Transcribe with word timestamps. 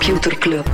Computer 0.00 0.38
Club. 0.38 0.66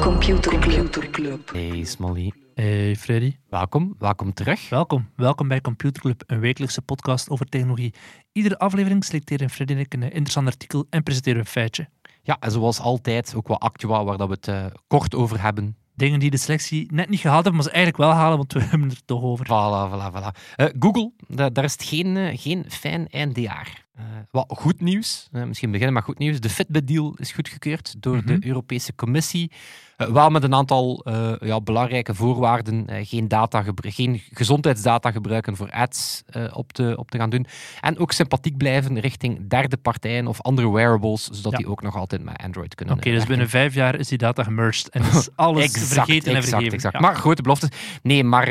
Computer 0.00 1.10
Club. 1.10 1.50
Hey 1.52 1.84
Smolly, 1.84 2.32
Hey 2.54 2.96
Freddy, 2.96 3.36
welkom, 3.48 3.94
welkom 3.98 4.32
terug. 4.32 4.68
welkom. 4.68 5.10
Welkom 5.16 5.48
bij 5.48 5.60
Computer 5.60 6.02
Club, 6.02 6.22
een 6.26 6.40
wekelijkse 6.40 6.82
podcast 6.82 7.30
over 7.30 7.46
technologie. 7.46 7.94
Iedere 8.32 8.58
aflevering 8.58 9.04
selecteren 9.04 9.50
Freddy 9.50 9.72
en 9.72 9.78
ik 9.78 9.94
een 9.94 10.02
interessant 10.02 10.46
artikel 10.46 10.86
en 10.90 11.02
presenteren 11.02 11.38
we 11.38 11.44
een 11.44 11.52
feitje. 11.52 11.88
Ja, 12.22 12.36
en 12.40 12.50
zoals 12.50 12.80
altijd 12.80 13.34
ook 13.36 13.48
wat 13.48 13.60
actua 13.60 14.04
waar 14.04 14.16
dat 14.16 14.28
we 14.28 14.34
het 14.34 14.48
eh, 14.48 14.66
kort 14.86 15.14
over 15.14 15.42
hebben. 15.42 15.76
Dingen 15.98 16.20
die 16.20 16.30
de 16.30 16.36
selectie 16.36 16.92
net 16.92 17.08
niet 17.08 17.20
gehaald 17.20 17.44
hebben, 17.44 17.54
maar 17.62 17.70
ze 17.70 17.76
eigenlijk 17.76 18.04
wel 18.10 18.12
halen, 18.20 18.36
want 18.36 18.52
we 18.52 18.60
hebben 18.70 18.88
het 18.88 18.98
er 18.98 19.04
toch 19.04 19.22
over. 19.22 19.46
Voilà, 19.46 19.92
voilà, 19.92 20.14
voilà. 20.16 20.54
Eh, 20.56 20.66
Google, 20.78 21.12
da- 21.28 21.50
daar 21.50 21.64
is 21.64 21.72
het 21.72 21.84
geen, 21.84 22.16
eh, 22.16 22.38
geen 22.38 22.64
fijn 22.68 23.08
eindejaar. 23.08 23.86
Eh 23.94 24.04
wat 24.30 24.44
goed 24.58 24.80
nieuws, 24.80 25.28
misschien 25.32 25.70
beginnen 25.70 25.94
met 25.94 26.04
goed 26.04 26.18
nieuws. 26.18 26.40
De 26.40 26.50
Fitbit-deal 26.50 27.14
is 27.16 27.32
goedgekeurd 27.32 27.94
door 28.02 28.16
Mhm. 28.16 28.26
de 28.26 28.46
Europese 28.46 28.94
Commissie. 28.94 29.52
Eh, 29.98 30.06
wel 30.06 30.30
met 30.30 30.42
een 30.42 30.54
aantal 30.54 31.02
eh, 31.04 31.32
ja, 31.40 31.60
belangrijke 31.60 32.14
voorwaarden. 32.14 32.86
Eh, 32.86 33.06
geen, 33.06 33.28
data 33.28 33.64
geen 33.76 34.22
gezondheidsdata 34.32 35.10
gebruiken 35.10 35.56
voor 35.56 35.70
ads 35.70 36.22
op, 36.52 36.72
te, 36.72 36.94
op 36.96 37.10
te 37.10 37.18
gaan 37.18 37.30
doen. 37.30 37.46
En 37.80 37.98
ook 37.98 38.12
sympathiek 38.12 38.56
blijven 38.56 39.00
richting 39.00 39.48
derde 39.48 39.76
partijen 39.76 40.26
of 40.26 40.42
andere 40.42 40.70
wearables, 40.72 41.24
zodat 41.24 41.52
Ja. 41.52 41.58
die 41.58 41.68
ook 41.68 41.82
nog 41.82 41.96
altijd 41.96 42.24
met 42.24 42.36
Android 42.36 42.74
kunnen 42.74 42.94
Oké, 42.94 43.10
dus 43.10 43.26
binnen 43.26 43.48
vijf 43.48 43.74
jaar 43.74 43.94
is 43.94 44.08
die 44.08 44.18
data 44.18 44.42
gemerged 44.42 44.88
en 44.88 45.02
is 45.02 45.28
alles 45.36 45.72
vergeten 45.72 46.30
en 46.30 46.36
exact, 46.36 46.48
vergeven. 46.48 46.72
exact. 46.72 46.94
Ja. 46.94 47.00
Maar 47.00 47.16
grote 47.16 47.42
beloftes. 47.42 47.70
Nee, 48.02 48.24
maar 48.24 48.48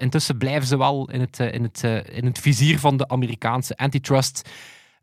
intussen 0.00 0.38
blijven 0.38 0.66
ze 0.66 0.78
wel 0.78 1.10
in 1.10 1.20
het, 1.20 1.38
in, 1.38 1.62
het, 1.62 1.82
in 2.12 2.24
het 2.24 2.38
vizier 2.38 2.78
van 2.78 2.96
de 2.96 3.08
Amerikaanse 3.08 3.76
antitrust. 3.76 4.48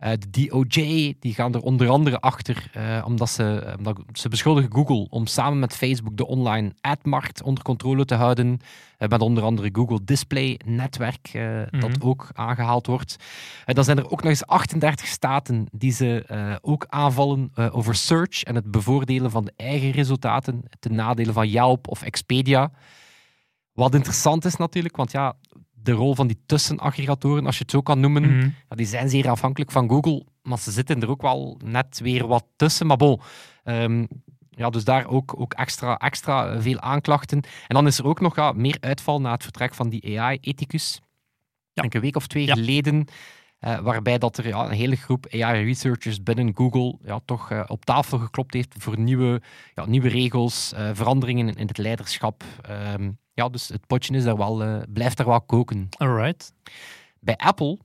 Eh, 0.04 0.12
de 0.30 0.48
DOJ 0.48 1.16
die 1.20 1.34
gaan 1.34 1.54
er 1.54 1.62
onder 1.62 1.90
andere 1.90 2.20
achter, 2.20 2.70
eh, 2.74 3.04
omdat, 3.06 3.30
ze, 3.30 3.74
omdat 3.78 4.00
ze 4.14 4.30
beschuldigen 4.30 4.74
Google 4.74 5.08
om 5.10 5.28
samen 5.28 5.60
met 5.60 5.76
Facebook 5.76 6.18
de 6.18 6.28
online 6.28 6.74
admarkt 6.82 7.44
onder 7.44 7.64
controle 7.64 8.06
te 8.06 8.16
houden. 8.16 8.60
Eh, 8.98 9.08
met 9.08 9.22
onder 9.22 9.44
andere 9.44 9.70
Google 9.72 10.00
Display 10.04 10.60
netwerk, 10.66 11.30
dat 11.72 11.90
Mhm. 11.90 12.08
ook 12.08 12.30
aangehaald 12.34 12.88
wordt. 12.88 13.16
En 13.66 13.76
dan 13.76 13.84
zijn 13.84 13.98
er 13.98 14.12
ook 14.12 14.22
nog 14.22 14.30
eens 14.30 14.46
38 14.46 15.08
staten 15.08 15.66
die 15.72 15.92
ze 15.92 16.60
ook 16.62 16.86
aanvallen 16.90 17.52
over 17.72 17.96
search 17.96 18.44
en 18.44 18.56
het 18.56 18.72
bevoordelen 18.72 19.32
van 19.32 19.46
de 19.46 19.54
eigen 19.56 19.92
resultaten 19.92 20.64
ten 20.80 20.96
nadele 20.96 21.34
van 21.34 21.50
Yelp 21.50 21.88
of 21.88 22.02
Expedia. 22.02 22.72
Wat 23.74 23.94
interessant 23.96 24.46
is 24.46 24.56
natuurlijk, 24.56 24.96
want 24.96 25.12
ja, 25.12 25.36
de 25.84 25.92
rol 25.92 26.16
van 26.16 26.28
die 26.28 26.40
tussenaggregatoren, 26.46 27.46
als 27.46 27.56
je 27.58 27.62
het 27.62 27.72
zo 27.72 27.82
kan 27.82 28.00
noemen, 28.00 28.22
Mhm. 28.38 28.50
ja, 28.70 28.76
die 28.76 28.86
zijn 28.86 29.10
zeer 29.10 29.30
afhankelijk 29.30 29.72
van 29.72 29.90
Google, 29.90 30.26
maar 30.42 30.60
ze 30.60 30.72
zitten 30.72 31.02
er 31.02 31.10
ook 31.10 31.22
wel 31.22 31.58
net 31.66 32.00
weer 32.00 32.28
wat 32.28 32.46
tussen. 32.56 32.88
Maar 32.88 32.98
bon, 32.98 33.20
ehm, 33.64 34.06
ja, 34.50 34.70
dus 34.70 34.84
daar 34.84 35.08
ook, 35.08 35.40
ook 35.40 35.54
extra, 35.54 35.98
extra 35.98 36.62
veel 36.62 36.80
aanklachten. 36.80 37.38
En 37.68 37.76
dan 37.76 37.88
is 37.88 37.98
er 38.00 38.06
ook 38.06 38.20
nog 38.20 38.36
ja, 38.36 38.52
meer 38.52 38.78
uitval 38.80 39.22
na 39.22 39.32
het 39.32 39.44
vertrek 39.44 39.74
van 39.74 39.90
die 39.90 40.20
AI-ethicus. 40.20 41.02
Ja. 41.74 41.84
Een 41.90 42.02
week 42.02 42.16
of 42.16 42.28
twee 42.28 42.46
Ja. 42.46 42.54
geleden, 42.54 43.06
eh, 43.60 43.80
waarbij 43.80 44.18
dat 44.18 44.38
er 44.38 44.48
ja, 44.48 44.66
een 44.66 44.72
hele 44.72 44.96
groep 44.96 45.26
AI-researchers 45.32 46.24
binnen 46.24 46.52
Google 46.56 46.98
ja, 47.04 47.20
toch 47.26 47.52
eh, 47.52 47.64
op 47.68 47.86
tafel 47.86 48.18
geklopt 48.18 48.54
heeft 48.54 48.76
voor 48.78 49.00
nieuwe, 49.00 49.42
ja, 49.74 49.86
nieuwe 49.86 50.08
regels, 50.10 50.74
eh, 50.74 50.90
veranderingen 50.94 51.48
in, 51.48 51.56
in 51.56 51.68
het 51.68 51.78
leiderschap. 51.78 52.44
Ehm, 52.62 53.12
ja, 53.34 53.50
dus 53.50 53.68
het 53.68 53.88
potje 53.88 54.16
is 54.16 54.24
daar 54.24 54.38
wel, 54.38 54.64
eh, 54.64 54.82
blijft 54.90 55.18
daar 55.18 55.28
wel 55.28 55.42
koken. 55.42 55.88
Alright. 55.98 56.54
Bij 57.20 57.36
Apple 57.38 57.80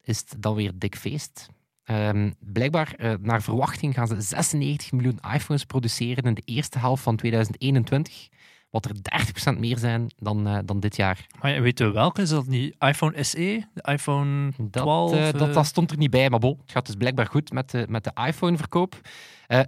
is 0.00 0.18
het 0.18 0.34
dan 0.38 0.54
weer 0.54 0.72
dik 0.74 0.96
feest. 0.96 1.48
Ehm, 1.84 2.30
blijkbaar, 2.38 2.94
eh, 2.96 3.14
naar 3.20 3.42
verwachting, 3.42 3.94
gaan 3.94 4.06
ze 4.06 4.20
96 4.20 4.92
miljoen 4.92 5.18
iPhones 5.34 5.64
produceren 5.64 6.24
in 6.24 6.34
de 6.34 6.42
eerste 6.44 6.78
helft 6.78 7.02
van 7.02 7.16
2021. 7.16 8.28
Wat 8.70 8.84
er 8.84 9.02
30% 9.02 9.58
meer 9.58 9.78
zijn 9.78 10.12
dan, 10.16 10.46
eh, 10.46 10.58
dan 10.64 10.80
dit 10.80 10.96
jaar. 10.96 11.26
Maar 11.40 11.62
weten 11.62 11.86
we 11.86 11.92
welke? 11.92 12.22
Is 12.22 12.28
dat 12.28 12.46
niet 12.46 12.74
iPhone 12.78 13.22
SE? 13.22 13.64
De 13.74 13.92
iPhone 13.92 14.52
Dat, 14.58 14.82
12? 14.82 15.12
eh, 15.12 15.32
dat, 15.32 15.54
dat 15.54 15.66
stond 15.66 15.90
er 15.90 15.96
niet 15.96 16.10
bij, 16.10 16.30
maar 16.30 16.38
bon, 16.38 16.58
het 16.62 16.72
gaat 16.72 16.86
dus 16.86 16.94
blijkbaar 16.94 17.26
goed 17.26 17.52
met 17.52 17.70
de, 17.70 17.86
met 17.88 18.04
de 18.04 18.12
iPhone-verkoop. 18.26 19.00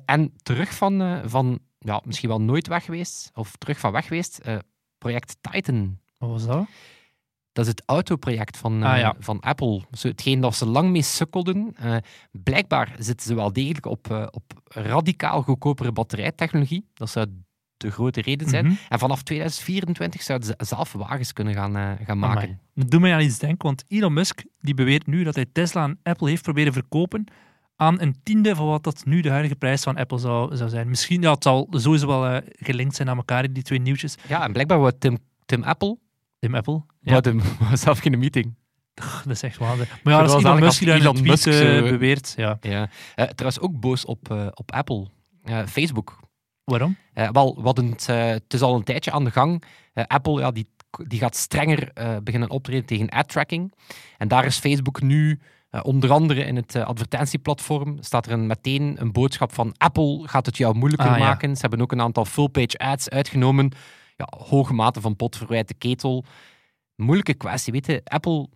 En 0.05 0.33
terug 0.43 0.75
van, 0.75 1.21
van 1.25 1.59
ja, 1.79 2.03
misschien 2.05 2.29
wel 2.29 2.41
nooit 2.41 2.67
weg 2.67 2.85
geweest, 2.85 3.31
of 3.35 3.57
terug 3.57 3.79
van 3.79 3.93
weg 3.93 4.07
geweest, 4.07 4.41
project 5.05 5.37
Titan. 5.41 5.99
Wat 6.19 6.31
was 6.31 6.47
dat? 6.47 6.67
Dat 7.53 7.65
is 7.65 7.71
het 7.71 7.83
autoproject 7.87 8.57
van, 8.57 8.83
eh, 8.83 8.91
Ah, 8.91 8.99
ja. 8.99 9.15
van 9.19 9.41
Apple. 9.41 9.83
Zo, 9.93 10.09
hetgeen 10.09 10.41
dat 10.41 10.55
ze 10.55 10.67
lang 10.67 10.91
mee 10.91 11.03
sukkelden. 11.03 11.75
Eh, 11.77 11.97
blijkbaar 12.31 12.95
zitten 12.99 13.27
ze 13.27 13.35
wel 13.35 13.53
degelijk 13.53 13.87
op, 13.87 14.11
eh, 14.11 14.27
op 14.31 14.43
radicaal 14.65 15.43
goedkopere 15.43 15.93
batterijtechnologie. 15.93 16.87
Dat 16.95 17.11
zou 17.11 17.27
de 17.77 17.91
grote 17.91 18.21
reden 18.21 18.49
zijn. 18.49 18.65
Mhm. 18.67 18.75
En 18.89 18.99
vanaf 18.99 19.23
2024 19.23 20.23
zouden 20.23 20.49
ze 20.49 20.65
zelf 20.65 20.93
wagens 20.93 21.33
kunnen 21.33 21.55
gaan, 21.55 21.77
eh, 21.77 22.07
gaan 22.07 22.19
maken. 22.19 22.43
Amai. 22.43 22.59
Dat 22.75 22.91
doet 22.91 23.01
mij 23.01 23.15
aan 23.15 23.21
iets 23.21 23.39
denken, 23.39 23.67
want 23.67 23.85
Elon 23.89 24.13
Musk 24.13 24.45
die 24.61 24.75
beweert 24.75 25.07
nu 25.07 25.25
dat 25.25 25.35
hij 25.35 25.47
Tesla 25.53 25.85
en 25.85 25.99
Apple 26.03 26.29
heeft 26.29 26.43
proberen 26.43 26.73
verkopen 26.73 27.25
aan 27.77 28.01
een 28.01 28.17
tiende 28.23 28.55
van 28.55 28.67
wat 28.67 28.83
dat 28.85 29.03
nu 29.05 29.21
de 29.21 29.31
huidige 29.31 29.57
prijs 29.57 29.83
van 29.83 29.97
Apple 29.97 30.19
zou, 30.19 30.57
zou 30.57 30.71
zijn. 30.71 30.89
Misschien, 30.89 31.23
ja, 31.23 31.33
het 31.33 31.43
zal 31.43 31.67
sowieso 31.71 32.07
wel 32.07 32.27
eh, 32.27 32.37
gelinkt 32.59 32.95
zijn 32.97 33.09
aan 33.09 33.17
elkaar, 33.17 33.53
die 33.53 33.63
twee 33.63 33.79
nieuwtjes. 33.81 34.15
Ja, 34.29 34.43
en 34.45 34.53
blijkbaar 34.53 34.79
wou 34.79 34.93
Tim, 34.99 35.19
Tim 35.47 35.63
Apple 35.63 35.99
Tim 36.39 36.55
Apple. 36.55 36.83
Ja, 37.01 37.21
wou 37.21 37.41
zelf 37.77 37.99
geen 37.99 38.19
meeting. 38.19 38.55
dat 38.95 39.31
is 39.33 39.43
echt 39.43 39.57
waanzinnig. 39.59 40.03
Maar 40.03 40.13
ja, 40.15 40.21
als 40.21 40.33
was 40.33 40.43
Elon 40.43 40.59
Musk 40.61 40.79
die 40.79 40.89
in 40.89 41.01
Elon 41.01 41.23
Musk 41.23 41.47
eh, 41.47 41.53
zo- 41.53 41.83
beweert, 41.83 42.35
ja. 42.37 42.59
Ja. 42.61 42.89
Eh, 43.15 43.25
trouwens 43.27 43.63
ook 43.63 43.81
boos 43.81 44.05
op, 44.05 44.31
eh, 44.31 44.47
op 44.55 44.73
Apple. 44.73 45.07
Eh, 45.43 45.67
Facebook. 45.67 46.21
Waarom? 46.65 46.97
Eh, 47.13 47.29
wel, 47.31 47.63
wat 47.63 47.79
een, 47.79 47.97
eh, 48.07 48.27
het 48.27 48.55
is 48.55 48.61
al 48.61 48.75
een 48.75 48.85
tijdje 48.85 49.11
aan 49.11 49.25
de 49.25 49.31
gang. 49.31 49.63
Eh, 49.93 50.05
Apple 50.07 50.41
ja, 50.41 50.51
die, 50.51 50.69
die 51.07 51.19
gaat 51.19 51.37
strenger 51.37 51.91
eh, 51.93 52.17
beginnen 52.23 52.51
optreden 52.51 52.85
tegen 52.85 53.09
ad-tracking. 53.09 53.73
En 54.19 54.29
daar 54.29 54.45
is 54.45 54.59
Facebook 54.59 55.03
nu, 55.03 55.31
eh, 55.31 55.39
onder 55.83 56.11
andere 56.11 56.45
in 56.45 56.57
het 56.57 56.75
eh, 56.75 56.87
advertentieplatform, 56.87 57.97
staat 58.01 58.27
er 58.27 58.33
een, 58.33 58.47
meteen 58.47 58.97
een 59.01 59.13
boodschap 59.13 59.53
van 59.53 59.75
Apple 59.77 60.29
gaat 60.29 60.47
het 60.47 60.57
jou 60.57 60.75
moeilijker 60.75 61.09
Ah, 61.09 61.19
ja. 61.19 61.25
maken. 61.25 61.55
Ze 61.55 61.61
hebben 61.61 61.81
ook 61.81 61.93
een 61.93 62.01
aantal 62.01 62.25
full-page 62.25 62.79
ads 62.79 63.09
uitgenomen. 63.09 63.73
Ja, 64.17 64.29
hoge 64.39 64.73
mate 64.75 65.01
van 65.01 65.17
potverwijt 65.17 65.69
de 65.69 65.75
ketel. 65.75 66.25
Moeilijke 66.97 67.35
kwestie, 67.35 67.73
weet 67.73 67.87
je. 67.87 68.01
Apple 68.05 68.49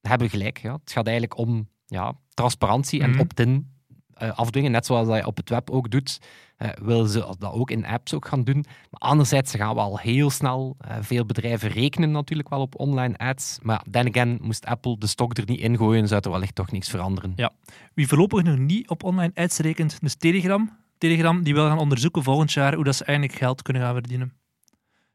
hebben 0.00 0.30
gelijk. 0.30 0.58
Ja. 0.58 0.72
Het 0.72 0.92
gaat 0.92 1.06
eigenlijk 1.06 1.38
om 1.38 1.68
ja, 1.86 2.12
transparantie 2.34 3.02
en 3.02 3.20
opt-in 3.20 3.48
eh, 3.48 3.75
afdwingen, 4.18 4.70
net 4.70 4.86
zoals 4.86 5.08
dat 5.08 5.16
je 5.16 5.26
op 5.26 5.36
het 5.36 5.48
web 5.48 5.70
ook 5.70 5.90
doet. 5.90 6.20
eh 6.56 6.68
willen 6.82 7.08
ze 7.08 7.34
dat 7.38 7.52
ook 7.52 7.70
in 7.70 7.86
apps 7.86 8.14
ook 8.14 8.26
gaan 8.28 8.44
doen. 8.44 8.64
Maar 8.90 9.10
anderzijds 9.10 9.50
ze 9.50 9.56
gaan 9.56 9.74
we 9.74 9.80
al 9.80 9.98
heel 9.98 10.30
snel. 10.30 10.76
eh, 10.78 10.96
veel 11.00 11.26
bedrijven 11.26 11.68
rekenen 11.68 12.10
natuurlijk 12.10 12.48
wel 12.48 12.60
op 12.60 12.80
online 12.80 13.16
ads. 13.16 13.58
Maar 13.62 13.82
then 13.90 14.08
again, 14.08 14.38
moest 14.42 14.66
Apple 14.66 14.98
de 14.98 15.06
stok 15.06 15.36
er 15.36 15.44
niet 15.46 15.60
in 15.60 15.76
gooien, 15.76 16.08
zou 16.08 16.20
er 16.24 16.30
wellicht 16.30 16.54
toch 16.54 16.70
niks 16.70 16.88
veranderen. 16.88 17.32
Ja. 17.36 17.52
Wie 17.94 18.08
voorlopig 18.08 18.42
nog 18.42 18.58
niet 18.58 18.88
op 18.88 19.04
online 19.04 19.32
ads 19.34 19.58
rekent, 19.58 19.98
is 20.00 20.14
Telegram. 20.14 20.76
Telegram 20.98 21.42
die 21.42 21.54
wil 21.54 21.66
gaan 21.66 21.78
onderzoeken 21.78 22.22
volgend 22.22 22.52
jaar 22.52 22.74
hoe 22.74 22.84
dat 22.84 22.96
ze 22.96 23.04
eigenlijk 23.04 23.38
geld 23.38 23.62
kunnen 23.62 23.82
gaan 23.82 23.94
verdienen. 23.94 24.32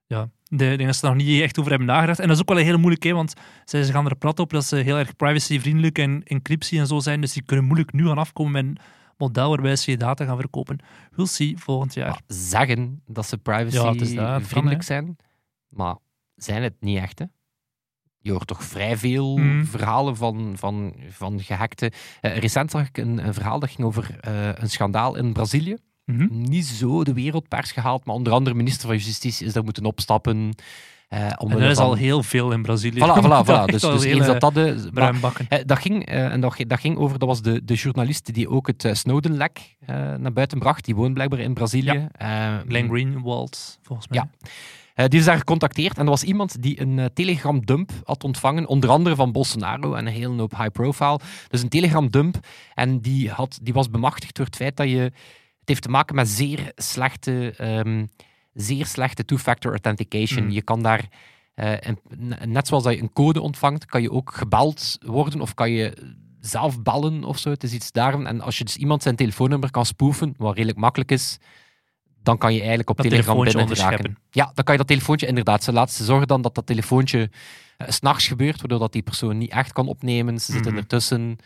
Ja, 0.07 0.29
de 0.44 0.57
dingen 0.57 0.85
dat 0.85 0.95
ze 0.95 1.07
er 1.07 1.16
nog 1.16 1.23
niet 1.23 1.41
echt 1.41 1.59
over 1.59 1.70
hebben 1.70 1.87
nagedacht. 1.87 2.20
En 2.20 2.28
dat 2.28 2.35
is 2.35 2.41
ook 2.41 2.49
wel 2.49 2.58
een 2.59 2.66
hele 2.66 2.78
moeilijk, 2.78 3.03
want 3.03 3.34
ze 3.66 3.84
gaan 3.84 4.05
er 4.05 4.16
plat 4.16 4.40
op 4.40 4.49
dat 4.49 4.66
ze 4.66 4.75
heel 4.75 4.97
erg 4.97 5.16
privacyvriendelijk 5.16 5.97
en 5.97 6.23
encryptie 6.23 6.79
en 6.79 6.87
zo 6.87 6.99
zijn. 6.99 7.22
Dus 7.22 7.34
die 7.34 7.43
kunnen 7.43 7.66
moeilijk 7.66 7.93
nu 7.93 8.08
gaan 8.08 8.17
afkomen 8.17 8.52
met 8.52 8.79
model 9.22 9.50
waarbij 9.50 9.76
ze 9.76 9.91
je 9.91 9.97
data 9.97 10.26
gaan 10.26 10.38
verkopen. 10.40 10.79
We'll 11.16 11.26
see 11.26 11.58
volgend 11.58 11.94
jaar. 11.94 12.09
Maar 12.09 12.22
zeggen 12.28 13.02
dat 13.08 13.26
ze 13.28 13.38
privacy-vriendelijk 13.38 14.84
zijn, 14.84 15.16
maar 15.70 15.96
zijn 16.35 16.64
het 16.64 16.73
niet 16.79 16.97
echt, 16.97 17.20
hè? 17.20 17.26
Je 18.23 18.32
hoort 18.32 18.47
toch 18.47 18.64
vrij 18.64 18.97
veel 18.97 19.38
Mhm. 19.38 19.66
verhalen 19.66 20.16
van, 20.18 20.53
van, 20.58 20.96
van 21.09 21.40
gehackte. 21.40 21.91
Eh, 22.22 22.38
recent 22.38 22.72
zag 22.72 22.88
ik 22.88 22.97
een, 22.97 23.26
een 23.28 23.34
verhaal 23.34 23.59
dat 23.59 23.70
ging 23.70 23.88
over 23.88 24.18
eh, 24.20 24.50
een 24.53 24.70
schandaal 24.70 25.16
in 25.16 25.34
Brazilië. 25.34 25.78
Mhm. 26.06 26.28
Niet 26.41 26.66
zo 26.66 27.03
de 27.03 27.14
wereldpers 27.14 27.72
gehaald, 27.72 28.06
maar 28.06 28.16
onder 28.16 28.34
andere 28.34 28.56
minister 28.56 28.88
van 28.88 28.97
Justitie 28.97 29.46
is 29.46 29.53
daar 29.53 29.64
moeten 29.64 29.85
opstappen. 29.85 30.53
Eh 31.11 31.25
En 31.25 31.40
omwille 31.40 31.61
dat 31.61 31.72
is 31.72 31.78
van... 31.78 31.85
al 31.85 31.93
heel 31.93 32.23
veel 32.23 32.52
in 32.52 32.61
Brazilië. 32.61 32.99
Voilà, 32.99 33.23
voilà, 33.23 33.46
Dat 33.46 33.47
voilà. 33.47 33.72
Dus, 33.72 33.81
dus 33.81 34.03
eens 34.03 34.25
dat 34.25 34.40
dat... 34.40 34.53
De, 34.53 34.75
maar, 34.81 34.91
bruinbakken. 34.91 35.46
eh, 35.49 35.59
dat, 35.66 35.79
ging, 35.79 36.05
eh, 36.05 36.31
en 36.31 36.41
dat, 36.41 36.55
dat 36.67 36.79
ging 36.79 36.97
over, 36.97 37.19
dat 37.19 37.28
was 37.28 37.41
de, 37.41 37.66
de 37.66 37.73
journalist 37.73 38.34
die 38.34 38.49
ook 38.49 38.67
het 38.67 38.85
eh, 38.85 38.93
Snowden-lek 38.93 39.75
eh, 39.85 39.96
naar 39.96 40.34
buiten 40.34 40.59
bracht. 40.59 40.85
Die 40.85 40.96
woont 40.96 41.13
blijkbaar 41.13 41.40
in 41.40 41.53
Brazilië. 41.53 42.08
Eh, 42.11 42.58
Glenn 42.67 42.90
Greenwald, 42.90 43.79
volgens 43.81 44.08
mij. 44.08 44.19
Ja. 44.19 44.49
Eh, 44.93 45.05
die 45.08 45.19
is 45.19 45.25
daar 45.25 45.37
gecontacteerd 45.37 45.97
en 45.97 46.03
er 46.03 46.09
was 46.09 46.23
iemand 46.23 46.61
die 46.61 46.81
een 46.81 46.99
eh, 46.99 47.05
Telegram-dump 47.13 47.91
had 48.03 48.23
ontvangen, 48.23 48.67
onder 48.67 48.90
andere 48.90 49.16
van 49.16 49.31
Bolsonaro 49.31 49.93
en 49.93 50.08
een 50.08 50.13
hele 50.13 50.40
hoop 50.40 50.58
high 50.58 50.72
profile. 50.72 51.19
Dus 51.47 51.61
een 51.61 51.69
Telegram-dump 51.69 52.37
en 52.73 52.99
die, 52.99 53.29
had, 53.29 53.59
die 53.61 53.73
was 53.73 53.90
bemachtigd 53.90 54.35
door 54.35 54.46
het 54.46 54.55
feit 54.55 54.78
dat 54.78 54.90
je... 54.90 55.11
Het 55.59 55.69
heeft 55.69 55.81
te 55.81 55.90
maken 55.90 56.16
met 56.16 56.29
zeer 56.29 56.72
slechte, 56.75 57.53
ehm, 57.58 58.05
zeer 58.53 58.85
slechte 58.85 59.25
two-factor 59.25 59.71
authentication. 59.71 60.43
Mm. 60.43 60.49
Je 60.51 60.61
kan 60.61 60.81
daar 60.83 61.07
en 61.55 61.99
n- 62.21 62.51
net 62.51 62.67
zoals 62.67 62.83
dat 62.83 62.93
je 62.93 63.01
een 63.01 63.13
code 63.13 63.41
ontvangt, 63.41 63.85
kan 63.85 64.01
je 64.01 64.11
ook 64.11 64.33
gebeld 64.35 64.97
worden 65.05 65.41
of 65.41 65.53
kan 65.53 65.71
je 65.71 65.93
zelf 66.39 66.81
bellen 66.81 67.23
of 67.23 67.37
zo. 67.37 67.49
Het 67.49 67.63
is 67.63 67.73
iets 67.73 67.91
daarvan. 67.91 68.27
En 68.27 68.41
als 68.41 68.57
je 68.57 68.63
dus 68.63 68.77
iemand 68.77 69.03
zijn 69.03 69.15
telefoonnummer 69.15 69.71
kan 69.71 69.85
spoefen, 69.85 70.33
wat 70.37 70.53
redelijk 70.55 70.77
makkelijk 70.79 71.11
is, 71.11 71.37
dan 72.23 72.37
kan 72.37 72.53
je 72.53 72.59
eigenlijk 72.59 72.89
op 72.89 72.97
Dat 72.97 73.05
Telegram 73.05 73.35
binnen. 73.43 74.17
Ja, 74.31 74.51
dan 74.53 74.63
kan 74.63 74.73
je 74.73 74.79
dat 74.79 74.87
telefoontje 74.89 75.27
inderdaad. 75.27 75.63
Ze 75.63 75.71
laten 75.73 75.93
ze 75.95 76.03
zorgen 76.03 76.27
dan 76.27 76.41
dat 76.41 76.55
dat 76.55 76.65
telefoontje 76.65 77.29
eh, 77.77 77.87
's 77.89 77.95
s'nachts 77.95 78.27
gebeurt, 78.27 78.59
waardoor 78.59 78.79
dat 78.79 78.91
die 78.93 79.01
persoon 79.01 79.37
niet 79.37 79.51
echt 79.51 79.73
kan 79.73 79.87
opnemen. 79.87 80.39
Ze 80.39 80.51
zitten 80.51 80.71
Mhm. 80.71 80.81
ertussen. 80.81 81.37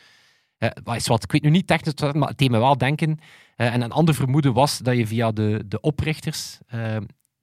Eh, 0.58 0.70
wat 0.84 0.96
is 0.96 1.08
wat, 1.08 1.24
ik 1.24 1.32
weet 1.32 1.42
nu 1.42 1.50
niet 1.50 1.68
technisch, 1.68 2.14
maar 2.14 2.28
het 2.28 2.38
deed 2.38 2.52
me 2.52 2.60
wel 2.60 2.78
denken. 2.78 3.20
Eh, 3.56 3.74
en 3.74 3.82
een 3.82 3.92
ander 3.92 4.16
vermoeden 4.16 4.54
was 4.54 4.78
dat 4.78 4.98
je 4.98 5.08
via 5.08 5.32
de, 5.32 5.64
de 5.68 5.82
oprichters 5.82 6.60
eh, 6.68 6.98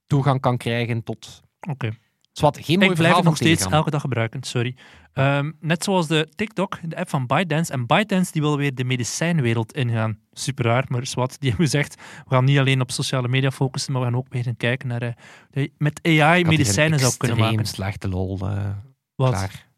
toegang 0.07 0.41
kan 0.41 0.57
krijgen 0.57 1.03
tot... 1.03 1.43
Oké. 1.71 1.91
Zwat, 2.33 2.59
geen 2.61 2.79
mooi 2.79 2.91
Ik 2.91 2.97
blijf 2.97 3.15
het 3.15 3.25
nog 3.25 3.37
steeds 3.37 3.67
elke 3.67 3.91
dag 3.91 4.01
gebruiken, 4.01 4.43
sorry. 4.43 4.77
Ehm, 5.13 5.51
net 5.61 5.85
zoals 5.85 6.07
de 6.07 6.29
TikTok, 6.35 6.79
de 6.83 6.97
app 6.97 7.09
van 7.09 7.27
ByteDance. 7.27 7.73
En 7.73 7.87
ByteDance 7.87 8.33
die 8.33 8.43
wil 8.43 8.57
weer 8.57 8.75
de 8.75 8.85
medicijnwereld 8.85 9.73
ingaan. 9.73 10.19
Super 10.31 10.65
raar, 10.65 10.85
maar 10.89 11.07
zwart. 11.07 11.41
Die 11.41 11.49
hebben 11.49 11.67
gezegd, 11.69 11.95
we 11.95 12.35
gaan 12.35 12.45
niet 12.45 12.59
alleen 12.59 12.81
op 12.81 12.91
sociale 12.91 13.29
media 13.29 13.51
focussen, 13.51 13.93
maar 13.93 14.03
we 14.03 14.09
gaan 14.09 14.17
ook 14.17 14.27
weer 14.29 14.57
kijken 14.57 14.89
naar 14.89 15.17
met 15.77 16.01
AI 16.03 16.45
medicijnen 16.45 16.99
zou 16.99 17.17
kunnen 17.17 17.39
maken. 17.39 17.67
slechte 17.67 18.09
lol. 18.09 18.39
Wat? 19.15 19.31
klaar. 19.31 19.71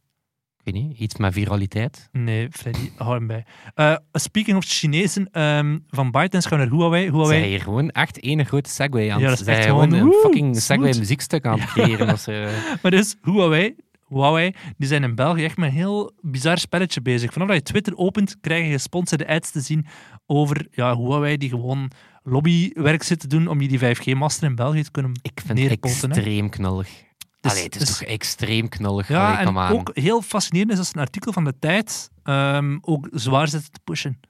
Weet 0.65 0.75
niet, 0.75 0.99
iets 0.99 1.17
met 1.17 1.33
viraliteit. 1.33 2.09
Nee, 2.13 2.49
Freddy, 2.51 2.91
hou 2.97 3.15
hem 3.15 3.27
bij. 3.27 3.45
Eh, 3.75 3.97
speaking 4.13 4.57
of 4.57 4.65
Chinezen, 4.65 5.29
ehm, 5.33 5.79
van 5.89 6.11
ByteDance 6.11 6.49
gaan 6.49 6.59
naar 6.59 6.69
Huawei. 6.69 7.03
Zij 7.03 7.13
Huawei 7.13 7.45
hier 7.45 7.61
gewoon 7.61 7.91
echt 7.91 8.23
ene 8.23 8.45
grote 8.45 8.71
segway 8.71 9.11
aan 9.11 9.21
Ja, 9.21 9.29
dat 9.29 9.41
is 9.41 9.47
echt 9.47 9.65
gewoon 9.65 9.91
gewoon, 9.91 10.01
een 10.01 10.07
woe, 10.07 10.21
fucking 10.23 10.57
segway 10.57 10.95
muziekstuk 10.99 11.47
aan 11.47 11.61
het 11.61 11.71
creëren. 11.71 12.09
als, 12.09 12.27
eh, 12.27 12.47
Maar 12.83 12.91
dus 12.91 13.17
Huawei, 13.23 13.75
Huawei, 14.09 14.53
die 14.77 14.89
zijn 14.89 15.03
in 15.03 15.15
België 15.15 15.45
echt 15.45 15.57
met 15.57 15.69
een 15.69 15.75
heel 15.75 16.13
bizar 16.21 16.59
spelletje 16.59 17.03
bezig. 17.03 17.33
Vanaf 17.33 17.49
dat 17.49 17.57
je 17.57 17.63
Twitter 17.63 17.97
opent, 17.97 18.37
krijg 18.41 18.67
je 18.67 18.73
gesponsorde 18.73 19.29
ads 19.29 19.51
te 19.51 19.61
zien 19.61 19.87
over 20.27 20.67
ja, 20.71 20.97
Huawei 20.97 21.37
die 21.37 21.49
gewoon 21.49 21.91
lobbywerk 22.23 23.03
zit 23.03 23.21
te 23.21 23.27
doen 23.27 23.49
om 23.49 23.61
je 23.61 23.69
die 23.69 23.79
5G-master 23.79 24.49
in 24.49 24.55
België 24.55 24.83
te 24.83 24.91
kunnen... 24.91 25.13
ik 25.23 25.41
vind 25.47 25.59
het 25.59 25.71
extreem 25.71 26.51
knullig. 26.51 26.89
Dus- 27.45 27.53
Allee, 27.53 27.65
het 27.65 27.75
is 27.77 27.87
dus- 27.87 27.99
toch 27.99 28.09
extreem 28.09 28.69
knullig. 28.69 29.09
Ja, 29.09 29.27
Allee, 29.33 29.47
en 29.47 29.57
ook 29.57 29.91
heel 29.95 30.23
fascinerend 30.23 30.71
is 30.73 30.77
dat 30.77 30.95
een 30.95 31.01
artikel 31.01 31.33
van 31.33 31.45
de 31.45 31.59
tijd 31.59 32.11
ehm, 32.23 32.79
ook 32.81 33.09
zwaar 33.13 33.49
zitten 33.49 33.73
te 33.73 33.81
pushen. 33.85 34.21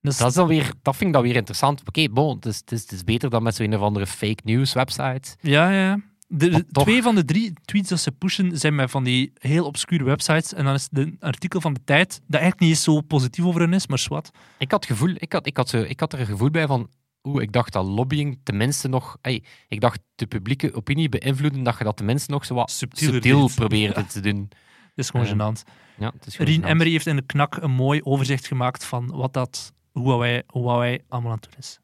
Dus, 0.00 0.16
Dat, 0.16 0.28
is 0.28 0.34
dan 0.34 0.46
weer, 0.48 0.72
dat 0.82 0.96
vind 0.96 1.08
ik 1.08 1.14
dan 1.14 1.22
weer 1.22 1.36
interessant. 1.36 1.80
Oké, 1.88 2.08
bon, 2.08 2.34
het 2.34 2.46
is, 2.46 2.56
het, 2.56 2.72
is, 2.72 2.82
het 2.82 2.92
is 2.92 3.04
beter 3.04 3.30
dan 3.30 3.42
met 3.42 3.54
zo'n 3.54 3.74
of 3.74 3.80
andere 3.80 4.06
fake 4.06 4.40
news 4.44 4.72
website. 4.72 5.36
Ja, 5.40 5.70
ja. 5.70 6.00
De, 6.28 6.48
de- 6.48 6.66
toch. 6.72 6.84
twee 6.84 7.02
van 7.02 7.14
de 7.14 7.24
drie 7.24 7.52
tweets 7.64 7.88
dat 7.88 8.00
ze 8.00 8.12
pushen 8.12 8.58
zijn 8.58 8.74
met 8.74 8.90
van 8.90 9.04
die 9.04 9.32
heel 9.34 9.64
obscure 9.66 10.04
websites. 10.04 10.54
En 10.54 10.64
dan 10.64 10.74
is 10.74 10.82
het 10.90 10.98
een 10.98 11.16
artikel 11.20 11.60
van 11.60 11.74
de 11.74 11.80
tijd 11.84 12.08
dat 12.08 12.40
eigenlijk 12.40 12.60
niet 12.60 12.70
eens 12.70 12.82
zo 12.82 13.00
positief 13.00 13.44
over 13.44 13.60
hen 13.60 13.72
is, 13.72 13.86
maar 13.86 13.98
zwart. 13.98 14.30
Ik 14.58 14.70
had, 14.70 14.86
gevoel, 14.86 15.12
ik, 15.14 15.32
had, 15.32 15.46
ik, 15.46 15.56
had 15.56 15.68
zo, 15.68 15.78
ik 15.78 16.00
had 16.00 16.12
er 16.12 16.20
een 16.20 16.26
gevoel 16.26 16.50
bij 16.50 16.66
van. 16.66 16.88
Oeh, 17.24 17.42
ik 17.42 17.52
dacht 17.52 17.72
dat 17.72 17.84
lobbying 17.86 18.38
tenminste 18.42 18.88
nog. 18.88 19.16
Ey, 19.20 19.44
ik 19.68 19.80
dacht 19.80 20.00
de 20.14 20.26
publieke 20.26 20.74
opinie 20.74 21.08
beïnvloeden, 21.08 21.62
dat 21.62 21.78
je 21.78 21.84
dat 21.84 21.96
tenminste 21.96 22.30
nog 22.30 22.44
zo 22.44 22.54
wat 22.54 22.70
Subtieler 22.70 23.14
subtiel 23.14 23.48
probeerde 23.54 24.00
Ja. 24.00 24.06
te 24.06 24.20
doen. 24.20 24.48
Dat 24.48 25.04
is 25.04 25.10
gewoon 25.10 25.26
Ja. 25.26 25.32
gênant. 25.32 25.70
Ja, 25.98 26.12
het 26.14 26.26
is 26.26 26.36
Rien. 26.38 26.64
Emery 26.64 26.90
heeft 26.90 27.06
in 27.06 27.16
de 27.16 27.22
knak 27.26 27.56
een 27.56 27.70
mooi 27.70 28.00
overzicht 28.02 28.46
gemaakt 28.46 28.84
van 28.84 29.06
wat 29.10 29.32
dat 29.32 29.72
Huawei, 29.92 30.42
Huawei 30.46 30.98
allemaal 31.08 31.30
aan 31.30 31.36
het 31.40 31.46
doen 31.50 31.58
is. 31.58 31.78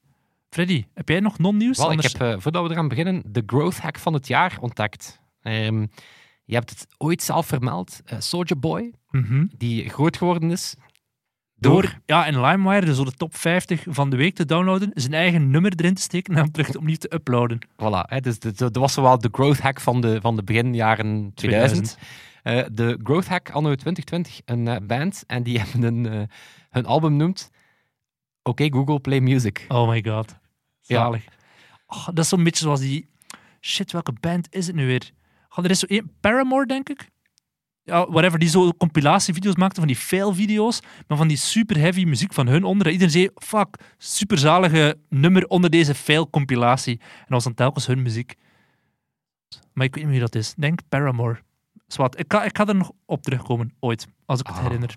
Freddy, 0.50 0.84
heb 0.94 1.08
jij 1.08 1.20
nog 1.20 1.38
non-nieuws? 1.38 1.78
Ik 1.78 2.00
heb, 2.02 2.20
eh, 2.20 2.34
voordat 2.38 2.66
we 2.66 2.70
eraan 2.72 2.88
beginnen, 2.88 3.22
de 3.26 3.42
growth 3.46 3.78
hack 3.78 3.98
van 3.98 4.12
het 4.14 4.26
jaar 4.26 4.58
ontdekt. 4.60 5.20
Ehm, 5.42 5.86
je 6.44 6.54
hebt 6.54 6.70
het 6.70 6.86
ooit 6.98 7.22
zelf 7.22 7.46
vermeld. 7.46 8.00
eh 8.04 8.20
Soldier 8.20 8.58
Boy, 8.58 8.92
Mhm. 9.10 9.46
die 9.56 9.88
groot 9.88 10.16
geworden 10.16 10.50
is. 10.50 10.74
Door 11.60 12.00
ja, 12.06 12.26
in 12.26 12.40
LimeWire 12.40 12.86
dus 12.86 12.96
de 12.96 13.12
top 13.12 13.36
50 13.36 13.84
van 13.88 14.10
de 14.10 14.16
week 14.16 14.34
te 14.34 14.44
downloaden, 14.44 14.90
zijn 14.94 15.14
eigen 15.14 15.50
nummer 15.50 15.72
erin 15.76 15.94
te 15.94 16.02
steken 16.02 16.34
en 16.34 16.40
hem 16.40 16.50
terug 16.50 16.76
opnieuw 16.76 16.96
te 16.96 17.14
uploaden. 17.14 17.58
Voilà, 17.72 18.08
hè, 18.08 18.20
dus 18.20 18.38
dat 18.38 18.76
was 18.76 18.94
wel 18.94 19.18
de 19.18 19.28
growth 19.32 19.60
hack 19.60 19.80
van 19.80 20.00
de, 20.00 20.20
van 20.20 20.36
de 20.36 20.42
beginjaren 20.42 21.32
2000. 21.34 21.98
Eh, 22.42 22.64
de 22.72 22.98
growth 23.02 23.28
hack 23.28 23.50
anno 23.50 23.74
2020, 23.74 24.40
een 24.44 24.68
eh, 24.68 24.76
band, 24.86 25.24
en 25.26 25.42
die 25.42 25.58
hebben 25.60 25.82
een, 25.82 26.06
eh, 26.06 26.22
hun 26.70 26.86
album 26.86 27.16
noemt 27.16 27.50
Oké 28.42 28.72
Google 28.72 29.00
Play 29.00 29.20
Music. 29.20 29.64
Oh 29.68 29.88
my 29.88 30.04
god. 30.06 30.38
Ja. 30.80 30.96
Zalig. 30.96 31.24
Oh, 31.86 32.06
dat 32.06 32.18
is 32.18 32.28
zo'n 32.28 32.44
beetje 32.44 32.64
zoals 32.64 32.80
die... 32.80 33.08
Shit, 33.60 33.92
welke 33.92 34.12
band 34.20 34.46
is 34.50 34.66
het 34.66 34.76
nu 34.76 34.86
weer? 34.86 35.10
Oh, 35.56 35.64
er 35.64 35.70
is 35.70 35.78
zo 35.78 35.86
één... 35.86 36.12
Paramore, 36.20 36.66
denk 36.66 36.88
ik? 36.88 37.10
Ja, 37.90 38.06
whatever, 38.10 38.38
die 38.38 38.48
zo 38.48 38.72
compilatievideo's 38.72 39.54
maakten 39.56 39.78
van 39.78 39.86
die 39.86 39.96
fail-video's, 39.96 40.80
maar 41.08 41.16
van 41.18 41.28
die 41.28 41.36
super 41.36 41.78
heavy 41.78 42.04
muziek 42.04 42.32
van 42.32 42.46
hun 42.46 42.64
onder. 42.64 42.86
Iedereen 42.90 43.10
zei, 43.12 43.28
fuck, 43.34 43.76
superzalige 43.98 44.98
nummer 45.08 45.46
onder 45.46 45.70
deze 45.70 45.94
fail-compilatie. 45.94 46.98
En 47.00 47.06
dat 47.18 47.28
was 47.28 47.44
dan 47.44 47.54
telkens 47.54 47.86
hun 47.86 48.02
muziek. 48.02 48.34
Maar 49.72 49.86
ik 49.86 49.94
weet 49.94 50.04
niet 50.04 50.12
wie 50.12 50.20
dat 50.20 50.34
is. 50.34 50.54
Denk 50.56 50.80
Paramore. 50.88 51.38
Zwat, 51.86 52.18
ik 52.18 52.24
ga, 52.32 52.44
ik 52.44 52.56
ga 52.56 52.66
er 52.66 52.74
nog 52.74 52.90
op 53.06 53.22
terugkomen, 53.22 53.72
ooit, 53.80 54.06
als 54.26 54.40
ik 54.40 54.46
het 54.46 54.56
Ah. 54.56 54.62
herinner. 54.62 54.96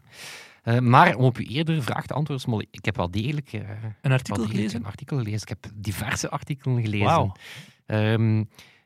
Eh, 0.63 0.79
maar 0.79 1.15
om 1.15 1.23
op 1.25 1.37
uw 1.37 1.45
eerdere 1.45 1.81
vraag 1.81 2.05
te 2.05 2.13
antwoorden, 2.13 2.45
Smolly, 2.45 2.67
ik 2.71 2.85
heb 2.85 2.95
wel 2.95 3.11
degelijk, 3.11 3.53
eh, 3.53 3.59
Een 3.59 3.95
wel 4.01 4.11
artikel 4.11 4.45
gelezen? 4.45 4.79
een 4.79 4.85
artikel 4.85 5.17
gelezen. 5.17 5.41
Ik 5.41 5.47
heb 5.49 5.65
diverse 5.75 6.29
artikelen 6.29 6.81
gelezen. 6.81 7.31
Ehm, 7.85 8.43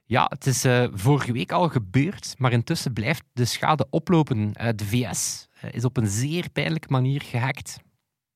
ja, 0.07 0.25
het 0.30 0.45
is 0.45 0.65
eh, 0.65 0.88
vorige 0.94 1.31
week 1.31 1.51
al 1.51 1.69
gebeurd, 1.69 2.36
maar 2.38 2.51
intussen 2.51 2.94
blijft 2.94 3.24
de 3.33 3.45
schade 3.45 3.88
oplopen. 3.89 4.54
Eh, 4.54 4.69
de 4.75 4.86
VS 4.86 5.48
eh, 5.62 5.74
is 5.74 5.86
op 5.86 5.98
een 5.98 6.07
zeer 6.07 6.50
pijnlijke 6.50 6.88
manier 6.89 7.21
gehackt. 7.21 7.77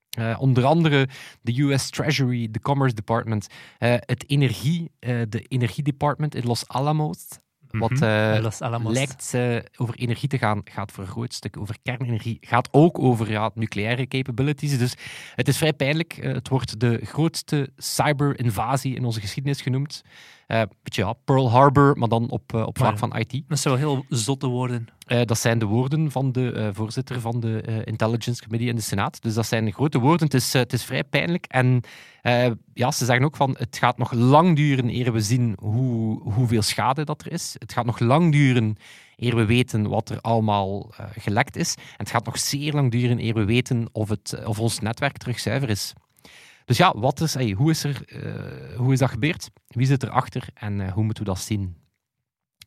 Eh, 0.09 0.37
onder 0.39 0.65
andere 0.65 1.07
de 1.41 1.61
US 1.61 1.89
Treasury, 1.89 2.47
de 2.51 2.59
Commerce 2.59 2.95
Department, 2.95 3.47
het 3.79 4.29
energie, 4.29 4.91
de 4.99 5.45
energiedepartment 5.47 6.35
in 6.35 6.43
Los 6.45 6.67
Alamos. 6.67 7.27
Wat 7.67 7.91
Mhm. 7.91 8.41
Los 8.41 8.61
Alamos. 8.61 8.93
lijkt 8.93 9.33
over 9.77 9.95
energie 9.95 10.29
te 10.29 10.37
gaan, 10.37 10.61
gaat 10.63 10.91
voor 10.91 11.03
een 11.03 11.09
groot 11.09 11.33
stuk 11.33 11.57
over 11.57 11.75
kernenergie, 11.83 12.37
gaat 12.41 12.67
ook 12.71 12.99
over 12.99 13.31
ja, 13.31 13.51
nucleaire 13.53 14.07
capabilities. 14.07 14.77
Dus 14.77 14.93
het 15.35 15.47
is 15.47 15.57
vrij 15.57 15.73
pijnlijk. 15.73 16.17
Het 16.21 16.49
wordt 16.49 16.79
de 16.79 16.99
grootste 17.03 17.69
cyber-invasie 17.77 18.95
in 18.95 19.05
onze 19.05 19.21
geschiedenis 19.21 19.61
genoemd. 19.61 20.03
Eh 20.51 20.61
ja, 20.83 21.13
Pearl 21.13 21.51
Harbor, 21.51 21.97
maar 21.97 22.07
dan 22.07 22.29
op, 22.29 22.53
eh, 22.53 22.65
op 22.65 22.77
vlak 22.77 22.97
van 22.97 23.15
IT. 23.17 23.43
Dat 23.47 23.59
zou 23.59 23.79
wel 23.79 23.87
heel 23.93 24.05
zotte 24.09 24.47
worden. 24.47 24.87
Eh, 25.05 25.21
dat 25.25 25.37
zijn 25.37 25.59
de 25.59 25.65
woorden 25.65 26.11
van 26.11 26.31
de 26.31 26.69
voorzitter 26.73 27.21
van 27.21 27.39
de 27.39 27.81
Intelligence 27.85 28.41
Committee 28.41 28.69
in 28.69 28.75
de 28.75 28.81
Senaat. 28.81 29.21
Dus 29.21 29.33
dat 29.33 29.45
zijn 29.45 29.73
grote 29.73 29.99
woorden. 29.99 30.25
Het 30.25 30.33
is, 30.33 30.53
het 30.53 30.73
is 30.73 30.83
vrij 30.83 31.03
pijnlijk. 31.03 31.45
En 31.45 31.81
ja, 32.73 32.91
ze 32.91 33.05
zeggen 33.05 33.25
ook 33.25 33.35
van 33.35 33.55
het 33.57 33.77
gaat 33.77 33.97
nog 33.97 34.11
lang 34.11 34.55
duren 34.55 34.89
eer 34.89 35.13
we 35.13 35.21
zien 35.21 35.55
hoe, 35.59 36.21
hoeveel 36.21 36.61
schade 36.61 37.03
dat 37.03 37.21
er 37.21 37.31
is. 37.31 37.55
Het 37.57 37.73
gaat 37.73 37.85
nog 37.85 37.99
lang 37.99 38.31
duren 38.31 38.75
eer 39.15 39.35
we 39.35 39.45
weten 39.45 39.89
wat 39.89 40.09
er 40.09 40.21
allemaal 40.21 40.89
gelekt 41.17 41.55
is. 41.55 41.75
En 41.75 41.83
het 41.97 42.09
gaat 42.09 42.25
nog 42.25 42.39
zeer 42.39 42.73
lang 42.73 42.91
duren 42.91 43.19
eer 43.19 43.33
we 43.33 43.45
weten 43.45 43.89
of, 43.91 44.09
het, 44.09 44.41
of 44.45 44.59
ons 44.59 44.79
netwerk 44.79 45.17
terug 45.17 45.39
zuiver 45.39 45.69
is. 45.69 45.93
Dus 46.65 46.77
ja, 46.77 46.93
wat 46.97 47.21
is, 47.21 47.33
hey, 47.33 47.51
hoe, 47.51 47.69
is 47.69 47.83
er, 47.83 48.03
eh, 48.07 48.77
hoe 48.77 48.93
is 48.93 48.99
dat 48.99 49.09
gebeurd? 49.09 49.49
Wie 49.67 49.85
zit 49.85 50.03
erachter 50.03 50.47
en 50.53 50.81
eh, 50.81 50.91
hoe 50.93 51.03
moeten 51.03 51.23
we 51.23 51.29
dat 51.29 51.39
zien? 51.39 51.77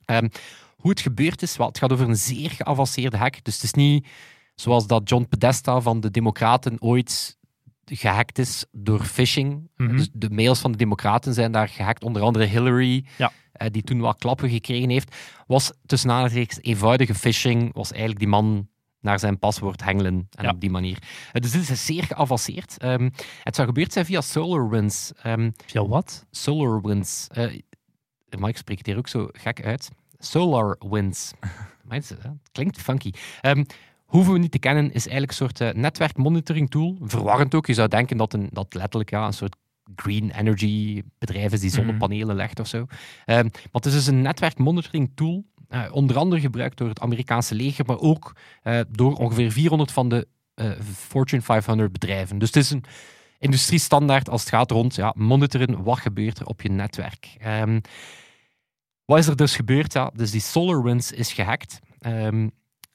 Ehm, 0.05 0.29
hoe 0.77 0.91
het 0.91 1.01
gebeurd 1.01 1.43
is, 1.43 1.57
wel, 1.57 1.67
het 1.67 1.79
gaat 1.79 1.93
over 1.93 2.09
een 2.09 2.17
zeer 2.17 2.51
geavanceerde 2.51 3.17
hack. 3.17 3.45
Dus 3.45 3.55
het 3.55 3.63
is 3.63 3.73
niet 3.73 4.07
zoals 4.55 4.87
dat 4.87 5.09
John 5.09 5.27
Podesta 5.29 5.81
van 5.81 6.01
de 6.01 6.11
Democraten 6.11 6.83
ooit 6.83 7.39
gehackt 7.85 8.39
is 8.39 8.65
door 8.73 9.05
phishing. 9.05 9.71
Mhm. 9.77 9.97
Dus 9.97 10.09
de 10.13 10.31
mails 10.31 10.59
van 10.61 10.73
de 10.73 10.79
Democraten 10.79 11.35
zijn 11.35 11.53
daar 11.53 11.69
gehackt. 11.69 12.05
Onder 12.05 12.23
andere 12.23 12.45
Hillary, 12.45 13.05
Ja. 13.19 13.33
eh, 13.53 13.69
die 13.71 13.83
toen 13.83 14.01
wat 14.01 14.19
klappen 14.19 14.51
gekregen 14.51 14.91
heeft. 14.91 15.17
Was 15.47 15.73
tussen 15.87 16.11
aanhalingstekens 16.11 16.59
eenvoudige 16.63 17.15
phishing. 17.15 17.75
Was 17.75 17.91
eigenlijk 17.91 18.21
die 18.21 18.29
man 18.29 18.69
naar 19.05 19.19
zijn 19.19 19.39
paswoord 19.39 19.85
hengelen. 19.85 20.29
En 20.31 20.45
Ja. 20.45 20.51
op 20.51 20.61
die 20.61 20.71
manier. 20.71 20.99
Eh, 21.33 21.41
dus 21.43 21.51
dit 21.51 21.71
is 21.71 21.85
zeer 21.87 22.03
geavanceerd. 22.03 22.79
Ehm, 22.79 23.11
het 23.43 23.55
zou 23.55 23.69
gebeurd 23.69 23.93
zijn 23.93 24.05
via 24.05 24.21
SolarWinds. 24.21 25.13
Ehm, 25.23 25.51
Ja, 25.67 25.87
wat? 25.87 26.27
SolarWinds. 26.31 27.27
Eh 27.29 27.59
maar 28.39 28.49
ik 28.49 28.57
spreek 28.57 28.79
het 28.79 28.87
hier 28.87 28.97
ook 28.97 29.09
zo 29.09 29.29
gek 29.33 29.65
uit. 29.65 29.91
SolarWinds. 30.19 31.33
Eh, 31.89 32.01
klinkt 32.53 32.81
funky. 32.81 33.11
Ehm, 33.41 33.65
hoeven 34.05 34.33
we 34.33 34.39
niet 34.39 34.51
te 34.51 34.59
kennen, 34.59 34.85
is 34.85 35.07
eigenlijk 35.07 35.29
een 35.31 35.37
soort 35.37 35.61
eh, 35.61 35.71
netwerkmonitoring 35.73 36.71
tool. 36.71 36.97
Verwarrend 37.01 37.55
ook. 37.55 37.67
Je 37.67 37.75
zou 37.75 37.89
denken 37.89 38.17
dat, 38.17 38.33
een, 38.33 38.49
dat 38.53 38.75
letterlijk 38.75 39.11
ja, 39.11 39.27
een 39.27 39.33
soort 39.33 39.57
green 39.97 40.31
energy 40.31 41.03
bedrijf 41.19 41.53
is 41.53 41.61
die 41.61 41.71
Mhm. 41.71 41.79
zonnepanelen 41.79 42.37
legt 42.37 42.61
of 42.61 42.67
zo. 42.67 42.85
Maar 43.27 43.45
het 43.73 43.87
is 43.87 43.93
dus 43.93 44.07
een 44.07 44.23
netwerkmonitoring 44.23 45.11
tool. 45.15 45.45
Eh, 45.75 45.95
onder 45.95 46.17
andere 46.17 46.41
gebruikt 46.41 46.79
door 46.79 46.89
het 46.89 47.01
Amerikaanse 47.01 47.55
leger, 47.55 47.85
maar 47.87 47.99
ook 47.99 48.33
eh, 48.63 48.81
door 48.91 49.15
ongeveer 49.15 49.53
400 49.53 49.93
van 49.93 50.09
de 50.09 50.27
eh, 50.55 50.71
Fortune 50.95 51.43
500 51.43 51.93
bedrijven. 51.93 52.39
Dus 52.39 52.49
het 52.49 52.57
is 52.57 52.71
een 52.71 52.85
industriestandaard 53.39 54.29
als 54.29 54.41
het 54.41 54.51
gaat 54.51 54.71
rond 54.71 54.95
ja, 54.95 55.13
monitoren 55.17 55.83
wat 55.83 55.99
gebeurt 55.99 56.39
er 56.39 56.47
op 56.47 56.63
je 56.63 56.69
netwerk. 56.71 57.37
Ehm, 57.39 57.81
Wat 59.05 59.19
is 59.19 59.27
er 59.27 59.37
dus 59.37 59.57
gebeurd? 59.57 59.93
Ja, 59.93 60.11
dus 60.15 60.31
die 60.31 60.41
SolarWinds 60.41 61.13
is 61.13 61.33
gehackt. 61.33 61.81
Ehm, 61.99 62.49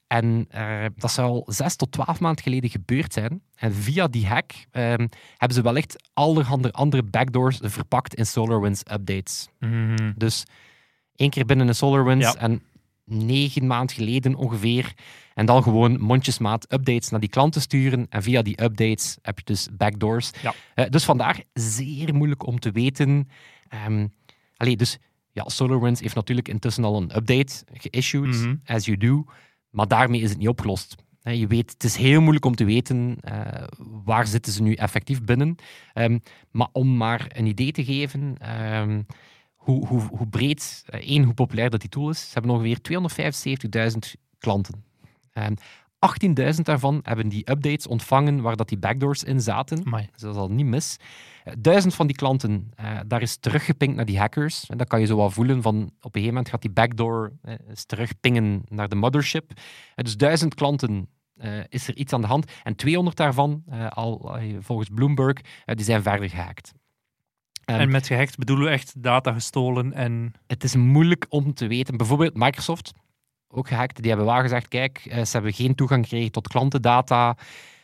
en 0.06 0.48
dat 0.96 1.12
zou 1.12 1.28
al 1.28 1.42
zes 1.46 1.76
tot 1.76 1.92
twaalf 1.92 2.20
maanden 2.20 2.42
geleden 2.42 2.70
gebeurd 2.70 3.12
zijn. 3.12 3.42
En 3.54 3.74
via 3.74 4.06
die 4.08 4.26
hack 4.26 4.52
ehm, 4.70 5.06
hebben 5.36 5.56
ze 5.56 5.62
wellicht 5.62 6.08
allerhande 6.12 6.72
andere 6.72 7.02
backdoors 7.02 7.58
verpakt 7.62 8.14
in 8.14 8.26
SolarWinds 8.26 8.80
updates. 8.92 9.48
Mhm. 9.58 10.12
Dus 10.16 10.44
één 11.14 11.30
keer 11.30 11.44
binnen 11.46 11.68
een 11.68 11.74
SolarWinds 11.74 12.32
Ja. 12.32 12.36
en 12.36 12.62
negen 13.10 13.66
maanden 13.66 13.96
geleden 13.96 14.34
ongeveer. 14.34 14.92
En 15.34 15.46
dan 15.46 15.62
gewoon 15.62 16.00
mondjesmaat 16.00 16.72
updates 16.72 17.08
naar 17.10 17.20
die 17.20 17.28
klanten 17.28 17.60
sturen. 17.60 18.06
En 18.08 18.22
via 18.22 18.42
die 18.42 18.62
updates 18.62 19.18
heb 19.22 19.38
je 19.38 19.44
dus 19.44 19.68
backdoors. 19.72 20.30
Ja. 20.42 20.54
Eh, 20.74 20.84
dus 20.90 21.04
vandaar 21.04 21.42
zeer 21.52 22.14
moeilijk 22.14 22.46
om 22.46 22.58
te 22.58 22.70
weten. 22.70 23.28
Ehm 23.68 24.06
allee, 24.56 24.76
dus 24.76 24.98
ja, 25.32 25.48
SolarWinds 25.48 26.00
heeft 26.00 26.14
natuurlijk 26.14 26.48
intussen 26.48 26.84
al 26.84 26.96
een 26.96 27.16
update 27.16 27.64
geissued, 27.72 28.26
Mhm. 28.26 28.54
as 28.64 28.84
you 28.84 28.96
do. 28.96 29.24
Maar 29.70 29.88
daarmee 29.88 30.20
is 30.20 30.28
het 30.30 30.38
niet 30.38 30.48
opgelost. 30.48 30.94
Hè, 31.22 31.30
Je 31.30 31.46
weet, 31.46 31.70
het 31.70 31.84
is 31.84 31.96
heel 31.96 32.20
moeilijk 32.20 32.44
om 32.44 32.54
te 32.54 32.64
weten 32.64 33.16
eh, 33.20 33.62
waar 34.04 34.26
zitten 34.26 34.52
ze 34.52 34.62
nu 34.62 34.74
effectief 34.74 35.22
binnen. 35.22 35.56
Ehm, 35.92 36.18
maar 36.50 36.68
om 36.72 36.96
maar 36.96 37.26
een 37.28 37.46
idee 37.46 37.72
te 37.72 37.84
geven, 37.84 38.34
ehm, 38.38 39.02
hoe, 39.60 39.86
hoe, 39.86 40.00
hoe 40.00 40.28
breed, 40.28 40.82
eh, 40.86 41.00
één, 41.00 41.22
hoe 41.22 41.34
populair 41.34 41.70
dat 41.70 41.80
die 41.80 41.88
tool 41.88 42.10
is. 42.10 42.20
Ze 42.20 42.32
hebben 42.32 42.50
ongeveer 42.50 42.80
275.000 42.80 44.14
klanten. 44.38 44.84
Ehm 45.32 45.54
18.000 46.00 46.60
daarvan 46.62 47.00
hebben 47.02 47.28
die 47.28 47.50
updates 47.50 47.86
ontvangen 47.86 48.40
waar 48.40 48.56
dat 48.56 48.68
die 48.68 48.78
backdoors 48.78 49.24
in 49.24 49.40
zaten. 49.40 49.86
Amai. 49.86 50.08
Dus 50.12 50.20
dat 50.20 50.34
is 50.34 50.40
al 50.40 50.50
niet 50.50 50.66
mis. 50.66 50.96
Eh, 51.44 51.54
Duizend 51.58 51.94
van 51.94 52.06
die 52.06 52.16
klanten, 52.16 52.70
eh, 52.74 52.98
daar 53.06 53.22
is 53.22 53.36
teruggepinkt 53.36 53.96
naar 53.96 54.04
die 54.04 54.18
hackers. 54.18 54.66
En 54.68 54.78
dat 54.78 54.88
kan 54.88 55.00
je 55.00 55.06
zo 55.06 55.16
wel 55.16 55.30
voelen 55.30 55.62
van 55.62 55.74
op 55.76 55.84
een 55.84 55.92
gegeven 56.02 56.26
moment 56.26 56.48
gaat 56.48 56.62
die 56.62 56.70
backdoor 56.70 57.32
eh, 57.42 57.54
eens 57.68 57.84
terugpingen 57.84 58.62
naar 58.68 58.88
de 58.88 58.94
mothership. 58.94 59.52
Dus 59.94 60.16
duizend 60.16 60.54
klanten 60.54 61.08
is 61.68 61.88
er 61.88 61.96
iets 61.96 62.12
aan 62.12 62.20
de 62.20 62.26
hand. 62.26 62.52
En 62.62 62.76
200 62.76 63.16
daarvan, 63.16 63.64
al 63.88 64.38
volgens 64.58 64.88
Bloomberg, 64.94 65.36
die 65.64 65.84
zijn 65.84 66.02
verder 66.02 66.30
gehackt. 66.30 66.72
En 67.78 67.90
met 67.90 68.06
gehackt 68.06 68.36
bedoelen 68.36 68.64
we 68.64 68.70
echt 68.70 69.02
data 69.02 69.32
gestolen 69.32 69.92
en... 69.92 70.32
het 70.46 70.64
is 70.64 70.74
moeilijk 70.74 71.26
om 71.28 71.54
te 71.54 71.66
weten. 71.66 71.96
Bijvoorbeeld 71.96 72.34
Microsoft, 72.36 72.92
ook 73.48 73.68
gehackt, 73.68 73.96
die 73.96 74.08
hebben 74.08 74.26
wel 74.26 74.40
gezegd, 74.40 74.68
kijk, 74.68 74.98
eh, 75.04 75.24
ze 75.24 75.32
hebben 75.32 75.52
geen 75.52 75.74
toegang 75.74 76.02
gekregen 76.04 76.32
tot 76.32 76.48
klantendata. 76.48 77.36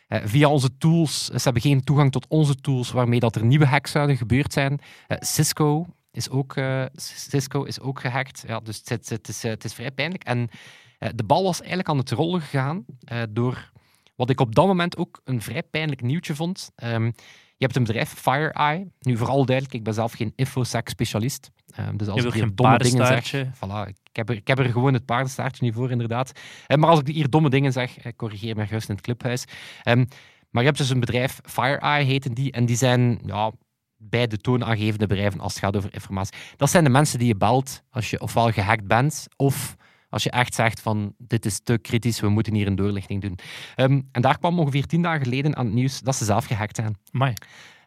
Eh, 0.08 0.20
via 0.24 0.48
onze 0.48 0.76
tools, 0.78 1.30
eh, 1.30 1.36
ze 1.36 1.44
hebben 1.44 1.62
geen 1.62 1.84
toegang 1.84 2.12
tot 2.12 2.26
onze 2.28 2.54
tools 2.54 2.90
waarmee 2.90 3.20
dat 3.20 3.36
er 3.36 3.44
nieuwe 3.44 3.66
hacks 3.66 3.90
zouden 3.90 4.16
gebeurd 4.16 4.52
zijn. 4.52 4.80
Cisco 5.08 5.86
is 6.10 6.30
ook, 6.30 6.54
Cisco 6.94 7.62
is 7.62 7.80
ook 7.80 8.00
gehackt. 8.00 8.44
Ja, 8.46 8.60
dus 8.60 8.78
het, 8.78 8.88
het, 8.88 9.08
het 9.08 9.28
is, 9.28 9.42
het 9.42 9.64
is 9.64 9.74
vrij 9.74 9.90
pijnlijk. 9.90 10.24
En 10.24 10.48
de 11.14 11.24
bal 11.24 11.42
was 11.42 11.58
eigenlijk 11.58 11.88
aan 11.88 11.98
het 11.98 12.10
rollen 12.10 12.40
gegaan 12.40 12.84
door 13.30 13.70
wat 14.14 14.30
ik 14.30 14.40
op 14.40 14.54
dat 14.54 14.66
moment 14.66 14.96
ook 14.96 15.20
een 15.24 15.42
vrij 15.42 15.62
pijnlijk 15.62 16.02
nieuwtje 16.02 16.34
vond. 16.34 16.70
Ehm, 16.74 17.10
je 17.56 17.64
hebt 17.64 17.76
een 17.76 17.84
bedrijf, 17.84 18.08
FireEye. 18.10 18.86
Nu, 19.00 19.16
vooral 19.16 19.44
duidelijk, 19.44 19.76
ik 19.76 19.84
ben 19.84 19.94
zelf 19.94 20.12
geen 20.12 20.32
InfoSec-specialist. 20.36 21.50
Ehm, 21.74 21.96
dus 21.96 22.08
als 22.08 22.24
ik 22.24 22.32
hier 22.32 22.54
domme 22.54 22.78
dingen 22.78 23.06
zeg, 23.06 23.46
voilà, 23.54 23.88
ik, 23.88 23.96
heb 24.12 24.28
er, 24.28 24.34
ik 24.34 24.46
heb 24.46 24.58
er 24.58 24.64
gewoon 24.64 24.92
het 24.92 25.04
paardenstaartje 25.04 25.64
niet 25.64 25.74
voor, 25.74 25.90
inderdaad. 25.90 26.40
Eh, 26.66 26.76
maar 26.76 26.90
als 26.90 27.00
ik 27.00 27.06
hier 27.06 27.30
domme 27.30 27.50
dingen 27.50 27.72
zeg, 27.72 27.98
eh, 27.98 28.12
corrigeer 28.16 28.56
me 28.56 28.66
gerust 28.66 28.88
in 28.88 28.94
het 28.94 29.04
clubhuis. 29.04 29.44
Ehm, 29.82 30.04
maar 30.50 30.62
je 30.62 30.68
hebt 30.68 30.78
dus 30.78 30.90
een 30.90 31.00
bedrijf, 31.00 31.40
FireEye 31.44 32.04
heten 32.04 32.32
die, 32.32 32.52
en 32.52 32.66
die 32.66 32.76
zijn 32.76 33.20
ja, 33.24 33.52
bij 33.96 34.26
de 34.26 34.36
toonaangevende 34.36 35.06
bedrijven 35.06 35.40
als 35.40 35.54
het 35.54 35.62
gaat 35.62 35.76
over 35.76 35.94
informatie. 35.94 36.36
Dat 36.56 36.70
zijn 36.70 36.84
de 36.84 36.90
mensen 36.90 37.18
die 37.18 37.28
je 37.28 37.36
belt 37.36 37.82
als 37.90 38.10
je 38.10 38.20
ofwel 38.20 38.50
gehackt 38.50 38.86
bent, 38.86 39.26
of 39.36 39.76
als 40.16 40.24
je 40.24 40.30
echt 40.30 40.54
zegt 40.54 40.80
van 40.80 41.14
dit 41.18 41.44
is 41.46 41.60
te 41.62 41.78
kritisch, 41.78 42.20
we 42.20 42.28
moeten 42.28 42.54
hier 42.54 42.66
een 42.66 42.76
doorlichting 42.76 43.22
doen. 43.22 43.38
Ehm, 43.74 44.00
en 44.12 44.22
daar 44.22 44.38
kwam 44.38 44.58
ongeveer 44.58 44.86
tien 44.86 45.02
dagen 45.02 45.22
geleden 45.22 45.56
aan 45.56 45.64
het 45.64 45.74
nieuws 45.74 46.00
dat 46.00 46.16
ze 46.16 46.24
zelf 46.24 46.44
gehackt 46.44 46.76
zijn. 46.76 46.96
Amai. 47.12 47.34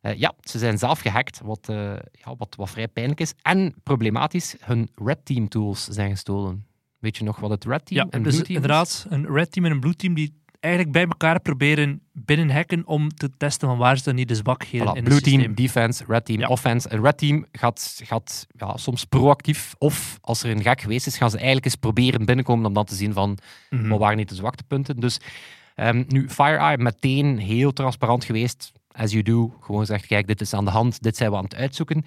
Eh, 0.02 0.16
ja, 0.16 0.34
ze 0.42 0.58
zijn 0.58 0.78
zelf 0.78 1.00
gehackt, 1.00 1.42
wat, 1.44 1.70
eh, 1.70 1.76
ja, 2.12 2.36
wat, 2.38 2.56
wat 2.56 2.70
vrij 2.70 2.88
pijnlijk 2.88 3.20
is. 3.20 3.34
En 3.42 3.74
problematisch, 3.84 4.56
hun 4.60 4.90
Red 4.96 5.26
Team 5.26 5.48
tools 5.48 5.88
zijn 5.88 6.10
gestolen. 6.10 6.66
Weet 7.00 7.18
je 7.18 7.24
nog 7.24 7.40
wat 7.40 7.50
het 7.50 7.66
Red 7.66 7.86
Team 7.86 8.06
Ja, 8.06 8.12
en 8.12 8.24
dus 8.24 8.34
Blue 8.34 8.46
Team 8.46 8.58
is? 8.58 8.62
inderdaad, 8.62 9.06
een 9.10 9.28
red 9.28 9.52
team 9.52 9.66
en 9.66 9.72
een 9.72 9.80
blue 9.80 9.96
team 9.96 10.14
die 10.14 10.39
eigenlijk 10.60 10.94
bij 10.94 11.06
elkaar 11.06 11.40
proberen 11.40 12.02
binnenhacken 12.14 12.88
om 12.88 13.10
te 13.10 13.30
testen 13.38 13.68
van 13.68 13.78
waar 13.78 13.96
zitten 13.96 14.16
niet 14.16 14.28
de 14.28 14.36
zwakheden 14.36 14.88
Voilà, 14.88 14.98
in 14.98 15.04
Blue 15.04 15.16
het 15.16 15.24
Team 15.24 15.36
systeem. 15.38 15.56
defense, 15.56 16.04
Red 16.08 16.26
Team 16.26 16.40
Ja. 16.40 16.48
offense. 16.48 16.90
En 16.90 17.02
Red 17.02 17.18
Team 17.18 17.46
gaat, 17.52 18.02
gaat 18.04 18.48
ja, 18.58 18.78
soms 18.78 19.04
proactief, 19.06 19.76
of 19.78 20.18
als 20.22 20.44
er 20.44 20.50
een 20.52 20.62
gek 20.62 20.82
geweest 20.82 21.08
is, 21.08 21.18
gaan 21.18 21.30
ze 21.30 21.36
eigenlijk 21.36 21.66
eens 21.66 21.76
proberen 21.76 22.26
binnenkomen 22.26 22.66
om 22.66 22.74
dan 22.74 22.86
te 22.86 22.96
zien 22.96 23.14
van 23.14 23.38
Mhm. 23.70 23.88
wat 23.88 24.00
waren 24.00 24.18
niet 24.18 24.30
de 24.30 24.36
zwaktepunten. 24.36 25.00
Dus 25.00 25.20
ehm, 25.76 26.04
nu, 26.08 26.30
FireEye 26.30 26.78
meteen 26.78 27.38
heel 27.38 27.74
transparant 27.74 28.24
geweest. 28.26 28.72
As 28.92 29.12
you 29.12 29.24
do. 29.24 29.54
Gewoon 29.62 29.86
zegt, 29.86 30.06
kijk, 30.06 30.28
dit 30.28 30.42
is 30.42 30.54
aan 30.54 30.66
de 30.66 30.72
hand, 30.72 31.02
dit 31.02 31.18
zijn 31.18 31.32
we 31.32 31.38
aan 31.38 31.44
het 31.44 31.56
uitzoeken. 31.56 32.06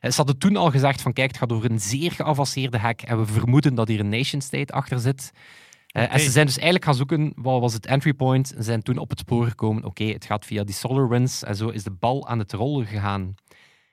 Eh, 0.00 0.10
Ze 0.10 0.16
hadden 0.16 0.38
toen 0.38 0.56
al 0.56 0.70
gezegd 0.70 1.02
van, 1.02 1.12
kijk, 1.12 1.28
het 1.28 1.36
gaat 1.38 1.52
over 1.52 1.70
een 1.70 1.80
zeer 1.80 2.10
geavanceerde 2.12 2.78
hack 2.78 3.00
en 3.02 3.18
we 3.18 3.26
vermoeden 3.26 3.74
dat 3.74 3.88
hier 3.88 4.00
een 4.00 4.08
nation 4.08 4.40
state 4.40 4.72
achter 4.72 4.98
zit. 5.00 5.32
Eh, 5.94 6.12
En 6.12 6.20
ze 6.20 6.30
zijn 6.30 6.46
dus 6.46 6.54
eigenlijk 6.54 6.84
gaan 6.84 6.94
zoeken, 6.94 7.32
wat 7.36 7.60
was 7.60 7.72
het 7.72 7.86
entry 7.86 8.12
point? 8.12 8.48
Ze 8.48 8.62
zijn 8.62 8.82
toen 8.82 8.98
op 8.98 9.10
het 9.10 9.18
spoor 9.18 9.46
gekomen, 9.46 9.84
oké, 9.84 10.04
het 10.04 10.24
gaat 10.24 10.44
via 10.44 10.64
die 10.64 10.74
SolarWinds 10.74 11.42
en 11.44 11.56
zo 11.56 11.68
is 11.68 11.82
de 11.84 11.90
bal 11.90 12.28
aan 12.28 12.38
het 12.38 12.52
rollen 12.52 12.86
gegaan. 12.86 13.34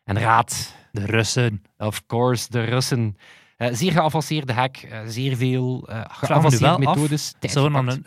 En 0.03 0.19
raad, 0.19 0.75
De 0.91 1.05
Russen. 1.05 1.63
of 1.77 2.05
course, 2.05 2.49
de 2.49 2.63
Russen. 2.63 3.17
Eh, 3.57 3.67
zeer 3.71 3.91
geavanceerde 3.91 4.53
hack, 4.53 4.77
eh, 4.77 4.99
zeer 5.05 5.35
veel 5.35 5.87
nu 5.87 5.95
geavanceerde 6.07 6.67
af, 6.67 6.77
methodes. 6.77 7.33
tijd 7.39 7.51
Zou 7.53 7.71
dan 7.71 7.87
een, 7.87 8.03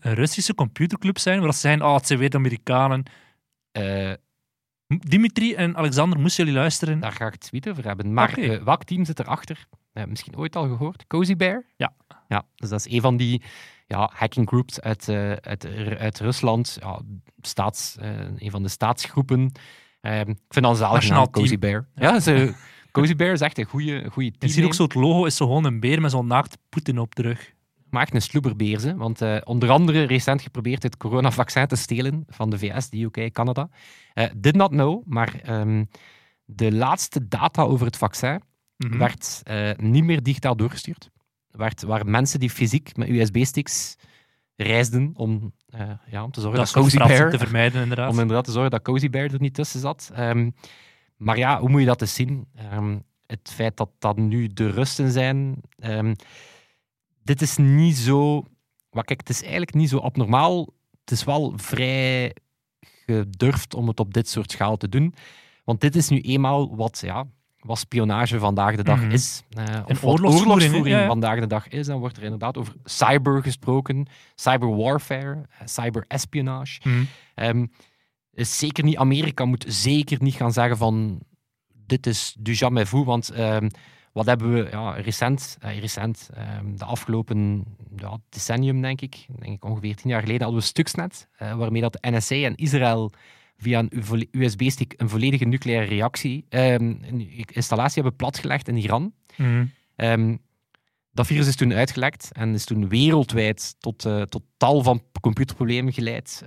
een 0.00 0.14
Russische 0.14 0.54
computerclub 0.54 1.18
zijn 1.18 1.40
waar 1.40 1.52
ze 1.52 1.58
zijn, 1.60 1.82
oh, 1.82 1.94
het 1.94 2.06
zijn 2.06 2.18
weer 2.18 2.30
de 2.30 2.36
Amerikanen. 2.36 3.02
Dimitri 4.98 5.54
en 5.54 5.76
Alexander, 5.76 6.18
moesten 6.20 6.44
jullie 6.44 6.60
luisteren? 6.60 7.00
Daar 7.00 7.12
ga 7.12 7.26
ik 7.26 7.32
het 7.32 7.40
tweet 7.40 7.68
over 7.68 7.84
hebben. 7.84 8.12
Maar 8.14 8.28
Oké. 8.30 8.40
eh, 8.40 8.62
welk 8.62 8.84
team 8.84 9.04
zit 9.04 9.18
erachter? 9.18 9.66
Eh, 9.92 10.04
misschien 10.04 10.36
ooit 10.36 10.56
al 10.56 10.62
gehoord. 10.68 11.06
Cozy 11.06 11.36
Bear? 11.36 11.64
Ja. 11.76 11.92
Ja, 12.28 12.42
dus 12.54 12.68
dat 12.70 12.86
is 12.86 12.92
een 12.92 13.00
van 13.00 13.16
die 13.16 13.42
ja, 13.86 14.10
hacking 14.14 14.48
groups 14.48 14.80
uit, 14.80 15.08
eh, 15.08 15.32
uit, 15.32 15.66
uit 15.98 16.20
Rusland. 16.20 16.76
Ja, 16.80 17.00
staats, 17.40 17.96
een 18.36 18.50
van 18.50 18.62
de 18.62 18.68
staatsgroepen. 18.68 19.52
Eh, 20.00 20.18
ik 20.20 20.24
vind 20.26 20.64
dat 20.64 20.64
een 20.64 20.76
zalig 20.76 20.92
Nationaal 20.94 21.30
Cozy 21.30 21.58
Bear. 21.58 21.88
Ja, 21.94 22.20
ze, 22.20 22.54
Cozy 22.92 23.16
Bear 23.16 23.32
is 23.32 23.40
echt 23.40 23.58
een 23.58 23.64
goede 23.64 24.10
goede 24.10 24.28
Je 24.32 24.38
team. 24.38 24.52
ziet 24.52 24.64
ook 24.64 24.74
zo 24.74 24.82
het 24.82 24.94
logo, 24.94 25.24
is 25.24 25.36
zo 25.36 25.46
gewoon 25.46 25.64
een 25.64 25.80
beer 25.80 26.00
met 26.00 26.10
zo'n 26.10 26.26
naakt 26.26 26.58
Poetin 26.68 26.98
op 26.98 27.14
de 27.14 27.22
rug. 27.22 27.54
Maar 27.90 28.02
echt 28.02 28.14
een 28.14 28.22
sloeberbeer, 28.22 28.78
ze. 28.78 28.96
Want 28.96 29.20
eh, 29.22 29.36
onder 29.44 29.70
andere 29.70 30.02
recent 30.04 30.42
geprobeerd 30.42 30.82
het 30.82 30.96
coronavaccin 30.96 31.66
te 31.66 31.76
stelen 31.76 32.24
van 32.28 32.50
de 32.50 32.58
VS, 32.58 32.88
de 32.90 33.02
UK, 33.02 33.32
Canada. 33.32 33.68
Eh 34.14 34.30
did 34.36 34.54
not 34.54 34.70
know, 34.70 35.02
maar 35.06 35.40
ehm, 35.42 35.84
de 36.44 36.72
laatste 36.72 37.28
data 37.28 37.62
over 37.62 37.86
het 37.86 37.96
vaccin 37.96 38.42
Mhm. 38.76 38.98
werd 38.98 39.40
eh, 39.44 39.70
niet 39.76 40.04
meer 40.04 40.22
digitaal 40.22 40.56
doorgestuurd. 40.56 41.10
Werd, 41.50 41.82
waren 41.82 42.10
mensen 42.10 42.40
die 42.40 42.50
fysiek 42.50 42.96
met 42.96 43.08
USB-sticks 43.08 43.96
reisden 44.56 45.10
om, 45.14 45.52
ja, 46.10 46.24
om 46.24 46.30
te 46.30 46.40
zorgen 46.40 46.58
dat 46.60 46.70
Cozy 46.72 46.96
Bear, 46.96 47.30
te 47.30 47.38
vermijden, 47.38 47.82
inderdaad. 47.82 48.10
om 48.12 48.18
inderdaad 48.20 48.44
te 48.44 48.50
zorgen 48.50 48.70
dat 48.70 48.82
Cozy 48.82 49.10
Bear 49.10 49.32
er 49.32 49.40
niet 49.40 49.54
tussen 49.54 49.80
zat. 49.80 50.10
Ehm, 50.14 50.50
maar 51.16 51.38
ja, 51.38 51.60
hoe 51.60 51.68
moet 51.68 51.80
je 51.80 51.86
dat 51.86 52.00
eens 52.00 52.14
zien? 52.14 52.46
Ehm, 52.54 52.98
het 53.26 53.50
feit 53.54 53.76
dat 53.76 53.90
dat 53.98 54.16
nu 54.16 54.46
de 54.48 54.70
Russen 54.70 55.10
zijn, 55.10 55.60
dit 57.26 57.42
is 57.42 57.56
niet 57.56 57.96
zo... 57.96 58.44
Kijk, 58.90 59.20
het 59.20 59.28
is 59.28 59.40
eigenlijk 59.42 59.74
niet 59.74 59.88
zo 59.88 59.98
abnormaal. 59.98 60.60
Het 61.00 61.10
is 61.10 61.24
wel 61.24 61.52
vrij 61.56 62.34
gedurfd 63.06 63.74
om 63.74 63.88
het 63.88 64.00
op 64.00 64.14
dit 64.14 64.28
soort 64.28 64.50
schaal 64.50 64.76
te 64.76 64.88
doen. 64.88 65.14
Want 65.64 65.80
dit 65.80 65.96
is 65.96 66.08
nu 66.08 66.20
eenmaal 66.20 66.76
wat, 66.76 66.98
ja, 67.04 67.26
wat 67.58 67.78
spionage 67.78 68.38
vandaag 68.38 68.76
de 68.76 68.82
dag 68.82 69.00
Mhm. 69.02 69.10
is. 69.10 69.42
Eh, 69.50 69.64
of 69.86 70.00
wat 70.00 70.10
oorlogsvoering, 70.20 70.86
Ja, 70.86 71.00
ja. 71.00 71.06
vandaag 71.06 71.40
de 71.40 71.46
dag 71.46 71.68
is. 71.68 71.86
Dan 71.86 71.98
wordt 71.98 72.16
er 72.16 72.22
inderdaad 72.22 72.56
over 72.56 72.74
cyber 72.84 73.42
gesproken. 73.42 74.06
Cyber 74.34 74.76
warfare, 74.76 75.46
eh, 75.58 75.66
cyber 75.66 76.04
espionage. 76.08 76.80
Mhm. 76.88 77.04
Ehm, 77.34 77.66
is 78.32 78.58
zeker 78.58 78.84
niet, 78.84 78.96
Amerika 78.96 79.44
moet 79.44 79.64
zeker 79.68 80.22
niet 80.22 80.34
gaan 80.34 80.52
zeggen 80.52 80.76
van 80.76 81.20
dit 81.86 82.06
is 82.06 82.36
du 82.38 82.52
jamais 82.52 82.88
vu, 82.88 83.04
want 83.04 83.30
ehm, 83.30 83.68
wat 84.16 84.26
hebben 84.26 84.52
we 84.52 84.68
ja, 84.70 84.90
recent, 84.90 85.56
eh, 85.60 85.78
recent 85.78 86.30
ehm, 86.34 86.76
de 86.76 86.84
afgelopen 86.84 87.64
ja, 87.96 88.18
decennium 88.28 88.82
denk 88.82 89.00
ik, 89.00 89.26
denk 89.38 89.52
ik 89.52 89.64
ongeveer 89.64 89.96
tien 89.96 90.10
jaar 90.10 90.20
geleden, 90.20 90.42
hadden 90.42 90.60
we 90.60 90.66
Stuxnet, 90.66 91.28
eh, 91.36 91.56
waarmee 91.56 91.80
dat 91.80 91.92
de 91.92 92.10
NSA 92.10 92.34
en 92.34 92.54
Israël 92.54 93.12
via 93.58 93.78
een 93.78 94.28
USB-stick 94.30 94.94
een 94.96 95.08
volledige 95.08 95.44
nucleaire 95.44 95.86
reactie, 95.86 96.44
ehm, 96.48 96.94
een 97.02 97.46
installatie 97.52 98.02
hebben 98.02 98.16
platgelegd 98.16 98.68
in 98.68 98.76
Iran. 98.76 99.12
Mhm. 99.36 99.64
Ehm, 99.96 100.36
dat 101.12 101.26
virus 101.26 101.46
is 101.46 101.56
toen 101.56 101.72
uitgelekt 101.72 102.30
en 102.32 102.54
is 102.54 102.64
toen 102.64 102.88
wereldwijd 102.88 103.76
tot, 103.78 104.04
eh, 104.04 104.22
tot 104.22 104.42
tal 104.56 104.82
van 104.82 105.02
computerproblemen 105.20 105.92
geleid. 105.92 106.44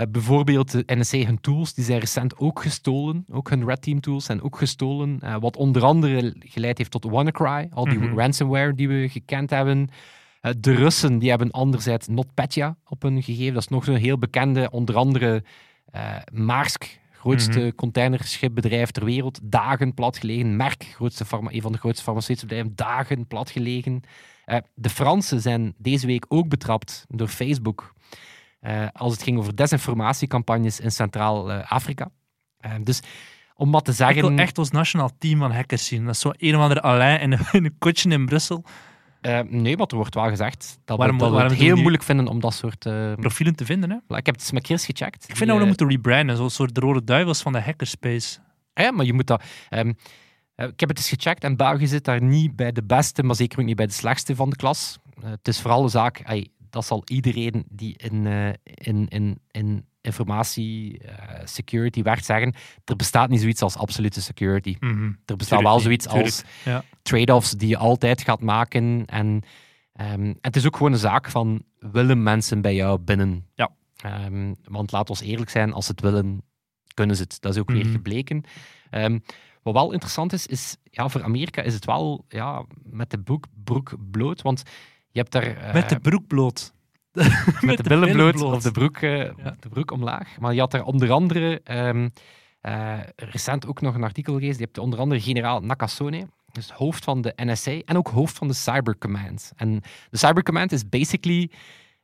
Eh, 0.00 0.06
bijvoorbeeld 0.08 0.70
de 0.70 0.82
NSA, 0.86 1.18
hun 1.18 1.40
tools, 1.40 1.74
die 1.74 1.84
zijn 1.84 1.98
recent 2.00 2.38
ook 2.38 2.62
gestolen. 2.62 3.24
Ook 3.30 3.50
hun 3.50 3.64
Red 3.64 3.82
Team 3.82 4.00
tools 4.00 4.24
zijn 4.24 4.42
ook 4.42 4.58
gestolen. 4.58 5.18
eh, 5.20 5.36
wat 5.40 5.56
onder 5.56 5.82
andere 5.82 6.34
geleid 6.38 6.78
heeft 6.78 6.90
tot 6.90 7.04
WannaCry, 7.04 7.68
al 7.72 7.84
die 7.84 7.98
Mhm. 7.98 8.18
ransomware 8.18 8.74
die 8.74 8.88
we 8.88 9.08
gekend 9.08 9.50
hebben. 9.50 9.88
Eh, 10.40 10.52
de 10.58 10.74
Russen 10.74 11.18
die 11.18 11.28
hebben 11.28 11.50
anderzijds 11.50 12.08
NotPetya 12.08 12.76
op 12.88 13.02
hun 13.02 13.22
gegeven. 13.22 13.54
Dat 13.54 13.62
is 13.62 13.68
nog 13.68 13.84
zo'n 13.84 13.94
heel 13.94 14.18
bekende, 14.18 14.70
onder 14.70 14.96
andere 14.96 15.44
Maersk, 16.32 16.98
grootste 17.12 17.58
Mhm. 17.60 17.70
containerschipbedrijf 17.74 18.90
ter 18.90 19.04
wereld, 19.04 19.40
dagen 19.42 19.94
platgelegen. 19.94 20.56
Merck, 20.56 20.82
grootste 20.84 21.24
een 21.30 21.62
van 21.62 21.72
de 21.72 21.78
grootste 21.78 22.02
farmaceutische 22.04 22.46
bedrijven, 22.46 22.76
dagen 22.76 23.26
platgelegen. 23.26 24.00
De 24.74 24.90
Fransen 24.90 25.40
zijn 25.40 25.74
deze 25.78 26.06
week 26.06 26.24
ook 26.28 26.48
betrapt 26.48 27.04
door 27.08 27.28
Facebook 27.28 27.94
als 28.92 29.12
het 29.12 29.22
ging 29.22 29.38
over 29.38 29.56
desinformatiecampagnes 29.56 30.80
in 30.80 30.92
Centraal-Afrika. 30.92 32.08
Eh, 32.58 32.72
dus 32.82 33.00
om 33.54 33.70
wat 33.70 33.84
te 33.84 33.90
Ik 33.90 33.96
zeggen... 33.96 34.20
wil 34.28 34.36
echt 34.38 34.58
ons 34.58 34.70
nationaal 34.70 35.10
team 35.18 35.38
van 35.38 35.52
hackers 35.52 35.86
zien. 35.86 36.04
Dat 36.04 36.14
is 36.14 36.20
zo 36.20 36.30
een 36.36 36.56
of 36.56 36.60
andere 36.62 36.82
Alain 36.82 37.20
in 37.20 37.32
een, 37.32 37.38
in 37.52 37.64
een 37.64 37.74
kotje 37.78 38.10
in 38.10 38.26
Brussel. 38.26 38.64
eh, 39.20 39.40
nee, 39.40 39.76
maar 39.76 39.86
er 39.86 39.96
wordt 39.96 40.14
wel 40.14 40.28
gezegd 40.28 40.78
dat, 40.84 40.98
Waarom- 40.98 41.18
we, 41.18 41.24
dat 41.24 41.32
we 41.32 41.42
het 41.42 41.52
heel 41.52 41.72
die- 41.72 41.80
moeilijk 41.80 42.02
vinden 42.04 42.26
om 42.28 42.40
dat 42.40 42.54
soort... 42.54 42.86
eh, 42.86 43.12
Profielen 43.14 43.54
te 43.56 43.64
vinden, 43.64 43.90
hè? 43.90 44.16
ik 44.16 44.26
heb 44.26 44.34
het 44.34 44.52
met 44.52 44.66
Chris 44.66 44.84
gecheckt. 44.84 45.28
Ik 45.28 45.36
vind 45.36 45.38
dat 45.38 45.48
we 45.48 45.58
dat 45.58 45.66
moeten 45.68 45.88
rebranden. 45.88 46.36
Zo'n 46.36 46.50
soort 46.50 46.74
de 46.74 46.80
rode 46.80 47.04
duivels 47.04 47.42
van 47.42 47.52
de 47.52 47.60
hackerspace. 47.60 48.38
Ja, 48.74 48.90
maar 48.90 49.04
je 49.06 49.12
moet 49.12 49.26
dat... 49.26 49.42
ehm, 49.68 49.92
eh, 50.54 50.66
ik 50.66 50.80
heb 50.80 50.88
het 50.88 50.98
eens 50.98 51.08
gecheckt 51.08 51.44
en 51.44 51.56
België 51.56 51.86
zit 51.86 52.04
daar 52.04 52.22
niet 52.22 52.56
bij 52.56 52.72
de 52.72 52.82
beste, 52.82 53.22
maar 53.22 53.36
zeker 53.36 53.58
ook 53.58 53.64
niet 53.64 53.76
bij 53.76 53.86
de 53.86 53.92
slechtste 53.92 54.36
van 54.36 54.50
de 54.50 54.56
klas. 54.56 54.98
Eh, 55.22 55.30
het 55.30 55.48
is 55.48 55.60
vooral 55.60 55.82
een 55.82 55.88
zaak, 55.90 56.22
dat 56.70 56.84
zal 56.86 57.02
iedereen 57.04 57.64
die 57.68 57.94
in, 57.96 58.26
in, 58.64 59.08
in, 59.08 59.38
in 59.50 59.84
informatie, 60.02 60.98
eh, 60.98 61.40
security 61.44 62.02
werkt 62.02 62.24
zeggen, 62.24 62.54
er 62.84 62.96
bestaat 62.96 63.28
niet 63.28 63.40
zoiets 63.40 63.62
als 63.62 63.76
absolute 63.76 64.22
security. 64.22 64.76
Mhm. 64.80 65.04
Er 65.04 65.36
bestaat 65.36 65.38
Tuurlijk 65.58 65.68
wel 65.68 65.80
zoiets 65.80 66.04
tuurlijk. 66.06 66.24
als 66.26 66.44
Ja. 66.64 66.84
trade-offs 67.02 67.50
die 67.50 67.68
je 67.68 67.76
altijd 67.76 68.22
gaat 68.22 68.40
maken. 68.40 69.04
En 69.06 69.42
ehm, 69.92 70.34
het 70.40 70.56
is 70.56 70.66
ook 70.66 70.76
gewoon 70.76 70.92
een 70.92 70.98
zaak 70.98 71.30
van, 71.30 71.62
willen 71.78 72.22
mensen 72.22 72.60
bij 72.60 72.74
jou 72.74 72.98
binnen? 72.98 73.46
Ja. 73.54 73.70
Ehm, 73.96 74.54
want 74.64 74.92
laat 74.92 75.10
ons 75.10 75.20
eerlijk 75.20 75.50
zijn, 75.50 75.72
als 75.72 75.84
ze 75.86 75.90
het 75.90 76.00
willen, 76.00 76.42
kunnen 76.94 77.16
ze 77.16 77.22
het. 77.22 77.36
Dat 77.40 77.54
is 77.54 77.60
ook 77.60 77.70
weer 77.70 77.84
Mhm. 77.84 77.92
gebleken. 77.92 78.42
Ehm, 78.90 79.18
wat 79.62 79.74
wel 79.74 79.92
interessant 79.92 80.32
is, 80.32 80.46
is 80.46 80.76
ja, 80.84 81.08
voor 81.08 81.22
Amerika 81.22 81.62
is 81.62 81.74
het 81.74 81.84
wel 81.84 82.24
ja, 82.28 82.64
met 82.82 83.10
de 83.10 83.18
broek, 83.18 83.46
broek 83.64 83.94
bloot. 84.10 84.42
Want 84.42 84.62
je 85.12 85.18
hebt 85.20 85.32
daar... 85.32 85.56
eh, 85.56 85.74
Met 85.74 85.88
de 85.88 85.98
broek 86.00 86.26
bloot. 86.26 86.72
met 87.60 87.76
de 87.76 87.82
billen 87.82 88.12
bloot 88.12 88.42
of 88.42 88.62
de 88.62 88.70
broek, 88.70 88.96
eh, 88.96 89.30
de 89.60 89.68
broek 89.68 89.90
omlaag. 89.90 90.38
Maar 90.38 90.54
je 90.54 90.60
had 90.60 90.74
er 90.74 90.82
onder 90.84 91.10
andere 91.10 91.60
ehm, 91.64 92.08
eh, 92.60 92.98
recent 93.16 93.66
ook 93.66 93.80
nog 93.80 93.94
een 93.94 94.02
artikel 94.04 94.34
gelezen. 94.34 94.56
Je 94.58 94.64
hebt 94.64 94.78
onder 94.78 94.98
andere 94.98 95.20
generaal 95.20 95.60
Nakasone, 95.60 96.28
dus 96.52 96.70
hoofd 96.70 97.04
van 97.04 97.20
de 97.20 97.32
NSA 97.36 97.78
en 97.84 97.96
ook 97.96 98.08
hoofd 98.08 98.36
van 98.38 98.48
de 98.48 98.54
Cyber 98.54 98.98
Command. 98.98 99.52
En 99.56 99.80
de 100.10 100.18
Cyber 100.18 100.42
Command 100.42 100.72
is 100.72 100.88
basically 100.88 101.50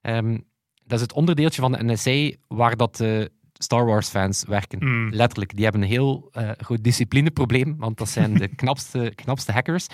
ehm, 0.00 0.38
dat 0.84 0.98
is 0.98 1.00
het 1.00 1.12
onderdeeltje 1.12 1.60
van 1.60 1.72
de 1.72 1.84
NSA 1.84 2.36
waar 2.48 2.76
dat 2.76 2.96
de 2.96 3.30
Star 3.58 3.84
Wars 3.84 4.08
fans 4.08 4.44
werken. 4.44 4.78
Mm. 4.84 5.10
Letterlijk, 5.10 5.54
die 5.54 5.64
hebben 5.64 5.82
een 5.82 5.88
heel 5.88 6.28
eh, 6.32 6.50
groot 6.56 6.84
disciplineprobleem, 6.84 7.76
want 7.78 7.98
dat 7.98 8.08
zijn 8.08 8.34
de 8.34 8.48
knapste, 8.62 9.12
knapste 9.14 9.52
hackers. 9.52 9.86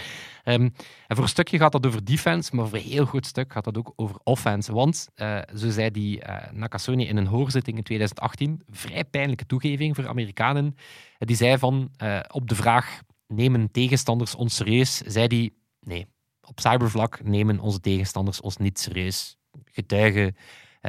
Ehm, 0.45 0.61
en 1.07 1.17
voor 1.17 1.23
een 1.23 1.29
stukje 1.29 1.59
gaat 1.59 1.73
dat 1.73 1.87
over 1.87 2.05
defense, 2.05 2.57
maar 2.57 2.69
voor 2.69 2.79
een 2.79 2.85
heel 2.85 3.05
groot 3.05 3.27
stuk 3.27 3.53
gaat 3.53 3.65
dat 3.65 3.79
ook 3.79 3.93
over 3.97 4.17
offense. 4.23 4.73
Want, 4.73 5.09
eh, 5.15 5.39
zo 5.57 5.71
zei 5.71 5.91
die 5.91 6.23
eh, 6.23 6.53
Nakasone 6.53 7.07
in 7.07 7.17
een 7.17 7.27
hoorzitting 7.27 7.77
in 7.77 7.83
2018, 7.83 8.63
vrij 8.71 9.05
pijnlijke 9.05 9.47
toegeving 9.47 9.95
voor 9.95 10.09
Amerikanen, 10.09 10.77
die 11.19 11.37
zei 11.37 11.59
van, 11.59 11.91
op 12.31 12.49
de 12.49 12.55
vraag, 12.55 13.01
nemen 13.27 13.71
tegenstanders 13.71 14.35
ons 14.35 14.55
serieus? 14.55 14.97
Zei 14.97 15.27
die, 15.27 15.57
nee, 15.81 16.07
op 16.43 16.61
cybervlak 16.61 17.23
nemen 17.23 17.61
onze 17.61 17.81
tegenstanders 17.81 18.41
ons 18.41 18.57
niet 18.57 18.79
serieus. 18.79 19.37
Getuigen 19.65 20.37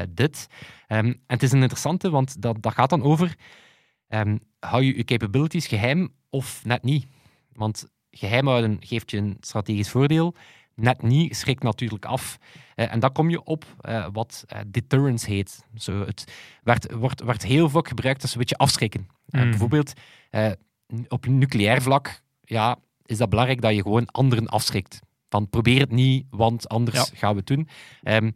dit. 0.10 0.47
Ehm, 0.88 1.06
en 1.06 1.19
het 1.27 1.43
is 1.43 1.51
een 1.51 1.62
interessante, 1.62 2.10
want 2.10 2.41
dat, 2.41 2.62
dat 2.62 2.73
gaat 2.73 2.89
dan 2.89 3.03
over, 3.03 3.36
ehm, 4.08 4.38
hou 4.60 4.84
je 4.84 4.95
je 4.97 5.03
capabilities 5.03 5.67
geheim 5.67 6.10
of 6.29 6.62
net 6.65 6.84
niet? 6.84 7.06
Want 7.51 7.86
geheim 8.12 8.47
houden 8.47 8.77
geeft 8.79 9.12
je 9.12 9.17
een 9.17 9.38
strategisch 9.39 9.89
voordeel. 9.89 10.36
Net 10.75 11.01
niet 11.01 11.36
schrikt 11.36 11.63
natuurlijk 11.63 12.06
af. 12.06 12.38
Eh, 12.75 12.93
en 12.93 12.99
dan 12.99 13.12
kom 13.12 13.29
je 13.29 13.43
op 13.43 13.65
eh, 13.82 14.08
wat 14.12 14.43
eh, 14.47 14.60
deterrence 14.67 15.29
heet. 15.29 15.65
Zo, 15.75 16.06
het 16.06 16.34
werd, 16.63 16.91
wordt, 16.91 17.21
wordt 17.21 17.43
heel 17.43 17.69
vaak 17.69 17.88
gebruikt 17.88 18.21
als 18.21 18.32
een 18.34 18.39
beetje 18.39 18.58
afschrikken. 18.58 19.08
Eh, 19.27 19.39
Mhm. 19.41 19.49
bijvoorbeeld 19.49 19.93
eh, 20.29 20.51
op 21.08 21.25
nucleair 21.25 21.82
vlak 21.82 22.21
ja, 22.41 22.77
is 23.06 23.17
dat 23.17 23.29
belangrijk 23.29 23.62
dat 23.62 23.75
je 23.75 23.82
gewoon 23.82 24.06
anderen 24.06 24.47
afschrikt. 24.47 24.99
Van 25.29 25.49
probeer 25.49 25.79
het 25.79 25.91
niet, 25.91 26.25
want 26.29 26.69
anders 26.69 27.12
gaan 27.13 27.32
we 27.32 27.38
het 27.38 27.47
doen. 27.47 27.67
Ehm, 28.03 28.32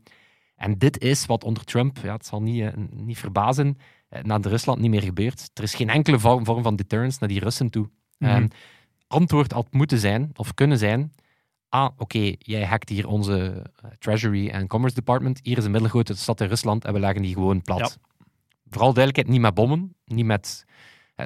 en 0.58 0.78
dit 0.78 1.00
is 1.00 1.26
wat 1.26 1.44
onder 1.44 1.64
Trump, 1.64 1.98
ja, 2.04 2.14
het 2.14 2.26
zal 2.26 2.42
niet, 2.42 2.62
eh, 2.62 2.72
niet 2.90 3.18
verbazen, 3.18 3.78
eh, 4.10 4.24
naar 4.24 4.42
de 4.42 4.50
Rusland 4.50 4.80
niet 4.80 4.90
meer 4.90 5.02
gebeurt. 5.02 5.50
Er 5.54 5.64
is 5.64 5.76
geen 5.76 5.90
enkele 5.90 6.20
vorm, 6.20 6.46
vorm 6.46 6.64
van 6.64 6.76
deterrence 6.76 7.18
naar 7.20 7.30
die 7.30 7.40
Russen 7.40 7.70
toe. 7.70 7.90
Mhm. 8.18 8.32
Ehm, 8.32 8.48
antwoord 9.08 9.52
had 9.52 9.72
moeten 9.72 10.00
zijn, 10.00 10.32
of 10.36 10.54
kunnen 10.54 10.78
zijn, 10.78 11.14
ah, 11.70 11.90
oké, 11.98 12.34
jij 12.38 12.66
hackt 12.66 12.90
hier 12.90 13.08
onze 13.08 13.64
eh, 13.82 13.90
Treasury 14.00 14.50
en 14.50 14.68
Commerce 14.68 14.96
Department, 14.96 15.40
hier 15.44 15.58
is 15.58 15.66
een 15.66 15.72
middelgrote 15.72 16.16
stad 16.16 16.42
in 16.42 16.48
Rusland 16.48 16.86
en 16.86 16.94
we 16.94 17.00
leggen 17.00 17.22
die 17.22 17.34
gewoon 17.34 17.62
plat. 17.62 18.00
Vooral 18.70 18.94
duidelijkheid, 18.94 19.28
niet 19.28 19.42
met 19.42 19.54
bommen, 19.54 19.96
niet 20.06 20.26
met 20.26 20.66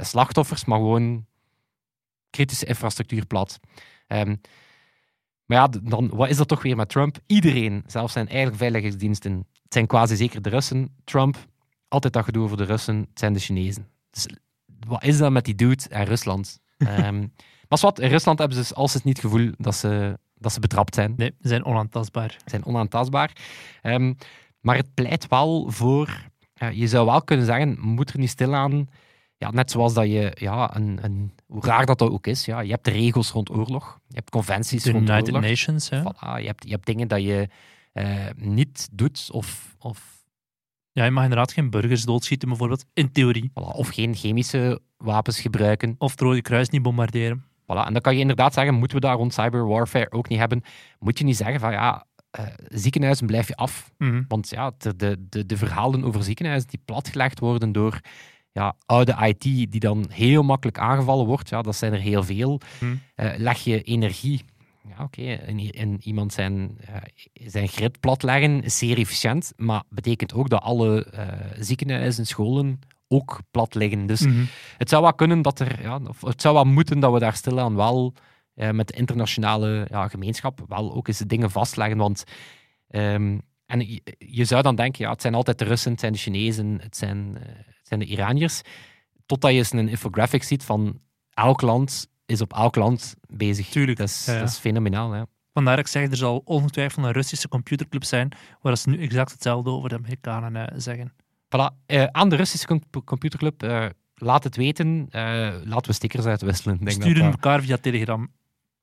slachtoffers, 0.01 0.65
maar 0.65 0.77
gewoon 0.77 1.25
kritische 2.29 2.65
infrastructuur 2.65 3.25
plat. 3.25 3.59
Ehm, 4.07 4.35
maar 5.51 5.59
ja, 5.59 5.79
dan, 5.83 6.09
wat 6.13 6.29
is 6.29 6.37
dat 6.37 6.47
toch 6.47 6.61
weer 6.61 6.75
met 6.75 6.89
Trump? 6.89 7.17
Iedereen, 7.25 7.83
zelfs 7.87 8.13
zijn 8.13 8.27
eigen 8.27 8.55
veiligheidsdiensten, 8.55 9.33
het 9.63 9.73
zijn 9.73 9.87
quasi 9.87 10.15
zeker 10.15 10.41
de 10.41 10.49
Russen. 10.49 10.95
Trump, 11.03 11.37
altijd 11.87 12.13
dat 12.13 12.23
gedoe 12.23 12.43
over 12.43 12.57
de 12.57 12.63
Russen, 12.63 12.97
het 12.97 13.19
zijn 13.19 13.33
de 13.33 13.39
Chinezen. 13.39 13.87
Dus 14.09 14.27
wat 14.87 15.03
is 15.03 15.17
dat 15.17 15.31
met 15.31 15.45
die 15.45 15.55
dude 15.55 15.83
en 15.89 16.05
Rusland? 16.05 16.59
Ehm, 16.77 17.19
maar 17.67 17.79
wat, 17.81 17.99
in 17.99 18.09
Rusland 18.09 18.39
hebben 18.39 18.57
ze 18.57 18.63
dus 18.63 18.73
als 18.73 18.93
het 18.93 19.03
niet 19.03 19.21
het 19.21 19.25
gevoel 19.25 19.51
dat 19.57 19.75
ze, 19.75 20.19
dat 20.35 20.53
ze 20.53 20.59
betrapt 20.59 20.95
zijn. 20.95 21.13
Nee, 21.17 21.33
ze 21.41 21.47
zijn 21.47 21.65
onaantastbaar. 21.65 22.37
zijn 22.45 22.65
onaantastbaar. 22.65 23.31
Ehm, 23.81 24.13
maar 24.59 24.75
het 24.75 24.93
pleit 24.93 25.27
wel 25.27 25.71
voor, 25.71 26.29
eh, 26.53 26.71
je 26.71 26.87
zou 26.87 27.05
wel 27.05 27.23
kunnen 27.23 27.45
zeggen, 27.45 27.79
moet 27.79 28.09
er 28.09 28.19
niet 28.19 28.29
stilaan, 28.29 28.89
ja, 29.37 29.51
net 29.51 29.71
zoals 29.71 29.93
dat 29.93 30.05
je, 30.05 30.31
ja, 30.39 30.75
een, 30.75 30.99
een, 31.01 31.31
hoe 31.51 31.65
raar 31.65 31.85
dat, 31.85 31.99
dat 31.99 32.09
ook 32.09 32.27
is, 32.27 32.45
ja, 32.45 32.59
je 32.59 32.71
hebt 32.71 32.87
regels 32.87 33.31
rond 33.31 33.49
oorlog, 33.49 33.99
je 34.07 34.15
hebt 34.15 34.29
conventies 34.29 34.83
De 34.83 34.91
rond 34.91 35.09
United 35.09 35.33
oorlog. 35.33 35.49
Nations? 35.49 35.89
Voilà, 35.89 36.39
je, 36.39 36.45
hebt, 36.45 36.63
je 36.63 36.71
hebt 36.71 36.85
dingen 36.85 37.07
dat 37.07 37.21
je 37.21 37.49
eh, 37.93 38.25
niet 38.35 38.89
doet 38.91 39.29
of, 39.31 39.75
of, 39.79 40.23
Ja, 40.91 41.03
je 41.03 41.11
mag 41.11 41.23
inderdaad 41.23 41.51
geen 41.53 41.69
burgers 41.69 42.03
doodschieten, 42.03 42.47
bijvoorbeeld. 42.47 42.85
In 42.93 43.11
theorie. 43.11 43.49
voilà, 43.49 43.75
of 43.75 43.87
geen 43.87 44.15
chemische 44.15 44.81
wapens 44.97 45.39
gebruiken. 45.39 45.95
Of 45.97 46.11
het 46.11 46.19
Rode 46.19 46.41
Kruis 46.41 46.69
niet 46.69 46.81
bombarderen. 46.81 47.45
Voilà. 47.63 47.85
En 47.85 47.93
dan 47.93 48.01
kan 48.01 48.13
je 48.13 48.19
inderdaad 48.19 48.53
zeggen, 48.53 48.73
moeten 48.73 48.97
we 48.97 49.05
daar 49.05 49.15
rond 49.15 49.33
cyberwarfare 49.33 50.11
ook 50.11 50.29
niet 50.29 50.39
hebben? 50.39 50.63
Moet 50.99 51.17
je 51.17 51.23
niet 51.23 51.37
zeggen 51.37 51.59
van, 51.59 51.71
ja, 51.71 52.05
eh, 52.31 52.45
ziekenhuizen 52.67 53.27
blijf 53.27 53.47
je 53.47 53.55
af. 53.55 53.91
Mhm. 53.97 54.23
Want 54.27 54.49
ja, 54.49 54.71
de, 54.77 54.95
de, 54.95 55.25
de, 55.29 55.45
de 55.45 55.57
verhalen 55.57 56.03
over 56.03 56.23
ziekenhuizen 56.23 56.69
die 56.69 56.81
platgelegd 56.85 57.39
worden 57.39 57.71
door 57.71 58.01
ja, 58.51 58.75
oude 58.85 59.15
IT 59.19 59.41
die 59.41 59.79
dan 59.79 60.05
heel 60.09 60.43
makkelijk 60.43 60.79
aangevallen 60.79 61.25
wordt, 61.25 61.49
ja, 61.49 61.61
dat 61.61 61.75
zijn 61.75 61.93
er 61.93 61.99
heel 61.99 62.23
veel. 62.23 62.59
Hm. 62.79 62.95
Eh, 63.15 63.31
leg 63.37 63.57
je 63.63 63.81
energie, 63.81 64.45
ja, 64.97 65.03
oké, 65.03 65.21
in, 65.21 65.59
in 65.71 65.99
iemand 66.03 66.33
zijn, 66.33 66.77
eh, 66.85 66.95
zijn 67.33 67.67
grid 67.67 67.99
platleggen 67.99 68.63
is 68.63 68.77
zeer 68.77 68.97
efficiënt, 68.97 69.53
maar 69.57 69.83
betekent 69.89 70.33
ook 70.33 70.49
dat 70.49 70.61
alle 70.61 71.05
eh, 71.05 71.27
ziekenhuizen, 71.59 72.25
scholen 72.25 72.79
ook 73.07 73.39
plat 73.51 73.75
liggen. 73.75 74.05
Dus 74.05 74.21
Mhm. 74.21 74.43
het 74.77 74.89
zou 74.89 75.01
wel 75.01 75.13
kunnen 75.13 75.41
dat 75.41 75.59
er, 75.59 75.81
ja, 75.81 75.99
of 76.07 76.21
het 76.21 76.41
zou 76.41 76.53
wel 76.53 76.65
moeten 76.65 76.99
dat 76.99 77.13
we 77.13 77.19
daar 77.19 77.35
stilaan 77.35 77.75
wel 77.75 78.13
eh, 78.53 78.69
met 78.69 78.87
de 78.87 78.93
internationale 78.93 79.87
ja, 79.89 80.07
gemeenschap 80.07 80.63
wel 80.67 80.93
ook 80.93 81.07
eens 81.07 81.17
dingen 81.19 81.51
vastleggen. 81.51 81.97
Want 81.97 82.23
ehm, 82.87 83.37
en 83.65 83.79
je, 83.79 84.01
je 84.17 84.45
zou 84.45 84.61
dan 84.61 84.75
denken, 84.75 85.03
ja, 85.05 85.11
het 85.11 85.21
zijn 85.21 85.33
altijd 85.35 85.59
de 85.59 85.65
Russen, 85.65 85.91
het 85.91 85.99
zijn 85.99 86.11
de 86.11 86.17
Chinezen, 86.17 86.79
het 86.81 86.97
zijn, 86.97 87.37
zijn 87.91 87.99
de 87.99 88.05
Iraniërs. 88.15 88.61
Totdat 89.25 89.51
je 89.51 89.57
eens 89.57 89.71
een 89.71 89.89
infographic 89.89 90.43
ziet 90.43 90.63
van 90.63 90.99
elk 91.29 91.61
land 91.61 92.07
is 92.25 92.41
op 92.41 92.53
elk 92.53 92.75
land 92.75 93.15
bezig. 93.27 93.67
Tuurlijk, 93.69 93.97
Dat 93.97 94.07
is, 94.07 94.25
ja, 94.25 94.33
ja. 94.33 94.39
dat 94.39 94.49
is 94.49 94.57
fenomenaal. 94.57 95.11
Hè. 95.11 95.21
Vandaar 95.53 95.75
dat 95.75 95.85
ik 95.85 95.91
zeg, 95.91 96.09
er 96.09 96.17
zal 96.17 96.41
ongetwijfeld 96.45 97.05
een 97.05 97.11
Russische 97.11 97.47
computerclub 97.47 98.03
zijn, 98.03 98.31
waar 98.61 98.77
ze 98.77 98.89
nu 98.89 99.01
exact 99.01 99.31
hetzelfde 99.31 99.69
over 99.69 99.89
de 99.89 99.95
Amerikanen 99.95 100.55
eh, 100.67 100.73
zeggen. 100.79 101.13
Voilà. 101.45 101.85
Eh, 101.85 102.03
aan 102.03 102.29
de 102.29 102.35
Russische 102.35 102.67
com- 102.67 103.03
computerclub, 103.05 103.63
eh, 103.63 103.85
laat 104.15 104.43
het 104.43 104.55
weten. 104.55 105.07
Laten 105.63 105.85
we 105.87 105.93
stickers 105.93 106.25
uitwisselen. 106.25 106.77
Denk 106.77 106.91
Sturen 106.91 107.23
dat- 107.23 107.31
elkaar 107.31 107.61
via 107.61 107.77
Telegram. 107.77 108.31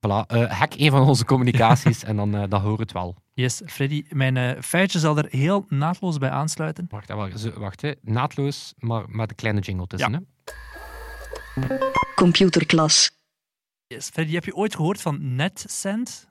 Voilà, 0.06 0.26
eh, 0.26 0.50
hack 0.50 0.74
een 0.76 0.90
van 0.90 1.08
onze 1.08 1.24
communicaties 1.24 2.04
en 2.10 2.16
dan, 2.16 2.34
eh 2.34 2.42
dan 2.48 2.60
hoor 2.60 2.78
het 2.78 2.92
wel. 2.92 3.16
Yes, 3.34 3.62
Freddy, 3.66 4.04
mijn 4.10 4.36
eh, 4.36 4.62
feitje 4.62 4.98
zal 4.98 5.16
er 5.16 5.26
heel 5.30 5.64
naadloos 5.68 6.18
bij 6.18 6.30
aansluiten. 6.30 6.86
Wacht, 6.88 7.08
wacht, 7.54 7.80
hè. 7.82 7.92
naadloos, 8.02 8.74
maar 8.78 9.04
met 9.08 9.30
een 9.30 9.36
kleine 9.36 9.60
jingle 9.60 9.86
tussen. 9.86 10.10
Ja. 10.12 10.20
Hè? 11.60 11.76
Computerklas. 12.14 13.10
Yes, 13.86 14.08
Freddy, 14.08 14.32
heb 14.34 14.44
je 14.44 14.54
ooit 14.54 14.74
gehoord 14.74 15.00
van 15.00 15.34
NetSend? 15.34 16.28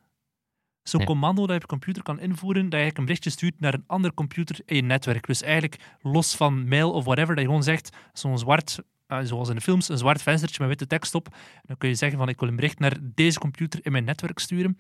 Zo'n 0.84 1.00
Nee. 1.00 1.08
commando 1.10 1.42
dat 1.42 1.50
je 1.50 1.56
op 1.56 1.62
je 1.62 1.68
computer 1.68 2.04
kan 2.04 2.20
invoeren, 2.20 2.62
dat 2.64 2.72
je 2.72 2.78
eigenlijk 2.78 2.98
een 2.98 3.06
berichtje 3.06 3.30
stuurt 3.30 3.60
naar 3.60 3.74
een 3.74 3.84
andere 3.88 4.14
computer 4.14 4.60
in 4.66 4.76
je 4.76 4.82
netwerk. 4.82 5.28
Dus 5.28 5.42
eigenlijk 5.42 5.82
los 6.02 6.36
van 6.36 6.68
mail 6.68 6.92
of 6.92 7.04
whatever, 7.04 7.30
dat 7.36 7.44
je 7.44 7.46
gewoon 7.50 7.64
zegt, 7.64 7.90
zo'n 8.14 8.38
zwart, 8.38 8.80
zoals 9.08 9.50
in 9.50 9.56
de 9.56 9.62
films, 9.62 9.90
een 9.90 9.98
zwart 9.98 10.22
venstertje 10.22 10.60
met 10.60 10.70
witte 10.70 10.88
tekst 10.88 11.16
op. 11.16 11.36
Dan 11.64 11.78
kun 11.78 11.90
je 11.90 11.96
zeggen 11.96 12.18
van, 12.18 12.30
ik 12.30 12.40
wil 12.40 12.50
een 12.50 12.56
bericht 12.56 12.80
naar 12.80 12.98
deze 13.02 13.40
computer 13.40 13.80
in 13.84 13.92
mijn 13.92 14.04
netwerk 14.04 14.40
sturen. 14.40 14.80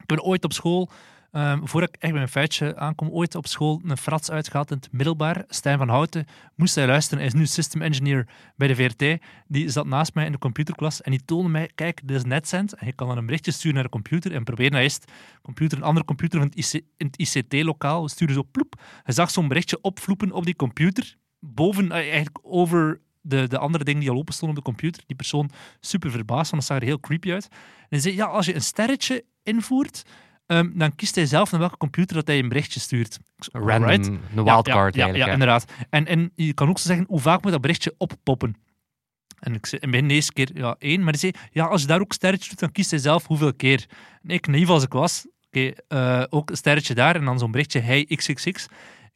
Ik 0.00 0.06
ben 0.06 0.22
ooit 0.22 0.44
op 0.44 0.52
school, 0.52 0.90
ehm 1.30 1.66
voordat 1.66 1.88
ik 1.88 1.94
echt 1.94 2.10
bij 2.10 2.20
mijn 2.20 2.28
feitje 2.28 2.76
aankom, 2.76 3.08
ooit 3.08 3.34
op 3.34 3.46
school 3.46 3.80
een 3.84 3.96
frats 3.96 4.30
uitgehaald 4.30 4.70
in 4.70 4.76
het 4.76 4.92
middelbaar. 4.92 5.44
Stijn 5.48 5.78
van 5.78 5.88
Houten 5.88 6.26
moest 6.54 6.74
hij 6.74 6.86
luisteren. 6.86 7.18
Hij 7.18 7.26
is 7.26 7.38
nu 7.38 7.46
system 7.46 7.82
engineer 7.82 8.28
bij 8.56 8.68
de 8.68 8.74
VRT. 8.74 9.22
Die 9.46 9.68
zat 9.68 9.86
naast 9.86 10.14
mij 10.14 10.26
in 10.26 10.32
de 10.32 10.38
computerklas 10.38 11.00
en 11.00 11.10
die 11.10 11.24
toonde 11.24 11.48
mij, 11.48 11.70
kijk, 11.74 12.00
dit 12.04 12.16
is 12.16 12.24
NetSend. 12.24 12.74
En 12.74 12.86
je 12.86 12.92
kan 12.92 13.08
dan 13.08 13.16
een 13.16 13.26
berichtje 13.26 13.52
sturen 13.52 13.74
naar 13.74 13.84
de 13.84 13.90
computer 13.90 14.34
en 14.34 14.44
proberen 14.44 14.72
naar 14.72 14.82
eerst 14.82 15.12
computer, 15.42 15.78
een 15.78 15.84
andere 15.84 16.06
computer 16.06 16.38
van 16.38 16.48
het 16.54 16.82
in 16.96 17.06
het 17.06 17.18
ICT-lokaal. 17.18 18.02
We 18.02 18.08
sturen 18.08 18.34
zo 18.34 18.44
ploep. 18.50 18.80
Hij 19.02 19.14
zag 19.14 19.30
zo'n 19.30 19.48
berichtje 19.48 19.80
opvloepen 19.80 20.32
op 20.32 20.44
die 20.44 20.56
computer, 20.56 21.16
boven, 21.40 21.92
eh, 21.92 21.98
eigenlijk 21.98 22.38
over 22.42 23.00
de, 23.22 23.48
de 23.48 23.58
andere 23.58 23.84
dingen 23.84 24.00
die 24.00 24.10
al 24.10 24.16
open 24.16 24.34
stonden 24.34 24.58
op 24.58 24.64
de 24.64 24.70
computer. 24.70 25.02
Die 25.06 25.16
persoon 25.16 25.50
super 25.80 26.10
verbaasd, 26.10 26.50
want 26.50 26.62
dat 26.62 26.70
zag 26.70 26.80
er 26.80 26.86
heel 26.86 27.00
creepy 27.00 27.32
uit. 27.32 27.48
En 27.50 27.86
hij 27.88 28.00
zei, 28.00 28.14
ja, 28.14 28.24
als 28.24 28.46
je 28.46 28.54
een 28.54 28.62
sterretje 28.62 29.24
invoert, 29.42 30.02
ehm, 30.46 30.70
dan 30.74 30.94
kiest 30.94 31.14
hij 31.14 31.26
zelf 31.26 31.50
naar 31.50 31.60
welke 31.60 31.76
computer 31.76 32.16
dat 32.16 32.26
hij 32.26 32.38
een 32.38 32.48
berichtje 32.48 32.80
stuurt. 32.80 33.18
Random, 33.52 33.88
alright. 33.88 34.06
een 34.06 34.44
wildcard 34.44 34.94
ja, 34.94 35.06
ja, 35.06 35.12
eigenlijk. 35.12 35.16
Ja, 35.16 35.24
hè. 35.24 35.32
inderdaad. 35.32 35.64
En, 35.90 36.06
en 36.06 36.32
je 36.34 36.52
kan 36.52 36.68
ook 36.68 36.78
zo 36.78 36.86
zeggen, 36.86 37.06
hoe 37.08 37.20
vaak 37.20 37.42
moet 37.42 37.52
dat 37.52 37.60
berichtje 37.60 37.94
oppoppen? 37.98 38.56
En 39.38 39.54
ik 39.54 39.66
zei, 39.66 39.80
in 39.80 39.90
mijn 39.90 40.10
eerste 40.10 40.32
keer 40.32 40.50
ja, 40.54 40.76
één, 40.78 40.98
maar 41.00 41.10
hij 41.10 41.18
zei, 41.18 41.32
ja, 41.50 41.64
als 41.64 41.80
je 41.80 41.86
daar 41.86 42.00
ook 42.00 42.12
sterretje 42.12 42.48
doet, 42.48 42.58
dan 42.58 42.72
kiest 42.72 42.90
hij 42.90 42.98
zelf 42.98 43.26
hoeveel 43.26 43.54
keer. 43.54 43.86
En 44.22 44.30
ik, 44.30 44.46
naïef 44.46 44.68
als 44.68 44.82
ik 44.82 44.92
was, 44.92 45.26
oké, 45.46 45.72
eh, 45.88 46.22
ook 46.28 46.50
een 46.50 46.56
sterretje 46.56 46.94
daar 46.94 47.16
en 47.16 47.24
dan 47.24 47.38
zo'n 47.38 47.50
berichtje, 47.50 47.80
hey, 47.80 48.04
xxx. 48.04 48.66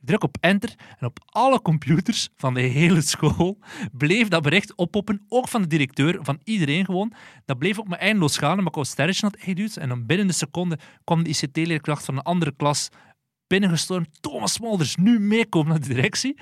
Ik 0.06 0.12
druk 0.12 0.24
op 0.24 0.36
enter 0.40 0.74
en 0.98 1.06
op 1.06 1.18
alle 1.24 1.62
computers 1.62 2.28
van 2.36 2.54
de 2.54 2.60
hele 2.60 3.00
school 3.00 3.58
bleef 3.92 4.28
dat 4.28 4.42
bericht 4.42 4.74
oppoppen, 4.74 5.24
ook 5.28 5.48
van 5.48 5.62
de 5.62 5.68
directeur, 5.68 6.18
van 6.22 6.40
iedereen 6.44 6.84
gewoon. 6.84 7.12
Dat 7.44 7.58
bleef 7.58 7.78
ook 7.78 7.88
maar 7.88 7.98
eindeloos 7.98 8.38
gaan, 8.38 8.58
omdat 8.58 8.66
ik 8.66 8.76
een 8.76 8.84
sterretje 8.84 9.26
had 9.26 9.36
ingeduwd. 9.36 9.76
En 9.76 9.88
dan 9.88 10.06
binnen 10.06 10.26
de 10.26 10.32
seconde 10.32 10.78
kwam 11.04 11.22
de 11.22 11.28
ICT-leerkracht 11.30 12.04
van 12.04 12.16
een 12.16 12.22
andere 12.22 12.54
klas 12.56 12.88
binnengestormd. 13.46 14.22
Thomas 14.22 14.52
Smolders, 14.52 14.96
nu 14.96 15.18
meekomen 15.18 15.68
naar 15.68 15.80
de 15.80 15.94
directie. 15.94 16.38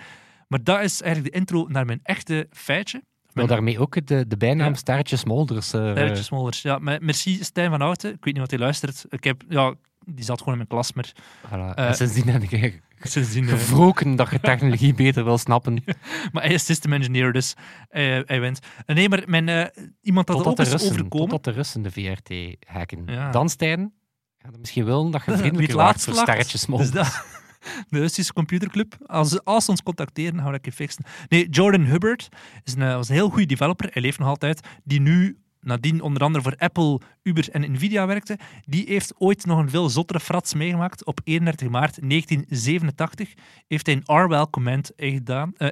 Maar 0.48 0.62
dat 0.62 0.80
is 0.80 1.02
eigenlijk 1.02 1.32
de 1.32 1.38
intro 1.40 1.66
naar 1.68 1.86
mijn 1.86 2.00
echte 2.02 2.46
feitje. 2.50 3.02
Maar 3.32 3.46
daarmee 3.46 3.78
ook 3.78 4.06
de, 4.06 4.26
de 4.26 4.36
bijnaam 4.36 4.68
Ja. 4.68 4.74
Sterretje 4.74 5.16
Smolders. 5.16 5.66
Sterretje 5.66 6.22
Smolders. 6.22 6.62
Ja, 6.62 6.78
maar 6.78 6.98
merci 7.02 7.44
Stijn 7.44 7.70
van 7.70 7.80
Houten. 7.80 8.10
Ik 8.10 8.24
weet 8.24 8.32
niet 8.32 8.42
wat 8.42 8.50
hij 8.50 8.58
luistert. 8.58 9.04
Ik 9.08 9.24
heb, 9.24 9.42
ja, 9.48 9.74
die 10.06 10.24
zat 10.24 10.38
gewoon 10.38 10.52
in 10.52 10.66
mijn 10.68 10.68
klas, 10.68 10.92
maar 10.92 11.12
voilà. 11.46 11.74
eh, 11.74 11.88
en 11.88 11.94
sindsdien 11.94 12.28
heb 12.28 12.42
ik 12.42 12.82
sindsdien... 13.00 13.44
eh, 13.44 13.50
gevroken 13.50 14.16
dat 14.16 14.30
je 14.30 14.40
technologie 14.40 14.94
beter 15.04 15.24
wil 15.24 15.38
snappen. 15.38 15.84
maar 16.32 16.42
hij 16.42 16.52
is 16.52 16.64
system 16.64 16.92
engineer, 16.92 17.32
dus 17.32 17.54
hij 17.88 18.40
wint. 18.40 18.58
Eh, 18.86 18.96
nee, 18.96 19.08
maar 19.08 19.22
mijn, 19.26 19.70
iemand 20.00 20.26
dat 20.26 20.46
ook 20.46 20.56
de, 20.56 20.62
is 20.62 20.70
Russen, 20.70 20.90
overkomen... 20.90 21.28
totdat 21.28 21.44
de 21.44 21.50
Russen 21.60 21.82
de 21.82 21.90
VRT 21.90 22.56
hacken. 22.66 23.02
Ja. 23.06 23.30
Dan, 23.30 23.48
Stijn, 23.48 23.92
je 24.38 24.58
misschien 24.60 24.84
willen 24.84 25.10
dat 25.10 25.24
je 25.24 25.36
vriendelijker 25.44 25.76
laatst 25.76 26.04
voor 26.04 26.14
lacht, 26.14 26.28
Sterretje 26.28 26.58
Smolders. 26.58 26.90
Dus 26.90 27.02
dat, 27.02 27.26
de 27.90 27.98
Russische 27.98 28.32
computerclub. 28.32 28.96
Als, 29.06 29.44
als 29.44 29.64
ze 29.64 29.70
ons 29.70 29.82
contacteren, 29.82 30.34
gaan 30.34 30.44
we 30.44 30.50
dat 30.50 30.54
een 30.54 30.60
keer 30.60 30.72
fixen. 30.72 31.04
Nee, 31.28 31.48
Jordan 31.48 31.84
Hubbard 31.84 32.28
is 32.64 32.74
een, 32.74 32.94
was 32.94 33.08
een 33.08 33.14
heel 33.14 33.28
goede 33.28 33.46
developer. 33.46 33.88
Hij 33.92 34.02
leeft 34.02 34.18
nog 34.18 34.28
altijd. 34.28 34.60
Die 34.84 35.00
nu 35.00 35.38
nadien 35.64 36.00
onder 36.00 36.22
andere 36.22 36.44
voor 36.44 36.56
Apple, 36.58 37.00
Uber 37.22 37.48
en 37.50 37.72
Nvidia 37.72 38.06
werkte. 38.06 38.38
Die 38.64 38.84
heeft 38.86 39.14
ooit 39.18 39.46
nog 39.46 39.58
een 39.58 39.70
veel 39.70 39.88
zottere 39.88 40.20
frats 40.20 40.54
meegemaakt. 40.54 41.04
Op 41.04 41.20
31 41.24 41.68
maart 41.68 41.98
1987 42.08 43.34
heeft 43.66 43.86
hij 43.86 43.94
een 43.94 44.24
RWell 44.24 44.46
command 44.50 44.94
eh, 44.94 45.12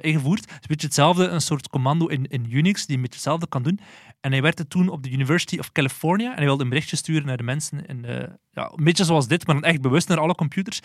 ingevoerd. 0.01 0.39
Het 0.39 0.49
is 0.49 0.55
een 0.55 0.67
beetje 0.67 0.87
hetzelfde, 0.87 1.27
een 1.27 1.41
soort 1.41 1.69
commando 1.69 2.07
in, 2.07 2.27
in 2.27 2.47
Unix 2.49 2.85
die 2.85 2.95
een 2.95 3.01
beetje 3.01 3.15
hetzelfde 3.15 3.47
kan 3.47 3.63
doen. 3.63 3.79
En 4.21 4.31
hij 4.31 4.41
werkte 4.41 4.67
toen 4.67 4.89
op 4.89 5.03
de 5.03 5.11
University 5.11 5.59
of 5.59 5.71
California 5.71 6.29
en 6.29 6.35
hij 6.35 6.45
wilde 6.45 6.63
een 6.63 6.69
berichtje 6.69 6.95
sturen 6.95 7.25
naar 7.25 7.37
de 7.37 7.43
mensen. 7.43 7.85
In 7.85 8.01
de, 8.01 8.39
ja, 8.51 8.71
een 8.75 8.83
beetje 8.83 9.03
zoals 9.03 9.27
dit, 9.27 9.47
maar 9.47 9.55
dan 9.55 9.63
echt 9.63 9.81
bewust 9.81 10.07
naar 10.07 10.19
alle 10.19 10.35
computers. 10.35 10.79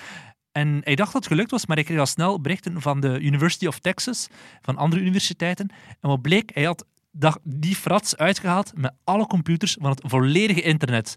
En 0.52 0.80
hij 0.84 0.94
dacht 0.94 1.12
dat 1.12 1.22
het 1.22 1.32
gelukt 1.32 1.50
was, 1.50 1.66
maar 1.66 1.76
hij 1.76 1.84
kreeg 1.84 1.98
al 1.98 2.06
snel 2.06 2.40
berichten 2.40 2.80
van 2.80 3.00
de 3.00 3.20
University 3.20 3.66
of 3.66 3.78
Texas, 3.78 4.28
van 4.62 4.76
andere 4.76 5.02
universiteiten. 5.02 5.68
En 6.00 6.08
wat 6.08 6.22
bleek, 6.22 6.50
hij 6.54 6.64
had 6.64 6.84
dat- 7.18 7.38
die 7.42 7.74
frats 7.76 8.16
uitgehaald 8.16 8.72
met 8.74 8.92
alle 9.04 9.26
computers 9.26 9.76
van 9.81 9.90
het 9.90 10.00
volledige 10.07 10.62
internet. 10.62 11.16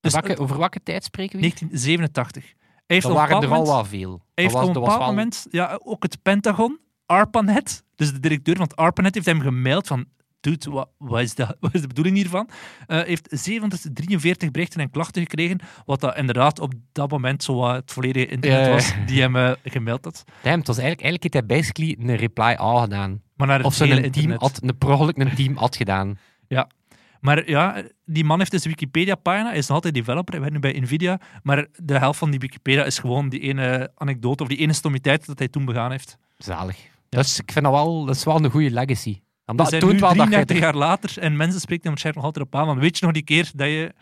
Dus 0.00 0.12
Welke- 0.12 0.38
over 0.38 0.58
welke 0.58 0.82
tijd 0.82 1.04
spreken 1.04 1.38
we? 1.38 1.44
hier? 1.46 1.54
1987. 1.54 2.42
Hij 2.86 2.98
heeft 2.98 3.04
een 3.06 3.12
waren 3.12 3.42
er 3.42 3.48
al 3.52 3.66
wel 3.66 3.84
veel. 3.84 4.10
hij 4.34 4.44
heeft 4.44 4.54
dat 4.54 4.60
was, 4.60 4.62
op 4.62 4.68
een 4.68 4.72
dat 4.72 4.82
was 4.82 4.92
bepaald 4.92 4.98
wel- 4.98 5.08
moment 5.08 5.46
ja, 5.50 5.80
ook 5.84 6.02
het 6.02 6.22
Pentagon, 6.22 6.78
ARPANET, 7.06 7.84
dus 7.94 8.12
de 8.12 8.20
directeur 8.20 8.56
van 8.56 8.64
het 8.64 8.76
ARPANET, 8.76 9.14
heeft 9.14 9.26
hem 9.26 9.40
gemaild 9.40 9.86
van 9.86 10.04
dude, 10.40 10.70
wat, 10.70 10.88
wat, 10.98 11.20
is, 11.20 11.34
dat, 11.34 11.56
wat 11.60 11.74
is 11.74 11.80
de 11.80 11.86
bedoeling 11.86 12.16
hiervan? 12.16 12.48
Eh 12.86 13.02
heeft 13.02 13.28
743 13.30 14.50
berichten 14.50 14.80
en 14.80 14.90
klachten 14.90 15.22
gekregen, 15.22 15.60
wat 15.84 16.00
dat 16.00 16.16
inderdaad 16.16 16.58
op 16.60 16.72
dat 16.92 17.10
moment 17.10 17.42
zo 17.42 17.54
wat 17.54 17.74
het 17.74 17.92
volledige 17.92 18.26
internet 18.26 18.68
was 18.68 18.92
die 19.06 19.20
hem 19.20 19.36
eh, 19.36 19.52
gemaild 19.64 20.04
had. 20.04 20.24
Damn, 20.42 20.58
het 20.58 20.66
was 20.66 20.78
eigenlijk, 20.78 21.00
eigenlijk 21.08 21.22
heeft 21.22 21.34
hij 21.48 21.56
basically 21.58 21.96
een 22.10 22.16
reply 22.16 22.54
all 22.54 22.80
gedaan. 22.82 23.22
Maar 23.40 23.48
naar 23.48 23.58
het 23.58 23.66
Of 23.66 23.74
ze 23.74 23.84
hele 23.84 24.04
een 24.04 24.10
team 24.10 24.30
had, 24.30 24.62
een, 24.62 24.78
per 24.78 24.88
ongeluk 24.88 25.18
een 25.18 25.34
team 25.34 25.56
had 25.56 25.76
gedaan. 25.76 26.18
Maar 27.20 27.50
ja, 27.50 27.82
die 28.04 28.24
man 28.24 28.38
heeft 28.38 28.50
dus 28.50 28.64
een 28.64 28.70
Wikipedia-pagina. 28.70 29.48
Hij 29.48 29.58
is 29.58 29.66
nog 29.66 29.76
altijd 29.76 29.94
developer. 29.94 30.32
Hij 30.32 30.40
werkt 30.40 30.54
nu 30.54 30.60
bij 30.60 30.80
Nvidia. 30.80 31.20
Maar 31.42 31.66
de 31.76 31.98
helft 31.98 32.18
van 32.18 32.30
die 32.30 32.38
Wikipedia 32.38 32.84
is 32.84 32.98
gewoon 32.98 33.28
die 33.28 33.40
ene 33.40 33.90
anekdote 33.94 34.42
of 34.42 34.48
die 34.48 34.58
ene 34.58 34.72
stommiteit 34.72 35.26
dat 35.26 35.38
hij 35.38 35.48
toen 35.48 35.64
begaan 35.64 35.90
heeft. 35.90 36.16
Zalig. 36.38 36.76
Dus 37.08 37.38
ik 37.40 37.52
vind 37.52 37.64
dat 37.64 37.74
wel, 37.74 38.04
dat 38.04 38.16
is 38.16 38.24
wel 38.24 38.44
een 38.44 38.50
goede 38.50 38.70
legacy. 38.70 39.20
Omdat 39.46 39.72
nu 39.72 39.78
toont 39.78 40.00
wel 40.00 40.08
dat 40.14 40.16
33 40.16 40.56
je... 40.56 40.62
jaar 40.62 40.74
later 40.74 41.18
en 41.18 41.36
mensen 41.36 41.60
spreken 41.60 41.82
hem 41.82 41.92
waarschijnlijk 41.92 42.24
nog 42.24 42.34
altijd 42.34 42.46
op 42.46 42.60
aan. 42.60 42.66
Want 42.66 42.80
weet 42.80 42.98
je 42.98 43.04
nog 43.04 43.14
die 43.14 43.24
keer 43.24 43.50
dat 43.54 43.68
je... 43.68 43.94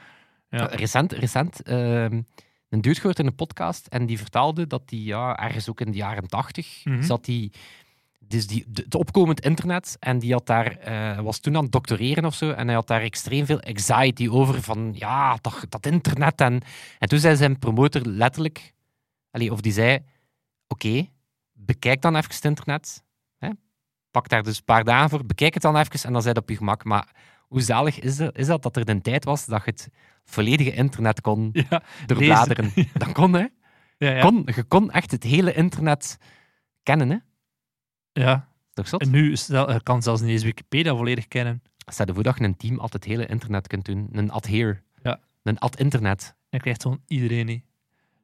Ja. 0.51 0.65
Recent, 0.65 1.13
recent 1.13 1.63
ehm, 1.63 2.21
een 2.69 2.81
dude 2.81 2.95
gehoord 2.95 3.19
in 3.19 3.27
een 3.27 3.35
podcast 3.35 3.87
en 3.87 4.07
die 4.07 4.19
vertelde 4.19 4.67
dat 4.67 4.83
hij 4.87 4.99
ja, 4.99 5.37
ergens 5.37 5.69
ook 5.69 5.81
in 5.81 5.91
de 5.91 5.97
jaren 5.97 6.27
tachtig 6.27 6.85
Mhm. 6.85 7.03
zat 7.03 7.25
die, 7.25 7.53
dus 8.29 8.47
die, 8.47 8.67
het 8.73 8.95
opkomend 8.95 9.41
internet 9.41 9.97
en 10.01 10.19
die 10.19 10.33
had 10.33 10.47
daar, 10.47 10.77
eh, 10.77 11.21
was 11.21 11.39
toen 11.39 11.57
aan 11.57 11.63
het 11.63 11.73
doctoreren 11.73 12.25
of 12.25 12.35
zo 12.35 12.51
en 12.51 12.67
hij 12.67 12.75
had 12.75 12.87
daar 12.87 13.03
extreem 13.03 13.47
veel 13.47 13.61
anxiety 13.61 14.29
over 14.29 14.63
van 14.63 14.95
ja, 14.95 15.39
dat, 15.41 15.67
dat 15.69 15.87
internet 15.87 16.41
en, 16.41 16.61
en 16.99 17.09
toen 17.09 17.19
zei 17.19 17.37
zijn 17.37 17.59
promotor 17.59 18.03
letterlijk, 18.03 18.75
allee, 19.31 19.53
of 19.53 19.61
die 19.61 19.73
zei, 19.73 19.99
oké, 20.67 21.09
bekijk 21.53 22.03
dan 22.03 22.17
even 22.17 22.35
het 22.35 22.45
internet, 22.45 23.05
hè? 23.39 23.49
pak 24.11 24.29
daar 24.29 24.43
dus 24.43 24.57
een 24.57 24.65
paar 24.65 24.85
dagen 24.85 25.11
voor, 25.11 25.27
bekijk 25.27 25.55
het 25.55 25.63
dan 25.63 25.77
even 25.77 26.01
en 26.03 26.13
dan 26.13 26.23
zei 26.23 26.35
dat 26.35 26.43
op 26.43 26.49
je 26.49 26.57
gemak, 26.57 26.85
maar 26.85 27.15
hoe 27.49 27.61
zalig 27.61 28.01
is 28.01 28.17
dat, 28.17 28.37
is 28.39 28.47
dat 28.47 28.63
dat 28.63 28.77
er 28.77 28.89
een 28.89 29.03
tijd 29.03 29.25
was 29.25 29.47
dat 29.47 29.65
je 29.65 29.71
het 29.71 29.89
volledige 30.25 30.73
internet 30.73 31.21
kon 31.21 31.51
Ja, 31.71 31.83
doorbladeren. 32.07 32.73
Dat 32.93 33.13
kon, 33.13 33.33
hè? 33.33 33.47
ja, 33.99 34.11
ja. 34.11 34.21
Kon, 34.21 34.49
je 34.55 34.63
kon 34.63 34.91
echt 34.91 35.11
het 35.11 35.23
hele 35.23 35.55
internet 35.55 36.19
kennen, 36.83 37.11
hè? 37.11 37.17
Ja. 38.19 38.49
Toch 38.73 38.89
zot? 38.89 39.01
En 39.03 39.11
nu 39.11 39.33
is 39.33 39.47
je 39.47 39.81
kan 39.83 40.03
zelfs 40.03 40.21
niet 40.21 40.31
eens 40.31 40.43
Wikipedia 40.43 40.97
volledig 40.97 41.29
kennen. 41.29 41.63
Stel 41.87 42.07
je 42.07 42.15
voor 42.15 42.23
dat 42.23 42.39
je 42.39 42.45
een 42.45 42.57
team 42.57 42.79
altijd 42.79 43.05
het 43.05 43.13
hele 43.13 43.27
internet 43.27 43.67
kunt 43.67 43.85
doen. 43.85 44.09
Een 44.13 44.31
ad-here. 44.31 44.81
Ja. 45.03 45.21
Een 45.43 45.59
ad-internet. 45.59 46.35
En 46.51 46.61
krijgt 46.61 46.83
gewoon 46.83 47.01
iedereen 47.07 47.47
niet. 47.47 47.65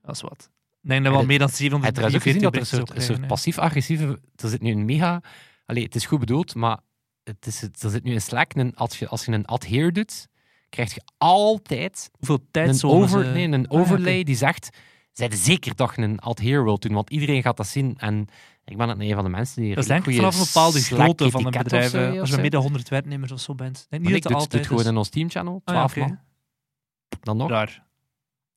Dat 0.02 0.14
is 0.14 0.20
wat. 0.20 0.50
Ik 0.82 0.88
denk 0.90 1.04
dat 1.04 1.12
wel 1.12 1.24
meer 1.24 1.38
dan 1.38 1.48
Heb 1.48 1.58
je 1.58 1.68
trouwens 1.92 2.14
ook 2.16 2.22
743 2.22 2.28
gezien 2.28 2.40
dat 2.42 2.54
er 2.54 2.96
een 2.96 3.02
soort, 3.02 3.18
een 3.18 3.26
passief-agressieve... 3.26 4.20
Er 4.36 4.48
zit 4.48 4.60
nu 4.62 4.70
een 4.70 4.84
mega... 4.84 5.22
Allee, 5.66 5.82
het 5.84 5.94
is 5.94 6.06
goed 6.06 6.18
bedoeld, 6.18 6.54
maar 6.54 6.78
het 7.24 7.46
is, 7.46 7.60
het- 7.60 7.82
er 7.82 7.90
zit 7.90 8.02
nu 8.04 8.12
in 8.12 8.20
Slack... 8.20 8.54
Een, 8.54 8.74
als, 8.76 8.98
je, 8.98 9.08
als 9.08 9.24
je 9.24 9.32
een 9.32 9.46
ad-here 9.46 9.92
doet, 9.92 10.28
krijg 10.68 10.94
je 10.94 11.02
altijd. 11.18 12.10
Hoeveel 12.18 12.46
tijd 12.50 12.82
een, 12.82 12.88
over, 12.90 13.26
nee, 13.32 13.48
een 13.48 13.68
Ah, 13.68 13.80
overlay 13.80 14.22
die 14.22 14.36
zegt... 14.36 14.68
Zij 15.14 15.36
zeker 15.36 15.72
je 15.96 16.02
een 16.02 16.64
wilt 16.64 16.82
doen, 16.82 16.92
want 16.92 17.10
iedereen 17.10 17.42
gaat 17.42 17.56
dat 17.56 17.66
zien. 17.66 17.94
En 17.98 18.26
ik 18.64 18.76
ben 18.76 18.88
het 18.88 19.00
een 19.00 19.14
van 19.14 19.24
de 19.24 19.30
mensen 19.30 19.62
die... 19.62 19.74
Dat 19.74 19.82
is 19.84 19.88
denk 19.88 20.06
ik 20.06 20.16
vanaf 20.16 20.38
een 20.38 20.44
bepaalde 20.44 20.80
grootte 20.80 21.30
van 21.30 21.40
een 21.46 21.54
of 21.54 21.62
bedrijf. 21.62 21.90
zo, 21.90 22.12
of 22.12 22.18
Als 22.20 22.30
je 22.30 22.50
de 22.50 22.56
100 22.56 22.88
werknemers 22.88 23.32
of 23.32 23.40
zo 23.40 23.54
bent. 23.54 23.86
Denk 23.88 24.02
niet 24.02 24.14
ik 24.14 24.22
dat 24.22 24.32
het 24.32 24.32
doe 24.32 24.42
het 24.42 24.52
altijd 24.52 24.66
gewoon 24.66 24.92
in 24.92 24.96
ons 24.96 25.08
teamchannel, 25.08 25.54
Ah, 25.64 25.74
ja, 25.74 25.86
12 25.86 25.90
oké. 25.96 26.00
man. 26.00 26.18
Dan 27.20 27.36
nog? 27.36 27.48
Raar. 27.48 27.86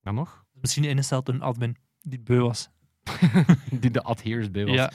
Dan 0.01 0.15
nog? 0.15 0.45
Misschien 0.53 0.83
ingesteld 0.83 1.25
door 1.25 1.35
een 1.35 1.41
admin 1.41 1.77
die 2.01 2.19
beu 2.19 2.39
was. 2.39 2.69
Die 3.81 3.91
de 3.91 4.03
adheres 4.03 4.51
bij 4.51 4.65
was. 4.65 4.75
Ja. 4.75 4.91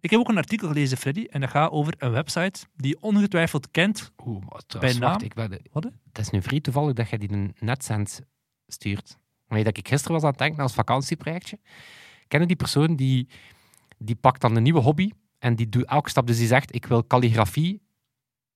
Ik 0.00 0.10
heb 0.10 0.20
ook 0.20 0.28
een 0.28 0.36
artikel 0.36 0.68
gelezen, 0.68 0.98
Freddy, 0.98 1.26
en 1.30 1.40
dat 1.40 1.50
gaat 1.50 1.70
over 1.70 1.94
een 1.98 2.10
website 2.10 2.60
die 2.76 2.88
je 2.88 3.00
ongetwijfeld 3.00 3.70
kent. 3.70 4.12
Oeh, 4.26 4.44
maar 4.48 4.80
Bij 4.80 4.92
naam? 4.92 5.00
wacht, 5.00 5.22
ik 5.22 5.34
ben, 5.34 5.60
Wat? 5.72 5.84
Het 5.84 6.18
is 6.18 6.30
nu 6.30 6.42
vrij 6.42 6.60
toevallig 6.60 6.92
dat 6.94 7.10
je 7.10 7.18
die 7.18 7.32
een 7.32 7.54
netzend 7.58 8.20
stuurt. 8.66 9.18
Maar 9.52 9.64
dat 9.64 9.76
ik 9.76 9.88
gisteren 9.88 10.12
was 10.12 10.22
aan 10.22 10.28
het 10.30 10.38
denken 10.38 10.62
als 10.62 10.72
vakantieprojectje. 10.74 11.58
Kennen 12.28 12.48
die 12.48 12.56
persoon 12.56 12.96
die, 12.96 13.28
die 13.98 14.14
pakt 14.14 14.40
dan 14.40 14.56
een 14.56 14.62
nieuwe 14.62 14.80
hobby 14.80 15.10
en 15.38 15.54
die 15.56 15.68
doet 15.68 15.84
elke 15.84 16.10
stap. 16.10 16.26
Dus 16.26 16.36
die 16.38 16.46
zegt, 16.46 16.74
ik 16.74 16.86
wil 16.86 17.06
calligrafie 17.06 17.82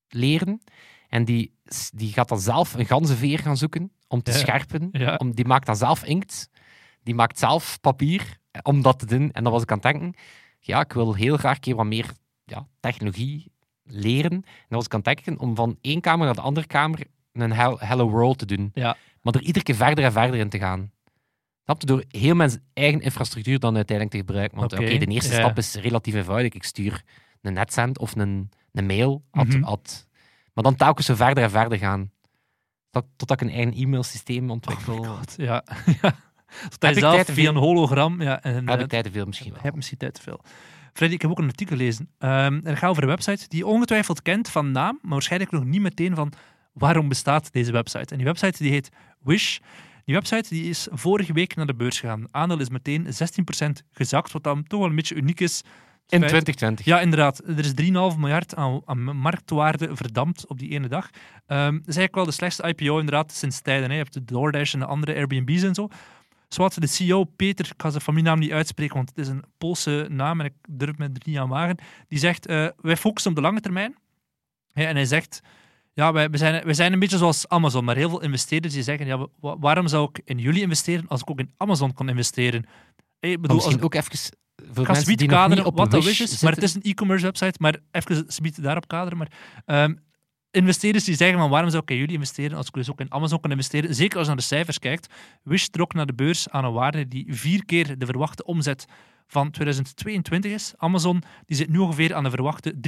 leren. 0.08 0.60
En 1.08 1.24
die, 1.24 1.52
die 1.94 2.12
gaat 2.12 2.28
dan 2.28 2.40
zelf 2.40 2.74
een 2.74 2.86
ganzenveer 2.86 3.38
gaan 3.38 3.56
zoeken 3.56 3.92
om 4.08 4.22
te 4.22 4.30
Ja. 4.30 4.36
scherpen. 4.36 4.88
Ja. 4.92 5.14
Om, 5.14 5.34
die 5.34 5.44
maakt 5.44 5.66
dan 5.66 5.76
zelf 5.76 6.04
inkt. 6.04 6.50
Die 7.02 7.14
maakt 7.14 7.38
zelf 7.38 7.80
papier 7.80 8.38
om 8.62 8.82
dat 8.82 8.98
te 8.98 9.06
doen. 9.06 9.30
En 9.32 9.42
dan 9.42 9.52
was 9.52 9.62
ik 9.62 9.70
aan 9.70 9.78
het 9.82 9.92
denken, 9.92 10.14
ja, 10.60 10.80
ik 10.80 10.92
wil 10.92 11.14
heel 11.14 11.36
graag 11.36 11.54
een 11.54 11.60
keer 11.60 11.76
wat 11.76 11.86
meer 11.86 12.10
ja, 12.44 12.66
technologie 12.80 13.52
leren. 13.82 14.32
En 14.32 14.42
dan 14.68 14.78
was 14.78 14.84
ik 14.84 14.94
aan 14.94 15.00
het 15.04 15.14
denken 15.16 15.38
om 15.38 15.54
van 15.56 15.78
één 15.80 16.00
kamer 16.00 16.26
naar 16.26 16.34
de 16.34 16.40
andere 16.40 16.66
kamer 16.66 17.00
een 17.32 17.52
hel- 17.52 17.78
Hello 17.80 18.10
World 18.10 18.38
te 18.38 18.46
doen. 18.46 18.70
Ja. 18.74 18.96
Maar 19.26 19.34
er 19.34 19.42
iedere 19.42 19.64
keer 19.64 19.74
verder 19.74 20.04
en 20.04 20.12
verder 20.12 20.40
in 20.40 20.48
te 20.48 20.58
gaan. 20.58 20.90
Snap? 21.64 21.86
Door 21.86 22.04
heel 22.08 22.34
mijn 22.34 22.62
eigen 22.74 23.00
infrastructuur 23.00 23.58
dan 23.58 23.76
uiteindelijk 23.76 24.16
te 24.16 24.22
gebruiken. 24.26 24.58
Want 24.58 24.72
Oké, 24.72 24.98
de 24.98 25.06
eerste 25.06 25.34
ja. 25.34 25.38
stap 25.40 25.58
is 25.58 25.74
relatief 25.74 26.14
eenvoudig. 26.14 26.52
Ik 26.52 26.62
stuur 26.64 27.02
een 27.42 27.52
netzend 27.52 27.98
of 27.98 28.16
een, 28.16 28.50
een 28.72 28.86
mail. 28.86 29.24
Ad, 29.30 29.46
Mhm. 29.46 29.64
ad- 29.64 30.06
maar 30.54 30.64
dan 30.64 30.76
telkens 30.76 31.06
zo 31.06 31.14
verder 31.14 31.44
en 31.44 31.50
verder 31.50 31.78
gaan. 31.78 32.10
Tot, 32.90 33.04
totdat 33.16 33.40
ik 33.40 33.48
een 33.48 33.54
eigen 33.54 33.74
e-mailsysteem 33.74 34.50
ontwikkel. 34.50 35.04
God, 35.04 35.34
ja. 35.36 35.64
ja. 36.02 36.16
Ik 36.88 36.98
zelf 36.98 37.24
via 37.24 37.48
een 37.48 37.56
hologram... 37.56 38.22
Ja, 38.22 38.42
en, 38.42 38.54
heb 38.68 38.76
eh, 38.78 38.82
ik 38.84 38.88
tijd 38.88 39.04
te 39.04 39.10
veel 39.10 39.26
misschien 39.26 39.52
wel. 39.52 39.62
hebt 39.62 39.76
misschien 39.76 39.98
tijd 39.98 40.14
te 40.14 40.22
veel. 40.22 40.40
Freddy, 40.92 41.14
ik 41.14 41.22
heb 41.22 41.30
ook 41.30 41.38
een 41.38 41.46
artikel 41.48 41.76
gelezen. 41.76 42.10
En 42.18 42.60
het 42.64 42.78
gaat 42.78 42.90
over 42.90 43.02
een 43.02 43.08
website 43.08 43.48
die 43.48 43.58
je 43.58 43.66
ongetwijfeld 43.66 44.22
kent 44.22 44.48
van 44.48 44.70
naam, 44.70 44.98
maar 45.02 45.10
waarschijnlijk 45.12 45.50
nog 45.52 45.64
niet 45.64 45.80
meteen 45.80 46.14
van 46.14 46.32
waarom 46.78 47.08
bestaat 47.08 47.52
deze 47.52 47.72
website. 47.72 48.10
En 48.10 48.16
die 48.16 48.26
website 48.26 48.62
die 48.62 48.72
heet 48.72 48.90
Wish. 49.22 49.58
Die 50.04 50.14
website 50.14 50.48
die 50.48 50.64
is 50.68 50.88
vorige 50.90 51.32
week 51.32 51.56
naar 51.56 51.66
de 51.66 51.74
beurs 51.74 52.00
gegaan. 52.00 52.24
Aandeel 52.30 52.60
is 52.60 52.68
meteen 52.68 53.06
16% 53.06 53.84
gezakt, 53.90 54.32
wat 54.32 54.42
dan 54.42 54.64
toch 54.66 54.80
wel 54.80 54.88
een 54.88 54.94
beetje 54.94 55.14
uniek 55.14 55.40
is. 55.40 55.62
In 56.08 56.18
Feit- 56.18 56.30
2020. 56.30 56.84
Ja, 56.84 57.00
inderdaad. 57.00 57.38
Er 57.46 57.58
is 57.58 57.74
3,5 57.74 58.18
miljard 58.18 58.54
aan, 58.54 58.80
aan 58.84 59.16
marktwaarde 59.16 59.96
verdampt 59.96 60.46
op 60.46 60.58
die 60.58 60.70
ene 60.70 60.88
dag. 60.88 61.10
Ehm 61.46 61.72
dat 61.72 61.88
is 61.88 61.96
eigenlijk 61.96 62.14
wel 62.14 62.24
de 62.24 62.30
slechtste 62.32 62.68
IPO 62.68 62.98
inderdaad 62.98 63.32
sinds 63.32 63.60
tijden. 63.60 63.86
Hè. 63.88 63.96
Je 63.96 64.02
hebt 64.02 64.12
de 64.12 64.24
DoorDash 64.24 64.72
en 64.74 64.78
de 64.78 64.86
andere 64.86 65.14
Airbnb's 65.14 65.62
en 65.62 65.74
zo. 65.74 65.88
Zoals 66.48 66.74
de 66.74 66.86
CEO 66.86 67.24
Peter, 67.24 67.66
ik 67.66 67.82
ga 67.82 67.90
zijn 67.90 68.02
familienaam 68.02 68.38
niet 68.38 68.50
uitspreken, 68.52 68.96
want 68.96 69.08
het 69.08 69.18
is 69.18 69.28
een 69.28 69.44
Poolse 69.58 70.06
naam 70.10 70.40
en 70.40 70.46
ik 70.46 70.52
durf 70.68 70.98
me 70.98 71.04
er 71.04 71.10
niet 71.24 71.38
aan 71.38 71.48
wagen, 71.48 71.78
die 72.08 72.18
zegt, 72.18 72.46
eh, 72.46 72.66
wij 72.80 72.96
focussen 72.96 73.30
op 73.30 73.36
de 73.36 73.42
lange 73.42 73.60
termijn. 73.60 73.96
En 74.72 74.94
hij 74.96 75.04
zegt, 75.04 75.40
ja, 75.96 76.12
wij, 76.12 76.30
we, 76.30 76.36
zijn, 76.36 76.64
wij 76.64 76.74
zijn 76.74 76.92
een 76.92 76.98
beetje 76.98 77.18
zoals 77.18 77.48
Amazon, 77.48 77.84
maar 77.84 77.96
heel 77.96 78.08
veel 78.08 78.22
investeerders 78.22 78.74
die 78.74 78.82
zeggen, 78.82 79.06
ja, 79.06 79.26
wa- 79.40 79.58
waarom 79.58 79.88
zou 79.88 80.08
ik 80.12 80.20
in 80.24 80.38
jullie 80.38 80.62
investeren 80.62 81.08
als 81.08 81.20
ik 81.20 81.30
ook 81.30 81.38
in 81.38 81.50
Amazon 81.56 81.92
kon 81.92 82.08
investeren? 82.08 82.64
Ik 83.20 83.40
bedoel, 83.40 83.56
als, 83.56 83.64
misschien 83.64 83.84
ook 83.84 83.94
even 83.94 84.18
voor 84.72 84.82
ik 84.82 84.88
mensen 84.90 85.06
die 85.06 85.16
nog 85.16 85.18
niet 85.18 85.28
kaderen 85.28 85.64
op 85.64 85.76
wat 85.76 85.90
dat 85.90 86.04
Wish 86.04 86.18
Wish 86.18 86.32
is, 86.32 86.42
maar 86.42 86.52
het 86.52 86.62
is 86.62 86.74
een 86.74 86.82
e-commerce 86.82 87.24
website, 87.24 87.54
maar 87.58 87.76
even 87.90 88.24
subiet 88.26 88.62
daarop 88.62 88.88
kaderen. 88.88 89.18
Maar 89.18 89.30
ehm, 89.64 89.94
investeerders 90.50 91.04
die 91.04 91.14
zeggen 91.16 91.38
van 91.38 91.50
waarom 91.50 91.70
zou 91.70 91.82
ik 91.82 91.90
in 91.90 91.96
jullie 91.96 92.14
investeren 92.14 92.56
als 92.56 92.66
ik 92.66 92.72
dus 92.74 92.90
ook 92.90 93.00
in 93.00 93.12
Amazon 93.12 93.40
kan 93.40 93.50
investeren, 93.50 93.94
zeker 93.94 94.16
als 94.18 94.26
je 94.26 94.32
naar 94.32 94.42
de 94.42 94.46
cijfers 94.48 94.78
kijkt. 94.78 95.14
Wish 95.42 95.66
trok 95.66 95.94
naar 95.94 96.06
de 96.06 96.14
beurs 96.14 96.48
aan 96.48 96.64
een 96.64 96.72
waarde 96.72 97.08
die 97.08 97.26
vier 97.28 97.64
keer 97.64 97.98
de 97.98 98.06
verwachte 98.06 98.44
omzet 98.44 98.86
van 99.26 99.50
2022 99.50 100.52
is. 100.52 100.72
Amazon 100.76 101.22
die 101.46 101.56
zit 101.56 101.68
nu 101.68 101.78
ongeveer 101.78 102.14
aan 102.14 102.24
de 102.24 102.30
verwachte 102.30 102.74
3,6 102.74 102.80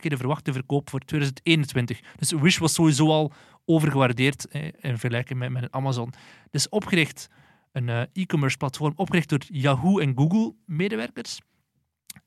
keer 0.00 0.10
de 0.10 0.16
verwachte 0.16 0.52
verkoop 0.52 0.90
voor 0.90 1.00
2021. 1.00 2.00
Dus 2.16 2.30
Wish 2.30 2.58
was 2.58 2.74
sowieso 2.74 3.08
al 3.08 3.32
overgewaardeerd 3.64 4.48
eh, 4.48 4.64
in 4.64 4.98
vergelijking 4.98 5.38
met, 5.38 5.50
met 5.50 5.70
Amazon. 5.70 6.12
Dus 6.50 6.68
opgericht, 6.68 7.28
een 7.72 7.88
eh, 7.88 8.02
e-commerce 8.12 8.56
platform 8.56 8.92
opgericht 8.96 9.28
door 9.28 9.40
Yahoo 9.46 9.98
en 9.98 10.12
Google 10.16 10.54
medewerkers. 10.66 11.38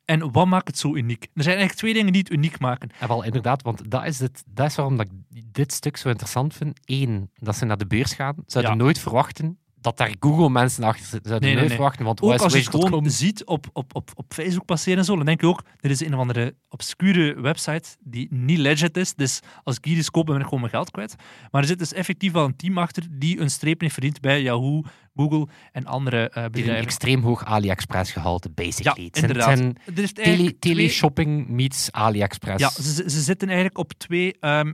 En 0.05 0.31
wat 0.31 0.47
maakt 0.47 0.67
het 0.67 0.77
zo 0.77 0.95
uniek? 0.95 1.23
Er 1.23 1.43
zijn 1.43 1.55
eigenlijk 1.57 1.77
twee 1.77 1.93
dingen 1.93 2.11
die 2.11 2.21
het 2.21 2.31
uniek 2.31 2.59
maken. 2.59 2.89
Ja, 2.99 3.07
wel, 3.07 3.23
inderdaad, 3.23 3.61
want 3.61 3.91
dat 3.91 4.05
is, 4.05 4.19
het, 4.19 4.43
dat 4.47 4.65
is 4.67 4.75
waarom 4.75 4.97
dat 4.97 5.05
ik 5.05 5.43
dit 5.53 5.73
stuk 5.73 5.97
zo 5.97 6.09
interessant 6.09 6.53
vind. 6.53 6.79
Eén, 6.85 7.29
dat 7.33 7.55
ze 7.55 7.65
naar 7.65 7.77
de 7.77 7.87
beurs 7.87 8.13
gaan. 8.13 8.35
Zouden 8.45 8.71
Ja. 8.77 8.77
nooit 8.77 8.99
verwachten 8.99 9.59
dat 9.85 9.97
daar 9.97 10.15
Google-mensen 10.19 10.83
achter 10.83 11.05
zitten. 11.05 11.29
Zouden 11.29 11.49
Nee, 11.49 11.49
nee, 11.49 11.57
nooit 11.57 11.67
nee. 11.67 11.75
verwachten, 11.77 12.05
want 12.05 12.21
Ook 12.21 12.41
als 12.41 12.53
je 12.53 12.59
het 12.59 12.69
gewoon 12.69 13.09
ziet 13.09 13.45
op, 13.45 13.67
op, 13.73 13.95
op, 13.95 14.11
op 14.15 14.33
Facebook 14.33 14.65
passeren 14.65 14.99
en 14.99 15.05
zo, 15.05 15.15
dan 15.15 15.25
denk 15.25 15.41
je 15.41 15.47
ook, 15.47 15.63
er 15.79 15.89
is 15.89 15.99
een 15.99 16.13
of 16.13 16.19
andere 16.19 16.55
obscure 16.69 17.41
website 17.41 17.89
die 18.03 18.27
niet 18.29 18.57
legit 18.57 18.97
is. 18.97 19.13
Dus 19.13 19.39
als 19.63 19.75
ik 19.75 19.83
die 19.83 19.95
dus 19.95 20.09
koop, 20.11 20.25
ben 20.25 20.35
ik 20.35 20.43
gewoon 20.43 20.59
mijn 20.59 20.71
geld 20.71 20.91
kwijt. 20.91 21.15
Maar 21.51 21.61
er 21.61 21.67
zit 21.67 21.79
dus 21.79 21.93
effectief 21.93 22.31
wel 22.31 22.45
een 22.45 22.55
team 22.55 22.77
achter 22.77 23.03
die 23.11 23.39
een 23.39 23.49
streep 23.49 23.81
heeft 23.81 23.93
verdiend 23.93 24.21
bij 24.21 24.41
Yahoo, 24.41 24.81
Google 25.15 25.47
en 25.71 25.85
andere 25.85 26.29
een 26.31 26.51
bedrijven. 26.51 26.83
extreem 26.85 27.21
hoog 27.21 27.45
AliExpress 27.45 28.11
gehalte, 28.11 28.47
Ja, 28.47 28.63
basically. 28.63 29.03
Het 29.05 29.17
zijn- 29.17 29.29
het 29.29 29.37
inderdaad. 29.37 29.57
zijn 29.85 30.03
is 30.05 30.11
tele, 30.13 30.35
twee- 30.35 30.59
teleshopping 30.59 31.47
meets 31.47 31.91
AliExpress. 31.91 32.63
Ja, 32.63 32.69
ze, 32.83 33.09
ze 33.09 33.21
zitten 33.21 33.47
eigenlijk 33.47 33.77
op 33.77 33.93
twee, 33.93 34.35
ehm, 34.39 34.73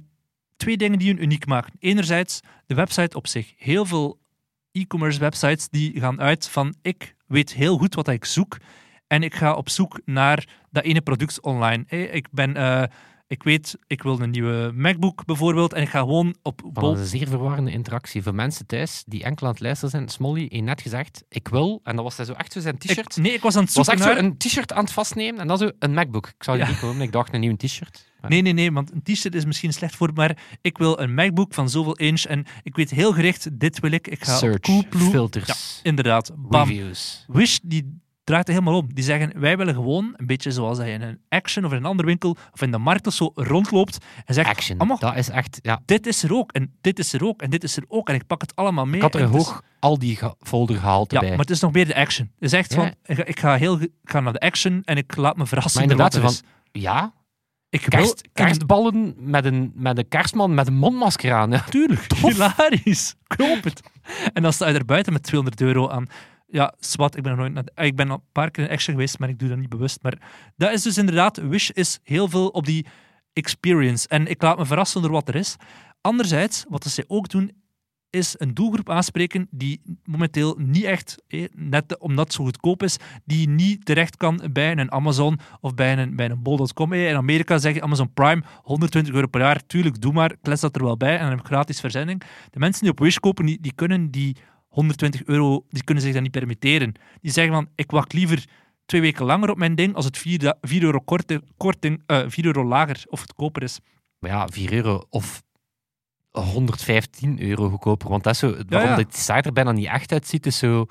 twee 0.58 0.78
dingen 0.78 1.00
die 1.00 1.08
hun 1.14 1.24
uniek 1.24 1.46
maken. 1.46 1.74
Enerzijds 1.80 2.40
de 2.66 2.76
website 2.76 3.18
op 3.18 3.28
zich. 3.28 3.54
Heel 3.58 3.86
veel 3.86 4.20
e-commerce 4.72 5.20
websites 5.20 5.70
die 5.70 6.00
gaan 6.00 6.22
uit 6.22 6.48
van 6.50 6.76
ik 6.82 7.16
weet 7.28 7.54
heel 7.54 7.78
goed 7.78 7.96
wat 7.96 8.08
ik 8.08 8.26
zoek 8.26 8.58
en 9.08 9.24
ik 9.24 9.36
ga 9.36 9.54
op 9.54 9.70
zoek 9.70 10.00
naar 10.06 10.48
dat 10.70 10.84
ene 10.84 11.02
product 11.02 11.42
online. 11.42 11.86
Ik 11.88 12.28
ben... 12.32 12.90
ik 13.32 13.44
weet, 13.44 13.78
ik 13.88 14.04
wil 14.04 14.20
een 14.20 14.30
nieuwe 14.30 14.72
MacBook 14.76 15.26
bijvoorbeeld 15.26 15.74
en 15.74 15.82
ik 15.82 15.90
ga 15.90 16.00
gewoon 16.00 16.36
op 16.42 16.62
Van 16.62 16.74
Bol... 16.74 16.98
een 16.98 17.06
zeer 17.06 17.28
verwarrende 17.28 17.72
interactie. 17.72 18.24
Voor 18.24 18.36
mensen 18.36 18.66
thuis 18.66 19.04
die 19.08 19.24
enkel 19.24 19.46
aan 19.48 19.52
het 19.52 19.62
luisteren 19.62 19.90
zijn. 19.92 20.10
Smolly 20.10 20.46
heeft 20.50 20.64
net 20.64 20.82
gezegd, 20.82 21.24
ik 21.30 21.48
wil, 21.48 21.80
en 21.84 21.96
dat 21.96 22.04
was 22.04 22.18
hij 22.18 22.26
zo 22.26 22.34
echt 22.34 22.52
zo 22.52 22.60
zijn 22.60 22.78
t-shirt. 22.78 23.18
Nee, 23.18 23.34
ik 23.34 23.42
was 23.42 23.56
aan 23.56 23.64
het 23.64 23.74
was 23.74 23.86
zoeken 23.86 24.06
echt 24.06 24.18
zo 24.18 24.24
een 24.24 24.38
t-shirt 24.38 24.74
aan 24.74 24.84
het 24.84 24.94
vastnemen 24.94 25.42
en 25.42 25.48
dan 25.48 25.58
zo 25.58 25.70
een 25.80 25.94
MacBook. 25.94 26.28
Ik 26.28 26.44
zou 26.44 26.58
die 26.58 26.66
Ja. 26.66 26.72
niet 26.72 26.82
komen, 26.82 27.02
ik 27.02 27.12
dacht 27.12 27.34
een 27.34 27.40
nieuw 27.40 27.56
t-shirt. 27.56 28.10
Maar- 28.22 28.30
Nee, 28.30 28.42
nee, 28.42 28.54
nee, 28.54 28.72
want 28.72 28.92
een 28.92 29.02
t-shirt 29.04 29.36
is 29.36 29.46
misschien 29.46 29.74
slecht 29.74 29.96
voor, 29.96 30.12
maar 30.14 30.38
ik 30.62 30.78
wil 30.78 31.00
een 31.00 31.14
MacBook 31.14 31.54
van 31.54 31.70
zoveel 31.70 31.96
inch 31.96 32.24
en 32.24 32.46
ik 32.64 32.76
weet 32.76 32.90
heel 32.90 33.14
gericht, 33.14 33.60
dit 33.60 33.80
wil 33.80 33.92
ik. 33.92 34.08
Ik 34.08 34.24
ga 34.24 34.34
op 34.34 34.40
Search, 34.40 34.60
Coolblue... 34.60 35.10
filters, 35.10 35.80
Inderdaad, 35.84 36.32
bam. 36.36 36.68
reviews. 36.68 37.26
Wish 37.28 37.58
die 37.64 38.00
draait 38.24 38.48
er 38.48 38.54
helemaal 38.54 38.78
om. 38.78 38.94
Die 38.94 39.04
zeggen, 39.04 39.40
wij 39.40 39.58
willen 39.58 39.74
gewoon, 39.74 40.14
een 40.18 40.26
beetje 40.26 40.52
zoals 40.52 40.78
dat 40.78 40.88
je 40.88 40.94
in 40.94 41.02
een 41.02 41.20
Action 41.30 41.66
of 41.66 41.72
in 41.72 41.78
een 41.78 41.86
andere 41.86 42.08
winkel 42.08 42.38
of 42.54 42.62
in 42.62 42.72
de 42.72 42.78
markt 42.78 43.08
of 43.08 43.14
zo 43.14 43.32
rondloopt 43.36 43.98
en 44.26 44.34
zegt, 44.34 44.50
Action, 44.50 44.78
allemaal, 44.78 45.00
dat 45.00 45.16
is 45.16 45.30
echt... 45.30 45.60
Ja, 45.62 45.82
dit 45.86 46.08
is 46.08 46.24
er 46.24 46.34
ook 46.36 46.52
en 46.52 46.74
dit 46.82 47.00
is 47.00 47.14
er 47.14 47.26
ook 47.26 47.42
en 47.42 47.50
dit 47.50 47.64
is 47.64 47.78
er 47.78 47.84
ook 47.88 48.10
en 48.10 48.16
ik 48.16 48.28
pak 48.28 48.42
het 48.42 48.56
allemaal 48.56 48.86
mee. 48.86 48.96
ik 48.96 49.02
had 49.02 49.16
er 49.16 49.22
is- 49.22 49.30
hoog 49.30 49.62
al 49.80 50.00
die 50.00 50.20
folder 50.40 50.78
gehaald 50.78 51.12
Ja, 51.12 51.20
bij. 51.20 51.30
maar 51.30 51.38
het 51.40 51.50
is 51.50 51.60
nog 51.60 51.72
meer 51.72 51.86
de 51.88 51.96
Action. 51.96 52.32
Het 52.36 52.44
is 52.44 52.54
echt 52.54 52.74
Ja. 52.74 52.94
van, 53.06 53.16
ik 53.26 53.40
ga, 53.40 53.56
heel, 53.56 53.82
ik 53.82 53.90
ga 54.04 54.20
naar 54.20 54.34
de 54.34 54.40
Action 54.40 54.82
en 54.84 54.98
ik 54.98 55.16
laat 55.16 55.38
me 55.38 55.46
verrassen 55.46 55.82
Maar 55.82 55.92
inderdaad, 55.92 56.14
er 56.16 56.24
is. 56.24 56.42
ja, 56.72 57.14
Ik 57.70 57.82
kerst, 57.90 58.30
kerstballen 58.34 59.14
met 59.18 59.46
een, 59.46 59.72
met 59.76 59.98
een 59.98 60.08
kerstman 60.08 60.54
met 60.54 60.68
een 60.68 60.74
mondmasker 60.78 61.34
aan. 61.34 61.52
Ja. 61.52 61.60
Tuurlijk, 61.70 62.14
hilarisch. 62.22 63.16
Koop 63.38 63.64
het. 63.64 63.82
En 64.34 64.42
dan 64.44 64.54
sta 64.54 64.68
je 64.68 64.74
er 64.78 64.86
buiten 64.86 65.14
met 65.14 65.24
200 65.24 65.62
euro 65.62 65.90
aan. 65.90 66.08
Ja, 66.52 66.74
zwart, 66.80 67.16
ik 67.16 67.24
ben 67.24 67.32
nog 67.32 67.40
nooit 67.42 67.54
naar 67.54 67.64
de- 67.64 67.84
Ik 67.86 67.96
ben 67.96 68.10
een 68.10 68.22
paar 68.32 68.52
keer 68.52 68.64
in 68.64 68.70
Action 68.70 68.94
geweest, 68.96 69.20
maar 69.20 69.30
ik 69.30 69.40
doe 69.40 69.50
dat 69.50 69.58
niet 69.58 69.70
bewust. 69.70 70.04
Maar 70.04 70.18
dat 70.56 70.72
is 70.72 70.82
dus 70.82 70.98
inderdaad, 70.98 71.38
Wish 71.38 71.70
is 71.70 72.00
heel 72.04 72.28
veel 72.30 72.48
op 72.48 72.66
die 72.66 72.86
experience. 73.34 74.08
En 74.08 74.28
ik 74.28 74.42
laat 74.42 74.58
me 74.58 74.66
verrassen 74.66 75.02
door 75.02 75.12
wat 75.12 75.28
er 75.28 75.36
is. 75.36 75.56
Anderzijds, 76.02 76.66
wat 76.70 76.84
ze 76.84 77.04
ook 77.08 77.30
doen, 77.30 77.52
is 78.10 78.36
een 78.38 78.54
doelgroep 78.54 78.90
aanspreken 78.90 79.48
die 79.52 79.82
momenteel 80.06 80.56
niet 80.58 80.84
echt, 80.84 81.24
net 81.56 82.00
omdat 82.00 82.26
het 82.26 82.34
zo 82.34 82.44
goedkoop 82.44 82.84
is, 82.84 82.98
die 83.26 83.50
niet 83.50 83.86
terecht 83.86 84.18
kan 84.18 84.42
bij 84.52 84.72
een 84.72 84.92
Amazon 84.92 85.40
of 85.62 85.74
bij 85.76 85.98
een, 85.98 86.16
bij 86.16 86.30
een 86.30 86.42
bol.com. 86.42 86.94
In 86.94 87.16
Amerika 87.16 87.58
zeg 87.58 87.74
je 87.74 87.82
Amazon 87.82 88.14
Prime, 88.14 88.44
120 88.64 89.14
euro 89.14 89.28
per 89.28 89.42
jaar. 89.42 89.66
Tuurlijk, 89.66 90.02
doe 90.02 90.14
maar, 90.14 90.36
klets 90.42 90.62
dat 90.62 90.76
er 90.76 90.84
wel 90.84 90.98
bij 90.98 91.14
en 91.14 91.20
dan 91.20 91.30
heb 91.30 91.40
je 91.40 91.46
gratis 91.46 91.80
verzending. 91.80 92.22
De 92.50 92.60
mensen 92.60 92.82
die 92.82 92.92
op 92.92 93.00
Wish 93.00 93.18
kopen, 93.18 93.46
die 93.46 93.74
kunnen 93.76 94.12
die 94.12 94.36
120 94.72 95.24
euro, 95.26 95.66
die 95.70 95.84
kunnen 95.84 96.04
zich 96.04 96.14
dat 96.14 96.22
niet 96.22 96.32
permitteren. 96.32 96.94
Die 97.22 97.32
zeggen 97.32 97.54
van, 97.54 97.70
ik 97.76 97.92
wacht 97.92 98.14
liever 98.14 98.46
twee 98.86 99.02
weken 99.02 99.26
langer 99.26 99.50
op 99.50 99.58
mijn 99.58 99.76
ding 99.76 99.96
als 99.96 100.06
het 100.06 100.18
4, 100.18 100.40
da- 100.40 100.58
4 100.62 100.84
euro, 100.84 101.00
korter, 101.00 101.42
korting, 101.58 102.04
eh 102.06 102.24
4 102.28 102.46
euro 102.46 102.66
lager 102.66 103.04
of 103.08 103.20
goedkoper 103.20 103.64
is. 103.64 103.80
Maar 104.20 104.32
ja, 104.32 104.48
4 104.48 104.74
euro 104.74 105.06
of 105.10 105.44
115 106.32 107.42
euro 107.42 107.70
goedkoper. 107.70 108.10
Want 108.10 108.24
dat 108.24 108.34
is 108.34 108.40
zo, 108.40 108.56
waarom 108.68 108.90
ja. 108.90 108.96
die 108.96 109.06
site 109.10 109.32
er 109.34 109.54
bijna 109.54 109.72
niet 109.72 109.86
echt 109.86 110.12
uitziet, 110.12 110.46
is 110.46 110.58
zo... 110.58 110.86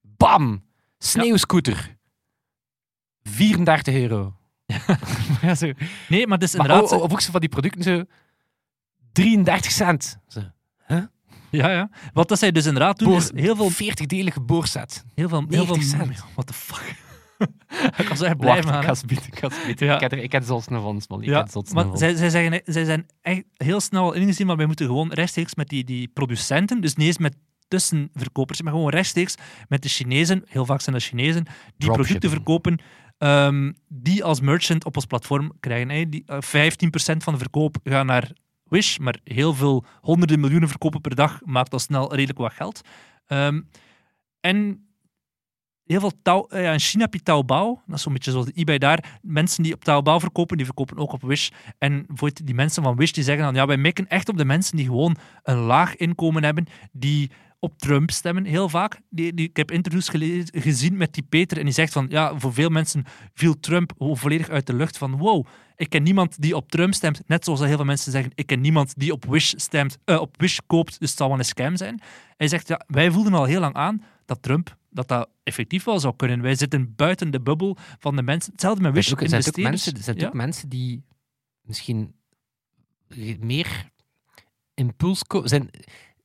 Bam! 0.00 0.64
Sneeuwscooter. 0.98 1.96
34 3.22 3.94
euro. 3.94 4.36
ja, 5.42 5.54
zo. 5.54 5.72
Nee, 6.08 6.26
maar 6.26 6.42
is 6.42 6.54
Maar 6.56 6.66
inderdaad... 6.66 6.92
o- 6.92 6.96
o- 6.96 7.00
of 7.02 7.12
ook 7.12 7.20
zo 7.20 7.30
van 7.30 7.40
die 7.40 7.48
producten 7.48 7.82
zo... 7.82 8.02
33 9.12 9.70
cent. 9.70 10.18
Zo. 10.28 10.40
Ja, 11.50 11.70
ja. 11.70 11.90
Wat 12.12 12.28
dat 12.28 12.38
zij 12.38 12.52
dus 12.52 12.66
inderdaad 12.66 12.98
doen, 12.98 13.16
is 13.16 13.30
Boor- 13.30 13.40
heel 13.40 13.56
veel 13.56 13.70
40-delige 13.70 14.40
boorset. 14.40 15.04
Heel 15.14 15.28
veel, 15.28 15.44
heel 15.48 15.66
veel 15.66 15.76
90 15.76 15.98
cent. 15.98 16.24
What 16.34 16.46
the 16.46 16.52
fuck? 16.52 16.94
Ik 17.98 18.04
kan 18.06 18.16
zo 18.16 18.24
echt 18.24 18.36
blij 18.36 18.54
Wacht, 18.62 18.68
van. 18.68 18.78
ik 18.78 18.84
ga 18.84 19.06
bieden, 19.06 19.26
ik 19.26 19.38
ga 19.38 19.50
ze 19.50 19.62
bieden. 19.66 19.86
Ja. 19.86 19.94
Ik 19.94 20.00
heb 20.00 20.12
er, 20.12 20.18
ik 20.18 20.32
heb 20.32 20.46
nog 20.46 20.64
van, 20.64 21.00
Smolly. 21.00 21.22
Ik 21.22 21.28
Ja, 21.28 21.46
maar 21.72 21.86
zij, 21.96 22.14
zij, 22.14 22.30
zeggen, 22.30 22.60
zij 22.64 22.84
zijn 22.84 23.06
echt 23.20 23.42
heel 23.56 23.80
snel 23.80 24.02
al 24.02 24.12
ingezien, 24.12 24.46
maar 24.46 24.56
wij 24.56 24.66
moeten 24.66 24.86
gewoon 24.86 25.12
rechtstreeks 25.12 25.54
met 25.54 25.68
die, 25.68 25.84
die 25.84 26.08
producenten, 26.08 26.80
dus 26.80 26.94
niet 26.94 27.06
eens 27.06 27.18
met 27.18 27.36
tussenverkopers, 27.68 28.62
maar 28.62 28.72
gewoon 28.72 28.90
rechtstreeks 28.90 29.34
met 29.68 29.82
de 29.82 29.88
Chinezen, 29.88 30.42
heel 30.46 30.64
vaak 30.66 30.80
zijn 30.80 30.94
dat 30.96 31.04
Chinezen, 31.04 31.46
die 31.76 31.90
producten 31.90 32.30
verkopen, 32.30 32.78
ehm, 33.18 33.72
die 33.88 34.24
als 34.24 34.40
merchant 34.40 34.84
op 34.84 34.96
ons 34.96 35.04
platform 35.06 35.52
krijgen. 35.60 36.10
Die, 36.10 36.22
eh, 36.26 36.36
15% 36.40 37.22
van 37.22 37.32
de 37.32 37.38
verkoop 37.38 37.76
gaat 37.84 38.04
naar 38.06 38.30
Wish, 38.68 38.98
maar 38.98 39.18
heel 39.24 39.54
veel 39.54 39.84
honderden 40.00 40.40
miljoenen 40.40 40.68
verkopen 40.68 41.00
per 41.00 41.14
dag 41.14 41.40
maakt 41.44 41.72
al 41.72 41.78
snel 41.78 42.10
redelijk 42.10 42.38
wat 42.38 42.52
geld. 42.52 42.80
Ehm, 43.26 43.60
en 44.40 44.86
heel 45.86 46.00
veel 46.00 46.46
eh, 46.48 46.62
ja, 46.62 46.72
in 46.72 46.78
China 46.78 47.02
heb 47.04 47.14
je 47.14 47.22
Taobao, 47.22 47.80
zo'n 47.92 48.12
beetje 48.12 48.30
zoals 48.30 48.46
de 48.46 48.52
eBay 48.54 48.78
daar. 48.78 49.18
Mensen 49.22 49.62
die 49.62 49.72
op 49.74 49.84
Taobao 49.84 50.18
verkopen, 50.18 50.56
die 50.56 50.66
verkopen 50.66 50.98
ook 50.98 51.12
op 51.12 51.22
Wish. 51.22 51.50
En 51.78 52.06
bijvoorbeeld 52.06 52.46
die 52.46 52.54
mensen 52.54 52.82
van 52.82 52.96
Wish 52.96 53.10
die 53.10 53.24
zeggen 53.24 53.44
dan, 53.44 53.54
ja, 53.54 53.66
wij 53.66 53.76
mikken 53.76 54.08
echt 54.08 54.28
op 54.28 54.36
de 54.36 54.44
mensen 54.44 54.76
die 54.76 54.86
gewoon 54.86 55.16
een 55.42 55.58
laag 55.58 55.96
inkomen 55.96 56.44
hebben, 56.44 56.66
die 56.92 57.30
op 57.58 57.78
Trump 57.78 58.10
stemmen, 58.10 58.44
heel 58.44 58.68
vaak. 58.68 59.00
Die, 59.10 59.34
ik 59.34 59.56
heb 59.56 59.70
interviews 59.70 60.08
gezien 60.52 60.96
met 60.96 61.14
die 61.14 61.22
Peter 61.22 61.58
en 61.58 61.64
die 61.64 61.72
zegt 61.72 61.92
van, 61.92 62.06
ja, 62.08 62.38
voor 62.38 62.52
veel 62.52 62.68
mensen 62.68 63.04
viel 63.34 63.60
Trump 63.60 63.92
volledig 63.98 64.48
uit 64.48 64.66
de 64.66 64.74
lucht 64.74 64.98
van, 64.98 65.16
wow, 65.16 65.46
ik 65.76 65.88
ken 65.90 66.02
niemand 66.02 66.42
die 66.42 66.56
op 66.56 66.70
Trump 66.70 66.94
stemt, 66.94 67.22
net 67.26 67.44
zoals 67.44 67.60
heel 67.60 67.76
veel 67.76 67.84
mensen 67.84 68.12
zeggen, 68.12 68.32
ik 68.34 68.46
ken 68.46 68.60
niemand 68.60 68.94
die 68.96 69.12
op 69.12 69.24
Wish 69.24 69.52
stemt, 69.56 69.98
eh, 70.04 70.20
op 70.20 70.40
Wish 70.40 70.58
koopt, 70.66 71.00
dus 71.00 71.08
het 71.08 71.18
zal 71.18 71.28
wel 71.28 71.38
een 71.38 71.44
scam 71.44 71.76
zijn. 71.76 72.00
Hij 72.36 72.48
zegt, 72.48 72.68
ja, 72.68 72.80
wij 72.86 73.10
voelden 73.10 73.34
al 73.34 73.44
heel 73.44 73.60
lang 73.60 73.74
aan 73.74 74.02
dat 74.24 74.42
Trump, 74.42 74.76
dat 74.90 75.08
dat 75.08 75.28
effectief 75.42 75.84
wel 75.84 76.00
zou 76.00 76.16
kunnen. 76.16 76.42
Wij 76.42 76.54
zitten 76.54 76.94
buiten 76.96 77.30
de 77.30 77.40
bubbel 77.40 77.76
van 77.98 78.16
de 78.16 78.22
mensen. 78.22 78.52
Hetzelfde 78.52 78.82
met 78.82 78.92
Wish 78.92 79.10
Er 79.12 79.28
zijn 79.28 79.44
ook, 79.46 79.56
mensen, 79.56 79.94
er 79.96 80.02
zijn 80.02 80.18
Ja. 80.18 80.26
ook 80.26 80.34
mensen 80.34 80.68
die 80.68 81.04
misschien 81.60 82.14
meer 83.38 83.90
impuls 84.74 85.22
zijn. 85.42 85.70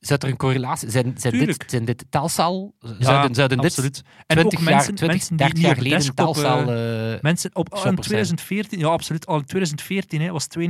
Zit 0.01 0.23
er 0.23 0.29
een 0.29 0.37
correlatie? 0.37 0.89
Zijn, 0.89 1.13
zijn, 1.17 1.37
dit, 1.37 1.63
zijn 1.67 1.85
dit? 1.85 2.05
Ja, 2.09 2.27
Zouden, 2.27 3.35
zouden 3.35 3.57
dit 3.57 3.65
absoluut. 3.65 4.03
En 4.27 4.35
20 4.37 4.59
ook 4.59 4.65
jaar, 4.65 4.75
mensen, 4.75 4.95
20, 4.95 5.07
mensen 5.07 5.37
die 5.37 5.37
30 5.37 5.57
niet 5.57 5.65
jaar 5.65 5.75
geleden 5.75 6.15
Telcel... 6.15 6.59
eh, 7.13 7.21
Mensen 7.21 7.49
op, 7.53 7.69
al 7.69 7.77
in 7.77 7.83
shoppers 7.83 8.07
zijn. 8.07 8.25
2014, 8.35 8.79
ja, 8.79 8.87
absoluut. 8.87 9.25
Al 9.25 9.37
in 9.37 9.45
2014 9.45 10.21
hè, 10.21 10.31
was 10.31 10.47
92% 10.59 10.61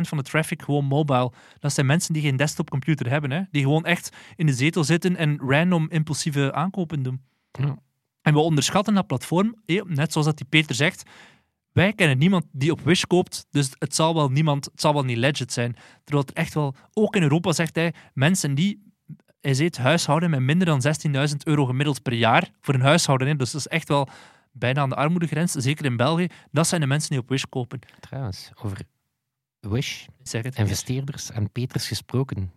van 0.00 0.18
de 0.18 0.24
traffic 0.24 0.62
gewoon 0.62 0.84
mobile. 0.84 1.32
Dat 1.58 1.72
zijn 1.72 1.86
mensen 1.86 2.12
die 2.12 2.22
geen 2.22 2.36
desktopcomputer 2.36 3.10
hebben, 3.10 3.30
hè, 3.30 3.40
die 3.50 3.62
gewoon 3.62 3.84
echt 3.84 4.10
in 4.36 4.46
de 4.46 4.52
zetel 4.52 4.84
zitten 4.84 5.16
en 5.16 5.38
random 5.46 5.86
impulsieve 5.90 6.52
aankopen 6.52 7.02
doen. 7.02 7.20
Ja. 7.52 7.76
En 8.22 8.32
we 8.34 8.40
onderschatten 8.40 8.94
dat 8.94 9.06
platform, 9.06 9.54
net 9.86 10.12
zoals 10.12 10.26
dat 10.26 10.36
die 10.36 10.46
Peter 10.48 10.74
zegt. 10.74 11.02
Wij 11.72 11.92
kennen 11.92 12.18
niemand 12.18 12.44
die 12.52 12.72
op 12.72 12.80
Wish 12.80 13.02
koopt, 13.02 13.46
dus 13.50 13.70
het 13.78 13.94
zal 13.94 14.14
wel 14.14 14.28
niemand, 14.28 14.64
het 14.64 14.80
zal 14.80 14.92
wel 14.92 15.04
niet 15.04 15.16
legit 15.16 15.52
zijn. 15.52 15.76
Terwijl 16.04 16.26
het 16.26 16.36
echt 16.36 16.54
wel, 16.54 16.74
ook 16.92 17.16
in 17.16 17.22
Europa 17.22 17.52
zegt 17.52 17.74
hij, 17.74 17.94
mensen 18.14 18.54
die, 18.54 18.92
hij 19.40 19.54
zegt 19.54 19.76
huishouden 19.76 20.30
met 20.30 20.40
minder 20.40 20.66
dan 20.66 20.82
16.000 21.28 21.36
euro 21.44 21.64
gemiddeld 21.66 22.02
per 22.02 22.12
jaar 22.12 22.50
voor 22.60 22.74
een 22.74 22.80
huishouden, 22.80 23.38
dus 23.38 23.50
dat 23.50 23.60
is 23.60 23.66
echt 23.66 23.88
wel 23.88 24.08
bijna 24.52 24.80
aan 24.80 24.88
de 24.88 24.94
armoedegrens, 24.94 25.52
zeker 25.52 25.84
in 25.84 25.96
België, 25.96 26.26
dat 26.50 26.66
zijn 26.66 26.80
de 26.80 26.86
mensen 26.86 27.10
die 27.10 27.18
op 27.18 27.28
Wish 27.28 27.44
kopen. 27.48 27.78
Trouwens, 28.00 28.50
over 28.62 28.78
Wish, 29.60 30.02
Ik 30.04 30.12
zeg 30.22 30.42
het. 30.42 30.56
investeerders 30.56 31.30
en 31.30 31.50
Peters 31.52 31.88
gesproken. 31.88 32.52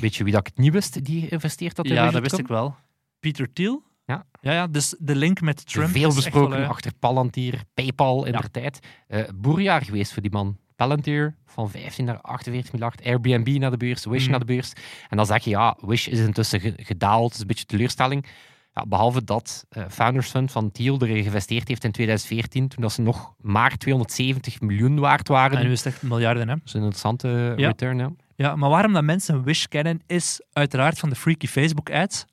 Weet 0.00 0.16
je 0.16 0.24
wie 0.24 0.32
dat 0.32 0.40
ik 0.40 0.46
het 0.46 0.58
niet 0.64 0.72
wist 0.72 1.04
die 1.04 1.28
investeert 1.28 1.76
had 1.76 1.86
in 1.86 1.94
Ja, 1.94 2.10
dat 2.10 2.22
wist 2.22 2.38
ik 2.38 2.46
wel. 2.46 2.76
Peter 3.20 3.52
Thiel? 3.52 3.82
Ja. 4.06 4.24
Ja, 4.40 4.52
ja 4.52 4.66
dus 4.66 4.94
de 4.98 5.16
link 5.16 5.40
met 5.40 5.66
Trump. 5.66 5.88
veel 5.88 6.14
besproken 6.14 6.50
wel, 6.56 6.62
eh, 6.64 6.68
achter 6.68 6.92
Palantir, 6.98 7.62
PayPal 7.74 8.24
in 8.24 8.32
Ja. 8.32 8.38
der 8.38 8.50
tijd. 8.50 8.78
Eh 9.08 9.20
boerjaar 9.34 9.82
geweest 9.84 10.12
voor 10.12 10.22
die 10.22 10.30
man. 10.30 10.56
Palantir 10.76 11.36
van 11.46 11.70
15 11.70 12.04
naar 12.04 12.20
48 12.20 12.72
miljard. 12.72 13.04
Airbnb 13.04 13.48
naar 13.58 13.70
de 13.70 13.76
beurs, 13.76 14.04
Wish 14.04 14.22
Mhm. 14.22 14.30
naar 14.30 14.38
de 14.40 14.46
beurs. 14.46 14.72
En 15.08 15.16
dan 15.16 15.26
zeg 15.26 15.44
je, 15.44 15.50
ja, 15.50 15.76
Wish 15.80 16.06
is 16.06 16.18
intussen 16.18 16.60
ge- 16.60 16.74
gedaald. 16.76 17.24
Het 17.24 17.34
is 17.34 17.40
een 17.40 17.46
beetje 17.46 17.64
teleurstelling. 17.64 18.26
Ja, 18.72 18.86
behalve 18.86 19.24
dat 19.24 19.64
eh, 19.68 19.84
Founders 19.88 20.28
Fund 20.30 20.52
van 20.52 20.70
Thiel 20.70 21.02
erin 21.02 21.16
geïnvesteerd 21.22 21.68
heeft 21.68 21.84
in 21.84 21.92
2014, 21.92 22.68
toen 22.68 22.82
dat 22.82 22.92
ze 22.92 23.02
nog 23.02 23.32
maar 23.40 23.76
270 23.76 24.60
miljoen 24.60 24.98
waard 24.98 25.28
waren. 25.28 25.58
En 25.58 25.64
nu 25.66 25.72
is 25.72 25.84
het 25.84 25.92
echt 25.94 26.02
miljarden, 26.02 26.48
hè? 26.48 26.54
Dat 26.54 26.64
is 26.64 26.72
een 26.72 26.80
interessante 26.80 27.54
Ja. 27.56 27.66
return, 27.66 27.98
ja. 27.98 28.10
Ja, 28.34 28.56
maar 28.56 28.70
waarom 28.70 28.92
dat 28.92 29.04
mensen 29.04 29.42
Wish 29.42 29.64
kennen, 29.64 30.00
is 30.06 30.40
uiteraard 30.52 30.98
van 30.98 31.08
de 31.08 31.14
freaky 31.14 31.46
Facebook-ads. 31.46 32.24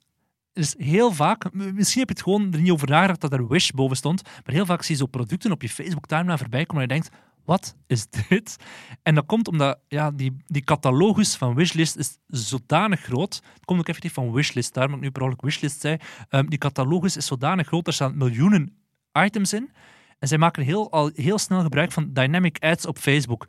Dus 0.53 0.75
heel 0.77 1.11
vaak, 1.11 1.53
misschien 1.53 1.99
heb 1.99 2.09
je 2.09 2.15
het 2.15 2.21
gewoon 2.23 2.53
er 2.53 2.61
niet 2.61 2.71
over 2.71 2.89
nagedacht 2.89 3.21
dat 3.21 3.33
er 3.33 3.47
Wish 3.47 3.69
boven 3.69 3.97
stond, 3.97 4.23
maar 4.23 4.55
heel 4.55 4.65
vaak 4.65 4.83
zie 4.83 4.95
je 4.95 5.01
zo 5.01 5.07
producten 5.07 5.51
op 5.51 5.61
je 5.61 5.69
Facebook-timeline 5.69 6.37
voorbij 6.37 6.65
komen 6.65 6.83
en 6.83 6.95
je 6.95 7.01
denkt, 7.01 7.15
wat 7.45 7.75
is 7.87 8.07
dit? 8.29 8.55
En 9.03 9.15
dat 9.15 9.25
komt 9.25 9.47
omdat 9.47 9.79
ja, 9.87 10.11
die, 10.11 10.37
die 10.45 10.63
catalogus 10.63 11.35
van 11.35 11.55
Wishlist 11.55 11.95
is 11.95 12.17
zodanig 12.27 13.01
groot. 13.01 13.41
Het 13.53 13.65
komt 13.65 13.79
ook 13.79 13.87
effectief 13.87 14.13
van 14.13 14.31
Wishlist, 14.31 14.73
daarom 14.73 14.91
dat 14.91 14.99
ik 14.99 15.05
nu 15.05 15.11
per 15.11 15.21
ongeluk 15.21 15.41
Wishlist 15.41 15.81
zei. 15.81 15.97
Ehm, 16.29 16.45
die 16.45 16.59
catalogus 16.59 17.17
is 17.17 17.25
zodanig 17.25 17.67
groot, 17.67 17.87
er 17.87 17.93
staan 17.93 18.17
miljoenen 18.17 18.77
items 19.13 19.53
in. 19.53 19.71
En 20.19 20.27
zij 20.27 20.37
maken 20.37 20.63
heel, 20.63 20.91
al 20.91 21.11
heel 21.13 21.37
snel 21.37 21.61
gebruik 21.61 21.91
van 21.91 22.13
dynamic 22.13 22.57
ads 22.59 22.85
op 22.85 22.97
Facebook. 22.97 23.47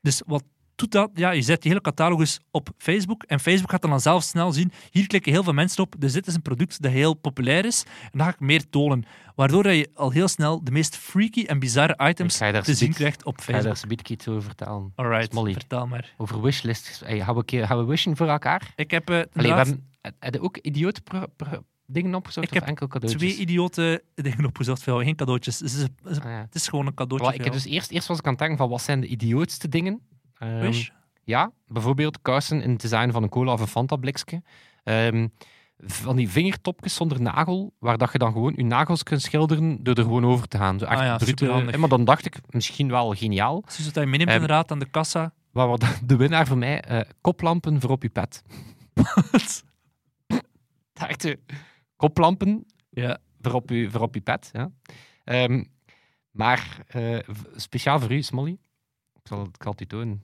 Dus 0.00 0.22
wat 0.26 0.44
doet 0.80 0.92
dat? 0.92 1.10
Ja, 1.14 1.30
je 1.30 1.42
zet 1.42 1.62
die 1.62 1.70
hele 1.70 1.82
catalogus 1.82 2.40
op 2.50 2.68
Facebook 2.78 3.22
en 3.22 3.40
Facebook 3.40 3.70
gaat 3.70 3.82
dan, 3.82 3.90
dan 3.90 4.00
zelf 4.00 4.22
snel 4.22 4.52
zien, 4.52 4.72
hier 4.90 5.06
klikken 5.06 5.32
heel 5.32 5.42
veel 5.42 5.52
mensen 5.52 5.82
op, 5.82 5.94
dus 5.98 6.12
dit 6.12 6.26
is 6.26 6.34
een 6.34 6.42
product 6.42 6.82
dat 6.82 6.92
heel 6.92 7.14
populair 7.14 7.64
is 7.64 7.84
en 8.02 8.18
dat 8.18 8.22
ga 8.26 8.32
ik 8.32 8.40
meer 8.40 8.68
tonen. 8.70 9.04
Waardoor 9.34 9.62
dat 9.62 9.74
je 9.74 9.90
al 9.94 10.10
heel 10.10 10.28
snel 10.28 10.64
de 10.64 10.70
meest 10.70 10.96
freaky 10.96 11.44
en 11.44 11.58
bizarre 11.58 12.08
items 12.08 12.36
te 12.36 12.74
zien 12.74 12.92
krijgt 12.92 13.24
op 13.24 13.38
Ik 13.38 13.42
ga 13.44 13.52
daar 13.52 13.62
Facebook. 13.62 13.86
zoiets 13.90 14.10
iets 14.10 14.28
over 14.28 14.42
vertellen. 14.42 14.92
Alright, 14.94 15.30
Smolly. 15.32 15.52
vertel 15.52 15.86
maar. 15.86 16.14
Over 16.16 16.42
wishlist. 16.42 17.00
Hey, 17.04 17.20
gaan, 17.20 17.34
we, 17.34 17.66
gaan 17.66 17.78
we 17.78 17.84
wishen 17.84 18.16
voor 18.16 18.26
elkaar? 18.28 18.72
Ik 18.76 18.90
heb 18.90 19.10
eh, 19.10 19.16
Allee, 19.32 19.50
we 19.50 19.56
hebben 19.56 19.88
heb 20.18 20.34
je 20.34 20.40
ook 20.40 20.56
idioot 20.56 21.00
dingen 21.86 22.14
opgezocht 22.14 22.46
Ik 22.46 22.54
heb 22.54 22.62
enkel 22.66 22.86
cadeautjes? 22.88 23.30
twee 23.30 23.40
idiote 23.42 24.02
dingen 24.14 24.44
opgezocht 24.44 24.82
voor 24.82 24.92
jou, 24.92 25.04
geen 25.04 25.16
cadeautjes. 25.16 25.58
Het 25.58 25.68
is, 25.72 25.80
het 25.80 25.90
is- 26.04 26.18
Ah, 26.18 26.24
ja. 26.24 26.40
het 26.40 26.54
is 26.54 26.68
gewoon 26.68 26.86
een 26.86 26.94
cadeautje 26.94 27.34
ik 27.34 27.44
heb 27.44 27.52
dus 27.52 27.64
eerst, 27.64 27.90
eerst 27.90 28.08
was 28.08 28.18
ik 28.18 28.24
aan 28.24 28.30
het 28.30 28.38
denken 28.40 28.58
van 28.58 28.68
wat 28.68 28.82
zijn 28.82 29.00
de 29.00 29.06
idiootste 29.06 29.68
dingen. 29.68 30.00
Ehm? 30.40 30.72
Ja, 31.24 31.52
bijvoorbeeld 31.66 32.22
kousen 32.22 32.62
in 32.62 32.70
het 32.70 32.80
design 32.80 33.10
van 33.10 33.22
een 33.22 33.28
cola 33.28 33.52
of 33.52 33.60
een 33.60 33.66
Fanta 33.66 33.96
blikje. 33.96 34.42
Ehm, 34.84 35.28
van 35.78 36.16
die 36.16 36.28
vingertopjes 36.30 36.94
zonder 36.94 37.20
nagel, 37.20 37.74
waar 37.78 37.98
dat 37.98 38.12
je 38.12 38.18
dan 38.18 38.32
gewoon 38.32 38.52
je 38.56 38.64
nagels 38.64 39.02
kunt 39.02 39.22
schilderen 39.22 39.82
door 39.82 39.94
er 39.94 40.02
gewoon 40.02 40.24
over 40.24 40.48
te 40.48 40.56
gaan. 40.58 40.78
Zo 40.78 40.84
echt 40.84 41.00
Ah 41.00 41.04
ja, 41.06 41.16
brute- 41.16 41.30
superhandig. 41.30 41.76
Maar 41.76 41.88
dan 41.88 42.04
dacht 42.04 42.26
ik, 42.26 42.36
misschien 42.50 42.88
wel 42.90 43.14
geniaal. 43.14 43.60
Precies 43.60 43.84
wat 43.84 43.94
je 43.94 44.00
meeneemt 44.00 44.30
Ehm, 44.30 44.40
inderdaad 44.40 44.70
aan 44.70 44.78
de 44.78 44.90
kassa. 44.90 45.32
Wat 45.50 46.00
de 46.04 46.16
winnaar 46.16 46.46
voor 46.46 46.58
mij, 46.58 46.80
eh, 46.82 47.00
koplampen 47.20 47.80
voor 47.80 47.90
op 47.90 48.02
je 48.02 48.08
pet. 48.08 48.42
Echt, 49.32 51.24
eh, 51.24 51.34
koplampen 51.96 52.66
Ja. 52.90 53.18
voor 53.40 53.52
op 53.52 53.70
je, 53.70 53.90
voor 53.90 54.00
op 54.00 54.14
je 54.14 54.20
pet. 54.20 54.50
Ja. 54.52 54.70
Maar 56.30 56.78
eh, 56.86 57.18
speciaal 57.56 58.00
voor 58.00 58.12
u, 58.12 58.22
Smolly. 58.22 58.58
Ik 59.22 59.26
zal 59.28 59.48
het 59.60 59.80
u 59.80 59.86
tonen. 59.86 60.22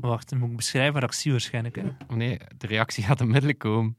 Wacht, 0.00 0.28
dan 0.28 0.38
moet 0.38 0.50
ik 0.50 0.56
beschrijven 0.56 0.94
wat 0.94 1.02
ik 1.02 1.12
zie 1.12 1.30
waarschijnlijk. 1.30 1.76
Hè. 1.76 1.82
Oh 1.82 2.16
nee, 2.16 2.38
de 2.56 2.66
reactie 2.66 3.04
gaat 3.04 3.20
onmiddellijk 3.20 3.58
komen. 3.58 3.96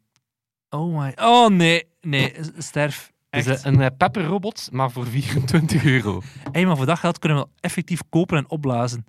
Oh 0.69 0.99
my... 0.99 1.13
Oh 1.15 1.49
nee, 1.49 1.87
nee, 2.01 2.33
sterf. 2.57 3.11
Het 3.29 3.47
is 3.47 3.63
een, 3.63 3.79
een 3.79 3.97
pepperrobot, 3.97 4.69
maar 4.71 4.91
voor 4.91 5.05
24 5.05 5.85
euro. 5.85 6.21
Hey, 6.51 6.65
maar 6.65 6.77
voor 6.77 6.85
dat 6.85 6.99
geld 6.99 7.19
kunnen 7.19 7.37
we 7.37 7.47
effectief 7.59 8.01
kopen 8.09 8.37
en 8.37 8.49
opblazen. 8.49 9.05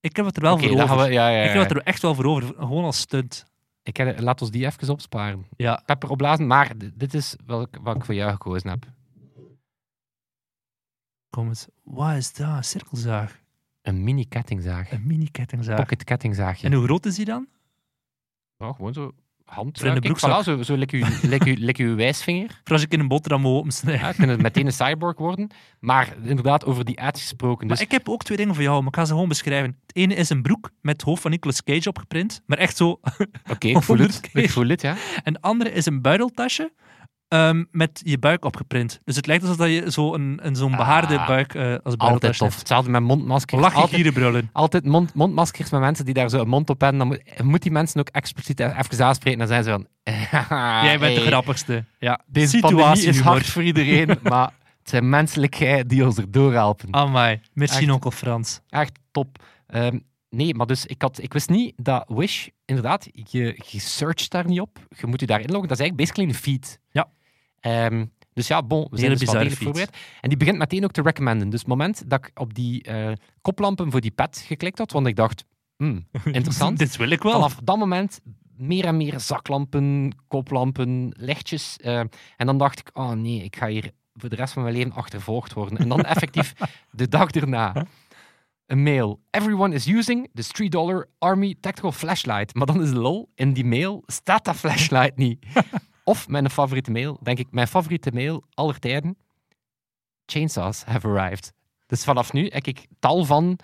Ik 0.00 0.16
heb 0.16 0.26
het 0.26 0.36
er 0.36 0.42
wel 0.42 0.58
voor 0.58 0.70
over. 0.70 0.86
gaan 0.88 0.98
we, 0.98 1.12
ja, 1.12 1.28
ja, 1.28 1.42
Ik 1.42 1.50
heb 1.50 1.62
het 1.62 1.70
er 1.70 1.82
echt 1.82 2.02
wel 2.02 2.14
voor 2.14 2.24
over. 2.24 2.54
Gewoon 2.58 2.84
als 2.84 2.98
stunt. 2.98 3.44
Ik 3.82 3.96
heb, 3.96 4.20
laat 4.20 4.40
ons 4.40 4.50
die 4.50 4.66
even 4.66 4.88
opsparen. 4.90 5.46
Ja. 5.56 5.82
Pepper 5.86 6.10
opblazen, 6.10 6.46
maar 6.46 6.72
dit 6.94 7.14
is 7.14 7.36
welk, 7.46 7.76
wat 7.82 7.96
ik 7.96 8.04
voor 8.04 8.14
jou 8.14 8.30
gekozen 8.32 8.70
heb. 8.70 8.84
Kom 11.30 11.48
eens. 11.48 11.66
Wat 11.82 12.14
is 12.14 12.32
dat? 12.32 12.56
Een 12.56 12.64
cirkelzaag. 12.64 13.40
Een 13.88 14.04
mini 14.04 14.24
kettingzaag. 14.28 14.92
Een 14.92 15.06
mini-kettingzaag. 15.06 15.76
Pocket 15.76 16.04
kettingzaagje. 16.04 16.66
En 16.66 16.72
hoe 16.72 16.84
groot 16.84 17.06
is 17.06 17.14
die 17.14 17.24
dan? 17.24 17.46
Gewoon 18.58 18.92
zo 18.92 19.12
hand. 19.44 19.78
Voor 19.78 19.88
in 19.88 19.94
de 19.94 20.00
Kijk, 20.00 20.14
broekzak. 20.18 20.40
voilà, 20.40 20.44
zo, 20.44 20.62
zo 20.62 20.76
lik 20.76 20.90
je, 20.90 21.56
lik 21.58 21.76
je 21.76 21.94
wijsvinger. 21.94 22.48
Voor 22.64 22.72
als 22.72 22.82
ik 22.82 22.92
in 22.92 23.00
een 23.00 23.08
boterham 23.08 23.40
moet 23.40 23.52
opensnijden. 23.58 24.06
Ja, 24.06 24.12
kunnen 24.12 24.42
meteen 24.42 24.66
een 24.66 24.72
cyborg 24.72 25.18
worden. 25.18 25.50
Maar 25.80 26.16
inderdaad, 26.22 26.64
over 26.64 26.84
die 26.84 27.00
ads 27.00 27.20
gesproken. 27.20 27.68
Dus 27.68 27.76
Maar 27.76 27.86
ik 27.86 27.92
heb 27.92 28.08
ook 28.08 28.22
twee 28.22 28.36
dingen 28.36 28.54
voor 28.54 28.62
jou, 28.62 28.78
maar 28.78 28.88
ik 28.88 28.94
ga 28.96 29.04
ze 29.04 29.12
gewoon 29.12 29.28
beschrijven. 29.28 29.76
Het 29.86 29.96
ene 29.96 30.14
is 30.14 30.30
een 30.30 30.42
broek 30.42 30.70
met 30.80 30.92
het 30.92 31.02
hoofd 31.02 31.22
van 31.22 31.30
Nicolas 31.30 31.62
Cage 31.62 31.88
opgeprint, 31.88 32.42
maar 32.46 32.58
echt 32.58 32.76
zo. 32.76 33.00
oké, 33.50 33.68
ik 33.76 33.82
voel 33.82 33.96
het. 33.98 34.04
honderd 34.04 34.20
keer. 34.20 34.42
Ik 34.42 34.50
voel 34.50 34.68
het, 34.68 34.80
ja. 34.80 34.96
En 35.22 35.32
het 35.34 35.42
andere 35.42 35.72
is 35.72 35.86
een 35.86 36.02
buideltasje 36.02 36.72
ehm, 37.28 37.64
met 37.70 38.00
je 38.04 38.18
buik 38.18 38.44
opgeprint. 38.44 39.00
Dus 39.04 39.16
het 39.16 39.26
lijkt 39.26 39.42
alsof 39.42 39.56
dat 39.58 39.68
je 39.68 39.90
zo 39.92 40.14
een, 40.14 40.38
een 40.42 40.56
zo'n 40.56 40.76
behaarde 40.76 41.18
Ah, 41.18 41.26
buik 41.26 41.54
eh, 41.54 41.62
als 41.62 41.72
Altijd 41.72 41.98
buideltasje 41.98 42.38
tof. 42.38 42.48
hebt. 42.48 42.58
Hetzelfde 42.58 42.90
met 42.90 43.02
mondmaskers. 43.02 43.60
Lach 43.62 43.74
Altijd, 43.74 43.94
gierenbrullen. 43.94 44.50
altijd 44.52 44.84
mond, 44.84 45.14
mondmaskers 45.14 45.70
met 45.70 45.80
mensen 45.80 46.04
die 46.04 46.14
daar 46.14 46.28
zo 46.28 46.40
een 46.40 46.48
mond 46.48 46.70
op 46.70 46.80
hebben. 46.80 46.98
Dan 46.98 47.06
moet, 47.08 47.42
moet 47.42 47.62
die 47.62 47.72
mensen 47.72 48.00
ook 48.00 48.08
expliciet 48.08 48.60
even 48.60 49.04
aanspreken. 49.04 49.38
Dan 49.38 49.48
zijn 49.48 49.64
ze 49.64 49.70
van... 49.70 49.86
Jij 50.84 50.98
bent 50.98 51.14
de 51.14 51.20
grappigste. 51.26 51.84
Ja. 51.98 52.20
Deze 52.26 52.58
pandemie 52.58 53.02
is 53.06 53.20
hard 53.20 53.46
voor 53.46 53.62
iedereen, 53.62 54.18
maar 54.22 54.50
de 54.82 55.02
menselijkheid 55.02 55.88
die 55.88 56.04
ons 56.04 56.18
erdoor 56.18 56.52
helpen. 56.52 56.94
Amai, 56.94 57.40
merci 57.52 57.82
Echt. 57.82 57.90
onkel 57.90 58.10
Frans. 58.10 58.60
Echt 58.68 58.98
top. 59.10 59.42
Ehm, 59.66 59.98
nee, 60.30 60.54
maar 60.54 60.66
dus 60.66 60.86
ik, 60.86 61.02
had, 61.02 61.22
ik 61.22 61.32
wist 61.32 61.48
niet 61.48 61.72
dat 61.76 62.04
Wish, 62.08 62.46
inderdaad, 62.64 63.08
je, 63.12 63.60
je 63.70 63.80
searcht 63.80 64.30
daar 64.30 64.46
niet 64.46 64.60
op. 64.60 64.78
Je 65.00 65.06
moet 65.06 65.20
je 65.20 65.26
daar 65.26 65.40
inloggen. 65.40 65.68
Dat 65.68 65.78
is 65.78 65.84
eigenlijk 65.84 66.10
basically 66.10 66.28
een 66.36 66.42
feed. 66.42 66.80
Ja. 66.90 67.08
Ehm, 67.60 68.04
dus 68.32 68.46
ja, 68.46 68.62
bon, 68.62 68.86
we 68.90 68.98
zijn 68.98 69.10
dus 69.10 69.32
wel 69.32 69.50
voorbereid. 69.50 69.96
En 70.20 70.28
die 70.28 70.38
begint 70.38 70.58
meteen 70.58 70.84
ook 70.84 70.92
te 70.92 71.02
recommenden. 71.02 71.50
Dus 71.50 71.60
het 71.60 71.68
moment 71.68 72.10
dat 72.10 72.26
ik 72.26 72.40
op 72.40 72.54
die 72.54 72.82
eh, 72.82 73.12
koplampen 73.40 73.90
voor 73.90 74.00
die 74.00 74.10
pet 74.10 74.44
geklikt 74.46 74.78
had, 74.78 74.92
want 74.92 75.06
ik 75.06 75.16
dacht, 75.16 75.44
hmm, 75.76 76.06
interessant. 76.24 76.78
Dit 76.78 76.96
wil 76.96 77.10
ik 77.10 77.22
wel. 77.22 77.32
Vanaf 77.32 77.58
dat 77.62 77.76
moment 77.76 78.20
meer 78.56 78.84
en 78.84 78.96
meer 78.96 79.20
zaklampen, 79.20 80.14
koplampen, 80.28 81.14
lichtjes. 81.16 81.76
eh, 81.76 81.98
en 82.36 82.46
dan 82.46 82.58
dacht 82.58 82.78
ik, 82.78 82.90
oh 82.92 83.10
nee, 83.10 83.42
ik 83.42 83.56
ga 83.56 83.66
hier 83.66 83.90
voor 84.14 84.28
de 84.28 84.36
rest 84.36 84.52
van 84.52 84.62
mijn 84.62 84.74
leven 84.74 84.92
achtervolgd 84.92 85.52
worden. 85.52 85.78
En 85.78 85.88
dan 85.88 86.00
effectief 86.14 86.54
de 86.90 87.08
dag 87.08 87.30
erna 87.30 87.86
een 88.66 88.82
mail. 88.82 89.20
Everyone 89.30 89.74
is 89.74 89.86
using 89.86 90.28
this 90.34 90.48
3 90.48 90.70
dollar 90.70 91.08
Army 91.18 91.54
Tactical 91.60 91.92
Flashlight. 91.92 92.54
Maar 92.54 92.66
dan 92.66 92.82
is 92.82 92.90
lol, 92.90 93.30
in 93.34 93.52
die 93.52 93.64
mail 93.64 94.02
staat 94.06 94.44
dat 94.44 94.56
flashlight 94.56 95.16
niet. 95.16 95.46
of 96.08 96.28
mijn 96.28 96.50
favoriete 96.50 96.90
mail, 96.90 97.18
denk 97.22 97.38
ik, 97.38 97.46
mijn 97.50 97.66
favoriete 97.68 98.10
mail 98.12 98.42
aller 98.54 98.78
tijden. 98.78 99.16
Chainsaws 100.26 100.84
have 100.84 101.08
arrived. 101.08 101.52
Dus 101.86 102.04
vanaf 102.04 102.32
nu 102.32 102.46
heb 102.52 102.66
ik 102.66 102.86
tal 102.98 103.24
van 103.24 103.58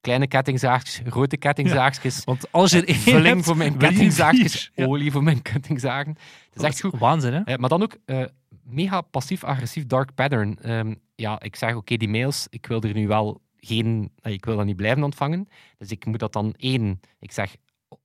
kleine 0.00 0.26
kettingzaagjes, 0.26 1.00
grote 1.06 1.36
kettingzaagjes, 1.36 2.24
Want 2.24 2.52
als 2.52 2.70
je 2.70 2.84
één 2.84 2.96
vulling 2.96 3.44
voor 3.44 3.56
mijn 3.56 3.76
kettingzaagjes. 3.76 4.70
Ja. 4.74 4.86
olie 4.86 5.12
voor 5.12 5.22
mijn 5.22 5.42
kettingzagen. 5.42 6.16
Het 6.50 6.58
is 6.58 6.62
echt 6.62 6.80
goed. 6.80 6.98
Waanzin, 6.98 7.32
hè? 7.32 7.40
Eh, 7.40 7.56
maar 7.56 7.68
dan 7.68 7.82
ook 7.82 7.96
eh, 8.04 8.24
mega 8.64 9.00
passief-agressief 9.00 9.86
dark 9.86 10.14
pattern. 10.14 10.58
Ehm, 10.62 10.94
ja, 11.14 11.40
ik 11.40 11.56
zeg 11.56 11.74
oké, 11.74 11.96
die 11.96 12.08
mails, 12.08 12.46
ik 12.50 12.66
wil 12.66 12.80
er 12.80 12.94
nu 12.94 13.06
wel 13.06 13.40
geen, 13.56 14.12
eh, 14.22 14.32
ik 14.32 14.44
wil 14.44 14.56
dat 14.56 14.64
niet 14.66 14.76
blijven 14.76 15.02
ontvangen. 15.02 15.48
Dus 15.78 15.90
ik 15.90 16.06
moet 16.06 16.18
dat 16.18 16.32
dan 16.32 16.54
één, 16.56 17.00
ik 17.20 17.32
zeg, 17.32 17.56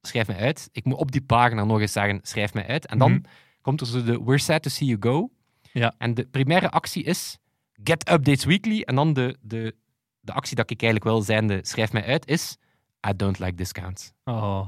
schrijf 0.02 0.28
me 0.28 0.36
uit. 0.36 0.70
Ik 0.72 0.86
moet 0.86 0.98
op 0.98 1.12
die 1.12 1.22
pagina 1.22 1.64
nog 1.64 1.80
eens 1.80 1.92
zeggen, 1.92 2.20
schrijf 2.22 2.54
me 2.54 2.66
uit. 2.66 2.86
En 2.86 2.98
dan 2.98 3.12
Mhm. 3.12 3.22
Komt 3.64 3.82
er 3.82 3.88
zo 3.88 4.04
de 4.04 4.24
we're 4.24 4.38
sad 4.38 4.64
to 4.64 4.70
see 4.70 4.88
you 4.88 5.02
go. 5.02 5.30
Ja. 5.72 5.94
En 5.98 6.14
de 6.14 6.26
primaire 6.26 6.70
actie 6.70 7.04
is 7.04 7.38
get 7.84 8.12
updates 8.12 8.46
weekly. 8.46 8.82
En 8.82 8.96
dan 8.96 9.14
de, 9.14 9.38
de, 9.42 9.76
de 10.20 10.34
actie 10.34 10.56
dat 10.56 10.70
ik 10.70 10.82
eigenlijk 10.82 11.12
wil 11.12 11.22
zijn, 11.22 11.48
de 11.48 11.60
schrijf 11.62 11.92
mij 11.92 12.06
uit, 12.06 12.28
is 12.28 12.58
I 13.10 13.16
don't 13.16 13.40
like 13.40 13.56
discounts. 13.56 14.14
Oh. 14.24 14.68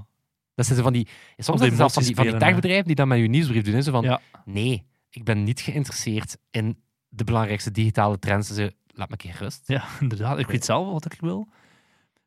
Dat 0.55 0.65
zijn 0.65 0.77
zo 0.77 0.83
van 0.83 0.93
die, 0.93 1.07
soms 1.37 1.59
zijn 1.59 1.75
zelfs 1.75 1.93
van 1.93 2.03
die, 2.03 2.15
van 2.15 2.25
die 2.27 2.37
techbedrijven 2.37 2.85
die 2.85 2.95
dat 2.95 3.07
met 3.07 3.19
je 3.19 3.27
nieuwsbrief 3.27 3.63
doen. 3.63 3.83
Zo 3.83 3.91
van, 3.91 4.03
Ja. 4.03 4.21
nee, 4.45 4.85
ik 5.09 5.23
ben 5.23 5.43
niet 5.43 5.61
geïnteresseerd 5.61 6.37
in 6.51 6.83
de 7.09 7.23
belangrijkste 7.23 7.71
digitale 7.71 8.19
trends. 8.19 8.49
Eh, 8.57 8.67
laat 8.87 9.07
me 9.09 9.11
een 9.11 9.17
keer 9.17 9.35
rust. 9.39 9.67
Ja, 9.67 9.83
inderdaad. 9.99 10.39
Ik 10.39 10.47
weet 10.47 10.65
zelf 10.65 10.91
wat 10.91 11.13
ik 11.13 11.19
wil. 11.21 11.47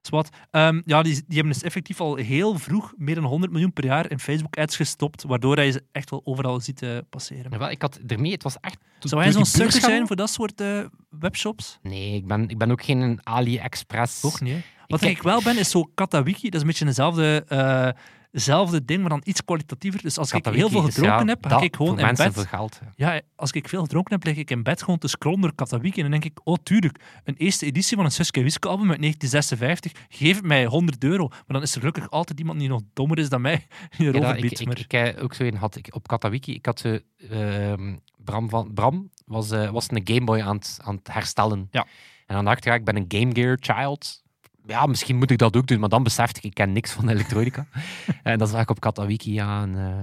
Zwat. 0.09 0.29
Ehm, 0.51 0.81
ja, 0.85 1.03
die, 1.03 1.15
die 1.15 1.37
hebben 1.37 1.53
dus 1.53 1.63
effectief 1.63 2.01
al 2.01 2.17
heel 2.17 2.59
vroeg 2.59 2.95
meer 2.97 3.15
dan 3.15 3.25
100 3.25 3.53
miljoen 3.53 3.73
per 3.73 3.85
jaar 3.85 4.11
in 4.11 4.19
Facebook-ads 4.19 4.77
gestopt, 4.77 5.23
waardoor 5.23 5.57
hij 5.57 5.73
ze 5.73 5.83
echt 5.93 6.11
wel 6.11 6.21
overal 6.25 6.61
ziet 6.61 6.83
eh, 6.83 6.99
passeren. 7.11 7.59
Wel, 7.59 7.71
ik 7.71 7.83
had 7.83 8.01
ermee, 8.07 8.33
het 8.33 8.43
was 8.43 8.57
echt... 8.61 8.79
Zou 8.99 9.23
hij 9.23 9.33
zo'n 9.33 9.45
sukker 9.45 9.81
zijn 9.81 10.07
voor 10.07 10.17
dat 10.17 10.31
soort 10.31 10.61
eh, 10.61 10.85
webshops? 11.09 11.79
Nee, 11.83 12.15
ik 12.15 12.27
ben, 12.27 12.49
ik 12.49 12.59
ben 12.59 12.71
ook 12.71 12.85
geen 12.85 13.21
AliExpress. 13.23 14.21
Toch 14.21 14.41
niet, 14.41 14.53
hè? 14.53 14.61
Wat 14.87 15.03
ik 15.03 15.23
wel 15.23 15.43
ben, 15.43 15.59
is 15.59 15.71
zo 15.71 15.91
Katawiki. 15.95 16.45
Dat 16.45 16.55
is 16.55 16.61
een 16.61 16.67
beetje 16.67 16.85
dezelfde, 16.85 17.45
eh, 17.49 17.89
dezelfde 18.31 18.85
ding, 18.85 19.01
maar 19.01 19.09
dan 19.11 19.20
iets 19.24 19.45
kwalitatiever. 19.45 20.03
Dus 20.03 20.18
als 20.18 20.33
ik 20.33 20.45
heel 20.45 20.68
veel 20.68 20.87
is, 20.87 20.95
gedronken 20.95 21.26
ja, 21.26 21.33
heb, 21.33 21.45
ga 21.45 21.49
dat 21.49 21.62
ik 21.62 21.76
gewoon 21.76 21.99
in 21.99 22.14
bed. 22.14 22.47
geld. 22.47 22.81
Ja, 22.97 23.20
als 23.37 23.51
ik 23.51 23.68
veel 23.68 23.83
gedronken 23.83 24.12
heb, 24.14 24.24
lig 24.24 24.37
ik 24.37 24.51
in 24.51 24.62
bed 24.62 24.83
gewoon 24.83 24.99
te 24.99 25.09
scrollen 25.09 25.41
door 25.41 25.55
Katawiki. 25.55 25.97
En 25.97 26.03
dan 26.11 26.20
denk 26.20 26.24
ik, 26.24 26.41
oh 26.45 26.57
tuurlijk, 26.62 27.01
een 27.24 27.35
eerste 27.37 27.66
editie 27.66 27.97
van 27.97 28.05
een 28.05 28.11
Suske 28.12 28.43
Wiske 28.43 28.68
album 28.68 28.91
uit 28.91 29.01
1956, 29.01 30.07
geef 30.09 30.37
het 30.37 30.45
mij 30.45 30.64
100 30.66 31.05
euro. 31.05 31.29
Maar 31.29 31.43
dan 31.47 31.62
is 31.62 31.72
er 31.74 31.79
gelukkig 31.79 32.11
altijd 32.11 32.39
iemand 32.39 32.59
die 32.59 32.68
nog 32.68 32.81
dommer 32.93 33.18
is 33.18 33.29
dan 33.29 33.41
mij, 33.41 33.66
die 33.97 34.07
Ja, 34.07 34.12
erover 34.12 34.41
biedt. 34.41 34.61
ik, 34.61 34.66
maar- 34.66 34.79
ik, 34.79 34.93
ik, 34.93 35.14
eh, 35.16 35.22
ook 35.22 35.35
zo 35.35 35.43
een 35.45 35.57
had 35.57 35.76
ik 35.76 35.95
op 35.95 36.09
Katawiki. 36.09 36.55
Ik 36.55 36.66
had 36.66 36.79
zo, 36.81 36.99
ehm, 37.31 37.97
Bram, 38.24 38.49
van, 38.49 38.70
Bram 38.74 39.11
was, 39.26 39.51
eh, 39.51 39.70
was 39.70 39.87
een 39.91 40.01
Game 40.05 40.24
Boy 40.24 40.41
aan 40.41 40.57
het, 40.57 40.79
aan 40.83 40.95
het 40.95 41.12
herstellen. 41.12 41.68
Ja. 41.70 41.87
En 42.26 42.35
dan 42.35 42.45
dacht 42.45 42.59
ik, 42.59 42.64
ja, 42.64 42.74
ik 42.74 42.85
ben 42.85 42.97
een 42.97 43.05
Game 43.09 43.35
Gear 43.35 43.57
child. 43.61 44.22
Ja, 44.69 44.87
misschien 44.87 45.16
moet 45.16 45.31
ik 45.31 45.39
dat 45.39 45.57
ook 45.57 45.66
doen, 45.66 45.81
maar 45.81 45.89
dan 45.89 46.03
besefte 46.03 46.39
ik, 46.39 46.45
ik 46.45 46.55
ken 46.55 46.73
niks 46.73 46.93
van 46.93 47.09
elektronica. 47.09 47.66
en 48.23 48.39
dan 48.39 48.49
zag 48.49 48.61
ik 48.61 48.71
op 48.71 48.81
Katawiki, 48.81 49.33
ja, 49.33 49.62
een, 49.62 49.75
eh, 49.77 49.99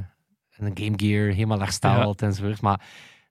een 0.68 0.78
Game 0.78 0.93
Gear 0.95 1.28
helemaal 1.34 1.59
hersteld 1.59 2.22
enzovoort. 2.22 2.61
Maar 2.61 2.82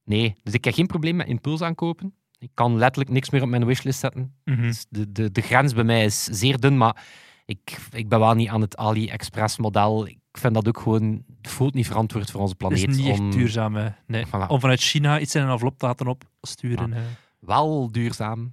nee, 0.05 0.35
dus 0.43 0.55
ik 0.55 0.65
heb 0.65 0.75
geen 0.75 0.87
probleem 0.87 1.17
met 1.17 1.27
impuls 1.27 1.61
aankopen. 1.63 2.15
Ik 2.39 2.51
kan 2.55 2.77
letterlijk 2.77 3.11
niks 3.15 3.31
meer 3.31 3.43
op 3.43 3.49
mijn 3.49 3.65
wishlist 3.67 3.99
zetten. 4.01 4.35
Mhm. 4.45 4.63
Dus 4.63 4.87
de, 4.89 5.13
de, 5.13 5.33
de 5.33 5.41
grens 5.41 5.75
bij 5.75 5.85
mij 5.85 6.05
is 6.05 6.25
zeer 6.25 6.61
dun, 6.61 6.77
maar 6.77 7.05
ik, 7.47 7.79
ik 7.93 8.09
ben 8.09 8.19
wel 8.19 8.35
niet 8.35 8.49
aan 8.49 8.61
het 8.61 8.77
AliExpress-model. 8.77 10.07
Ik 10.07 10.19
vind 10.33 10.55
dat 10.55 10.69
ook 10.69 10.79
gewoon, 10.79 11.25
het 11.43 11.51
voelt 11.51 11.75
niet 11.75 11.87
verantwoord 11.87 12.31
voor 12.31 12.41
onze 12.41 12.55
Het 12.59 12.59
planeet. 12.59 12.89
is 12.89 12.97
niet 12.97 13.07
echt 13.09 13.19
om, 13.19 13.31
duurzaam. 13.31 13.75
hè. 13.75 13.89
Nee. 14.07 14.27
Voilà. 14.27 14.47
Om 14.47 14.61
vanuit 14.61 14.81
China 14.81 15.21
iets 15.21 15.35
in 15.35 15.43
een 15.43 15.51
envelop 15.51 15.79
te 15.79 15.87
laten 15.87 16.07
opsturen. 16.41 16.95
Wel 17.41 17.93
duurzaam. 17.93 18.53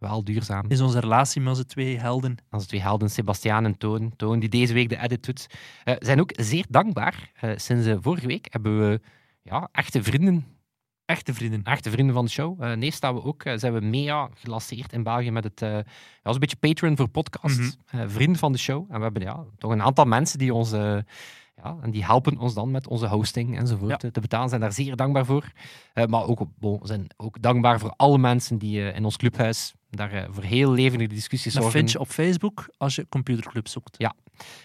Wel 0.00 0.24
duurzaam. 0.24 0.64
is 0.68 0.80
onze 0.80 1.00
relatie 1.00 1.40
met 1.40 1.50
onze 1.50 1.64
twee 1.64 1.98
helden. 1.98 2.36
Onze 2.50 2.66
twee 2.66 2.80
helden, 2.80 3.10
Sebastiaan 3.10 3.64
en 3.64 3.78
Toon. 3.78 4.12
Toon, 4.16 4.38
die 4.38 4.48
deze 4.48 4.72
week 4.72 4.88
de 4.88 5.02
edit 5.02 5.24
doet. 5.24 5.46
eh, 5.84 5.94
zijn 5.98 6.20
ook 6.20 6.32
zeer 6.36 6.64
dankbaar. 6.68 7.30
Eh, 7.34 7.50
sinds 7.56 7.86
eh, 7.86 7.96
vorige 8.00 8.26
week 8.26 8.46
hebben 8.50 8.78
we 8.78 9.00
ja, 9.42 9.68
echte 9.72 10.02
vrienden. 10.02 10.46
Echte 11.04 11.34
vrienden. 11.34 11.64
Echte 11.64 11.90
vrienden 11.90 12.14
van 12.14 12.24
de 12.24 12.30
show. 12.30 12.62
Eh 12.62 12.72
nee, 12.72 12.90
staan 12.90 13.14
we 13.14 13.22
ook, 13.22 13.42
zijn 13.54 13.72
we 13.72 13.80
mega 13.80 14.28
gelanceerd 14.34 14.92
in 14.92 15.02
België 15.02 15.30
met 15.30 15.44
het... 15.44 15.60
ja, 15.60 15.84
was 16.22 16.34
een 16.34 16.40
beetje 16.40 16.56
Patreon 16.56 16.96
voor 16.96 17.08
podcast. 17.08 17.78
Mhm. 17.90 18.08
Vriend 18.08 18.38
van 18.38 18.52
de 18.52 18.58
show. 18.58 18.86
En 18.88 18.96
we 18.96 19.02
hebben 19.02 19.22
ja, 19.22 19.44
toch 19.58 19.70
een 19.70 19.82
aantal 19.82 20.04
mensen 20.04 20.38
die 20.38 20.54
ons... 20.54 20.72
ja, 21.62 21.76
en 21.82 21.90
die 21.90 22.04
helpen 22.04 22.38
ons 22.38 22.54
dan 22.54 22.70
met 22.70 22.88
onze 22.88 23.06
hosting 23.06 23.58
enzovoort 23.58 23.90
Ja. 23.90 23.98
eh, 24.08 24.10
te 24.10 24.20
betalen. 24.20 24.48
Zijn 24.48 24.60
daar 24.60 24.72
zeer 24.72 24.96
dankbaar 24.96 25.24
voor. 25.24 25.52
Eh, 25.92 26.04
maar 26.06 26.24
ook, 26.26 26.46
zijn 26.82 27.06
ook 27.16 27.42
dankbaar 27.42 27.78
voor 27.78 27.92
alle 27.96 28.18
mensen 28.18 28.58
die 28.58 28.88
eh, 28.90 28.96
in 28.96 29.04
ons 29.04 29.16
clubhuis 29.16 29.74
daar 29.90 30.26
voor 30.30 30.42
heel 30.42 30.70
levendige 30.72 31.14
discussies 31.14 31.52
Dat 31.52 31.62
zorgen. 31.62 31.78
vind 31.80 31.92
je 31.92 31.98
op 32.00 32.08
Facebook 32.08 32.68
als 32.76 32.94
je 32.94 33.06
computerclub 33.08 33.68
zoekt. 33.68 33.96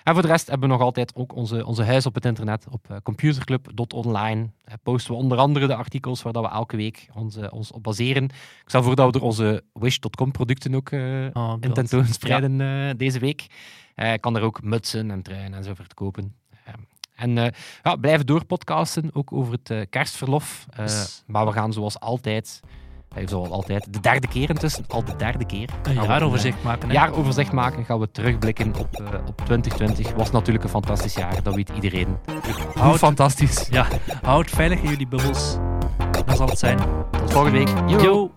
En 0.03 0.13
voor 0.13 0.21
de 0.21 0.27
rest 0.27 0.47
hebben 0.49 0.67
we 0.69 0.75
nog 0.75 0.83
altijd 0.83 1.15
ook 1.15 1.35
onze, 1.35 1.65
onze 1.65 1.83
huis 1.83 2.05
op 2.05 2.15
het 2.15 2.25
internet 2.25 2.65
op 2.69 2.99
computerclub.online. 3.03 4.49
Posten 4.83 5.11
we 5.13 5.17
onder 5.19 5.37
andere 5.37 5.67
de 5.67 5.75
artikels 5.75 6.21
waar 6.21 6.33
dat 6.33 6.43
we 6.43 6.49
elke 6.49 6.75
week 6.77 7.07
ons, 7.13 7.37
ons 7.49 7.71
op 7.71 7.83
baseren. 7.83 8.23
Ik 8.23 8.63
stel 8.65 8.83
voor 8.83 8.95
dat 8.95 9.11
we 9.13 9.19
er 9.19 9.25
onze 9.25 9.63
Wish.com 9.73 10.31
producten 10.31 10.75
ook 10.75 10.91
Oh, 10.91 11.53
in 11.59 11.73
tentoonspreiden 11.73 12.61
eh, 12.61 12.89
deze 12.97 13.19
week. 13.19 13.47
Ik 13.95 14.21
kan 14.21 14.35
er 14.35 14.41
ook 14.41 14.63
mutsen 14.63 15.11
en 15.11 15.21
truien 15.21 15.53
en 15.53 15.63
zo 15.63 15.73
voor 15.73 15.85
kopen. 15.93 16.35
En 17.16 17.38
eh 17.38 17.51
ja, 17.84 17.95
blijven 17.95 18.26
door 18.26 18.45
podcasten, 18.45 19.09
ook 19.13 19.34
over 19.34 19.53
het 19.53 19.70
eh, 19.70 19.80
kerstverlof. 19.89 20.66
Eh, 20.70 20.80
Yes. 20.86 21.24
maar 21.28 21.45
we 21.45 21.51
gaan 21.51 21.74
zoals 21.74 21.99
altijd, 21.99 22.59
zoals 23.26 23.49
altijd, 23.49 23.93
de 23.93 23.99
derde 23.99 24.28
keer 24.28 24.49
intussen, 24.49 24.84
al 24.88 25.03
de 25.03 25.16
derde 25.16 25.45
keer. 25.45 25.70
Een 25.84 25.93
jaaroverzicht 25.93 26.63
maken. 26.63 26.84
een 26.84 26.89
Hè? 26.89 26.93
jaaroverzicht 27.01 27.51
maken, 27.51 27.86
gaan 27.86 27.99
we 27.99 28.11
terugblikken 28.11 28.76
op, 28.80 28.95
eh, 28.95 29.05
op 29.28 29.38
2020. 29.45 30.11
Was 30.13 30.32
natuurlijk 30.32 30.63
een 30.63 30.70
fantastisch 30.70 31.13
jaar, 31.13 31.43
dat 31.43 31.55
weet 31.55 31.70
iedereen. 31.70 32.18
Hoe 32.26 32.82
Houd- 32.82 32.97
fantastisch. 32.97 33.68
Ja, 33.72 33.88
houd 34.22 34.49
veilig 34.49 34.80
in 34.82 34.89
jullie 34.89 35.07
bubbels. 35.07 35.57
Dat 36.26 36.38
zal 36.38 36.47
het 36.47 36.59
zijn. 36.59 36.78
Tot 37.11 37.32
volgende 37.32 37.57
week. 37.57 37.70
Yo. 37.89 38.01
Yo. 38.01 38.32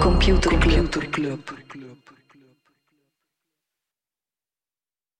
Computer 0.00 0.58
Club. 0.58 1.56